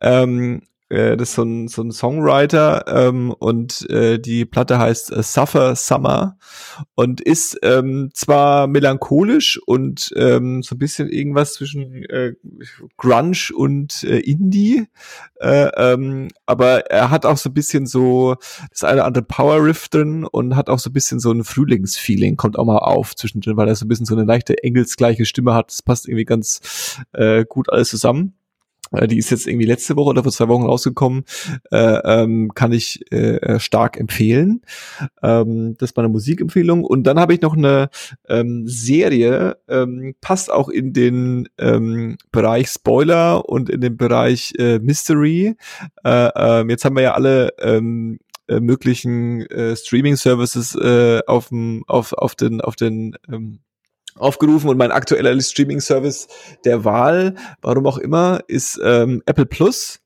[0.00, 5.12] Ähm, äh, das ist so ein, so ein Songwriter ähm, und äh, die Platte heißt
[5.12, 6.36] äh, Suffer Summer
[6.94, 12.34] und ist ähm, zwar melancholisch und ähm, so ein bisschen irgendwas zwischen äh,
[12.96, 14.86] Grunge und äh, Indie,
[15.40, 18.36] äh, ähm, aber er hat auch so ein bisschen so
[18.70, 21.44] das eine oder andere Power Riff drin und hat auch so ein bisschen so ein
[21.44, 25.24] Frühlingsfeeling, kommt auch mal auf zwischendrin, weil er so ein bisschen so eine leichte engelsgleiche
[25.24, 25.70] Stimme hat.
[25.70, 28.34] Das passt irgendwie ganz äh, gut alles zusammen.
[28.92, 31.24] Äh, die ist jetzt irgendwie letzte Woche oder vor zwei Wochen rausgekommen.
[31.70, 34.62] Äh, ähm, kann ich äh, stark empfehlen.
[35.22, 36.84] Ähm, das ist meine Musikempfehlung.
[36.84, 37.90] Und dann habe ich noch eine
[38.28, 44.78] ähm, Serie, ähm, passt auch in den ähm, Bereich Spoiler und in den Bereich äh,
[44.78, 45.56] Mystery.
[46.04, 48.18] Äh, ähm, jetzt haben wir ja alle ähm,
[48.48, 51.50] äh, möglichen äh, Streaming-Services äh, auf,
[51.86, 53.60] auf, auf den, auf den ähm,
[54.20, 56.28] aufgerufen und mein aktueller Streaming-Service
[56.64, 60.00] der Wahl, warum auch immer, ist ähm, Apple Plus.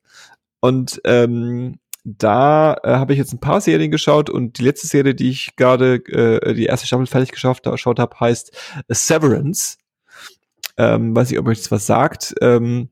[0.59, 5.15] Und ähm, da äh, habe ich jetzt ein paar Serien geschaut und die letzte Serie,
[5.15, 8.55] die ich gerade, äh, die erste Staffel fertig geschaut habe, heißt
[8.89, 9.77] Severance.
[10.77, 12.35] Ähm, weiß ich, ob euch das was sagt.
[12.41, 12.89] Ähm,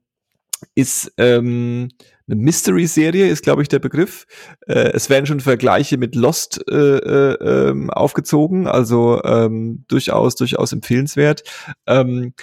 [0.76, 1.90] ist ähm,
[2.28, 4.26] eine Mystery-Serie, ist glaube ich der Begriff.
[4.68, 10.72] Äh, es werden schon Vergleiche mit Lost äh, äh, ähm, aufgezogen, also ähm, durchaus, durchaus
[10.74, 11.44] empfehlenswert.
[11.88, 12.34] Ähm,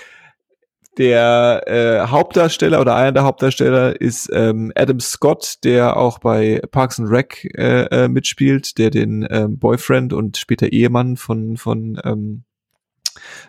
[0.99, 6.99] der äh, Hauptdarsteller oder einer der Hauptdarsteller ist ähm, Adam Scott, der auch bei Parks
[6.99, 12.45] and Rec äh, äh, mitspielt, der den ähm, Boyfriend und später Ehemann von von ähm,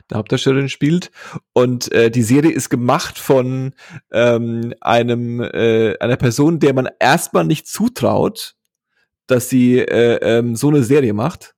[0.09, 1.11] der Hauptdarstellerin spielt.
[1.53, 3.73] Und äh, die Serie ist gemacht von
[4.11, 8.55] ähm, einem äh, einer Person, der man erstmal nicht zutraut,
[9.27, 11.55] dass sie äh, ähm, so eine Serie macht.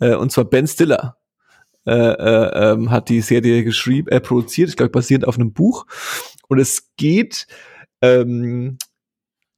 [0.00, 1.16] Äh, und zwar Ben Stiller
[1.86, 5.86] äh, äh, ähm, hat die Serie geschrieben, äh, produziert, ich glaube basierend auf einem Buch.
[6.48, 7.46] Und es geht
[8.02, 8.78] ähm,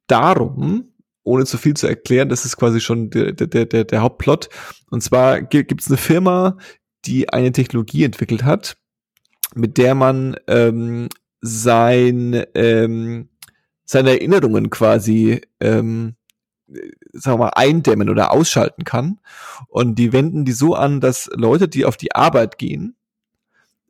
[0.07, 4.49] darum, ohne zu viel zu erklären, das ist quasi schon der, der, der, der Hauptplot.
[4.91, 6.57] Und zwar gibt es eine Firma,
[7.05, 8.77] die eine Technologie entwickelt hat,
[9.55, 11.09] mit der man ähm,
[11.41, 13.29] sein, ähm,
[13.85, 16.17] seine Erinnerungen quasi ähm,
[17.13, 19.19] sagen wir mal, eindämmen oder ausschalten kann.
[19.69, 22.97] Und die wenden die so an, dass Leute, die auf die Arbeit gehen,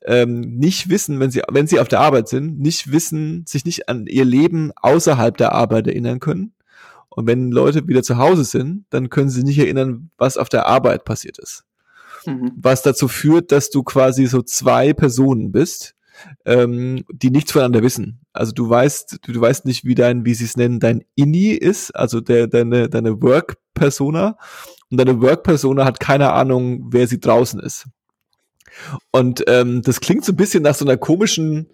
[0.03, 3.89] ähm, nicht wissen, wenn sie, wenn sie auf der Arbeit sind, nicht wissen, sich nicht
[3.89, 6.55] an ihr Leben außerhalb der Arbeit erinnern können.
[7.11, 10.67] Und wenn Leute wieder zu Hause sind, dann können sie nicht erinnern, was auf der
[10.67, 11.65] Arbeit passiert ist.
[12.27, 12.53] Mhm.
[12.57, 15.95] Was dazu führt, dass du quasi so zwei Personen bist,
[16.45, 18.21] ähm, die nichts voneinander wissen.
[18.33, 21.51] Also du weißt, du, du weißt nicht, wie dein, wie sie es nennen, dein Inni
[21.51, 24.37] ist, also der, deine, deine Work-Persona.
[24.91, 27.87] Und deine Work-Persona hat keine Ahnung, wer sie draußen ist.
[29.11, 31.71] Und ähm, das klingt so ein bisschen nach so einer komischen,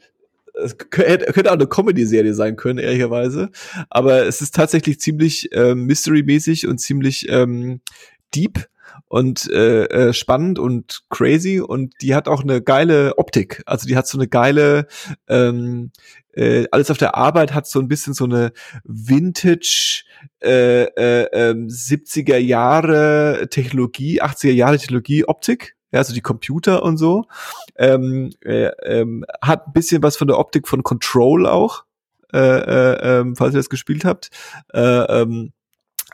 [0.55, 3.51] es könnte auch eine Comedy-Serie sein können, ehrlicherweise.
[3.91, 7.81] Aber es ist tatsächlich ziemlich ähm, Mystery-mäßig und ziemlich ähm,
[8.35, 8.67] deep
[9.09, 13.63] und äh, äh, spannend und crazy und die hat auch eine geile Optik.
[13.67, 14.87] Also die hat so eine geile,
[15.29, 15.93] ähm,
[16.33, 18.53] äh, alles auf der Arbeit hat so ein bisschen so eine
[18.85, 20.05] Vintage
[20.43, 25.77] äh, äh, 70er ähm, Jahre Technologie, 80er Jahre Technologie Optik.
[25.93, 27.25] Ja, also die Computer und so.
[27.77, 31.85] Ähm, äh, ähm, hat ein bisschen was von der Optik von Control auch,
[32.33, 34.31] äh, äh, äh, falls ihr das gespielt habt.
[34.75, 35.53] Äh, ähm,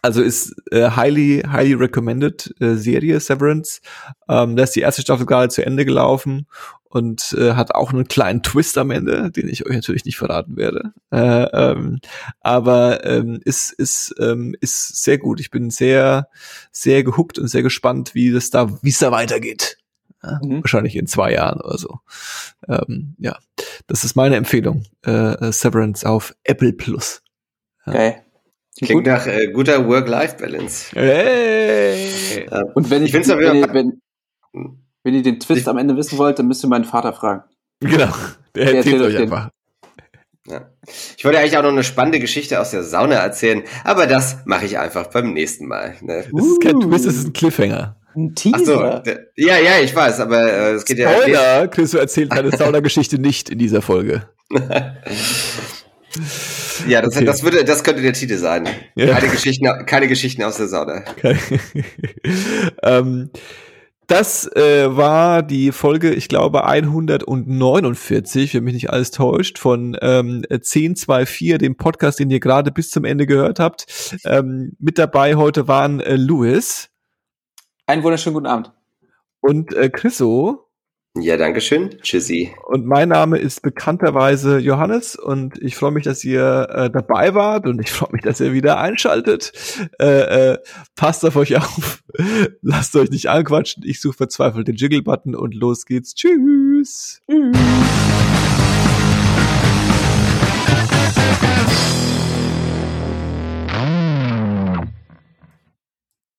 [0.03, 3.81] also ist äh, highly, highly recommended äh, Serie Severance.
[4.29, 6.49] Ähm, da ist die erste Staffel gerade zu Ende gelaufen
[6.93, 10.57] und äh, hat auch einen kleinen Twist am Ende, den ich euch natürlich nicht verraten
[10.57, 10.93] werde.
[11.11, 12.01] Äh, ähm,
[12.41, 15.41] aber ähm, ist, ist, ähm, ist sehr gut.
[15.41, 16.29] Ich bin sehr,
[16.73, 19.79] sehr gehuckt und sehr gespannt, wie das da, wie es da weitergeht.
[20.23, 20.63] Ja, mhm.
[20.63, 22.01] Wahrscheinlich in zwei Jahren oder so.
[22.69, 23.39] Ähm, ja,
[23.87, 24.85] das ist meine Empfehlung.
[25.03, 27.23] Äh, Severance auf Apple Plus.
[27.87, 27.93] Ja.
[27.93, 28.17] Okay.
[28.79, 29.07] Klingt Gut.
[29.07, 30.95] nach äh, guter Work-Life-Balance.
[30.95, 32.47] Hey.
[32.51, 32.63] Ja.
[32.75, 34.01] Und wenn ich, ich wenn, ihr, wenn,
[35.03, 37.45] wenn, ihr den Twist ich, am Ende wissen wollt, dann müsst ihr meinen Vater fragen.
[37.81, 38.09] Genau,
[38.55, 39.51] der, der erzählt euch einfach.
[40.47, 40.71] Ja.
[41.17, 44.65] Ich wollte eigentlich auch noch eine spannende Geschichte aus der Sauna erzählen, aber das mache
[44.65, 45.95] ich einfach beim nächsten Mal.
[46.01, 46.25] Ne?
[46.33, 47.97] Das ist kein Twist, das ist ein Cliffhanger.
[48.17, 49.03] Ein Teaser.
[49.05, 51.67] Ach so, ja, ja, ich weiß, aber äh, es geht Spoiler, ja.
[51.67, 54.29] Chris, du erzählt deine Saunageschichte nicht in dieser Folge.
[56.87, 57.25] Ja, das, okay.
[57.25, 58.69] das, würde, das könnte der Titel sein.
[58.95, 59.15] Ja.
[59.15, 61.05] Keine, Geschichten, keine Geschichten aus der Sauna.
[62.83, 63.31] ähm,
[64.07, 70.43] das äh, war die Folge, ich glaube, 149, wenn mich nicht alles täuscht, von ähm,
[70.51, 73.87] 1024, dem Podcast, den ihr gerade bis zum Ende gehört habt.
[74.25, 76.91] Ähm, mit dabei heute waren äh, Louis.
[77.87, 78.73] Einen wunderschönen guten Abend.
[79.41, 80.69] Und äh, Chriso.
[81.19, 81.91] Ja, danke schön.
[82.01, 82.55] Tschüssi.
[82.65, 87.67] Und mein Name ist bekannterweise Johannes und ich freue mich, dass ihr äh, dabei wart
[87.67, 89.53] und ich freue mich, dass ihr wieder einschaltet.
[90.01, 90.59] Äh, äh,
[90.97, 92.03] passt auf euch auf.
[92.63, 93.83] Lasst euch nicht anquatschen.
[93.87, 96.15] Ich suche verzweifelt den Jiggle-Button und los geht's.
[96.15, 97.21] Tschüss.
[97.31, 97.59] Tschüss.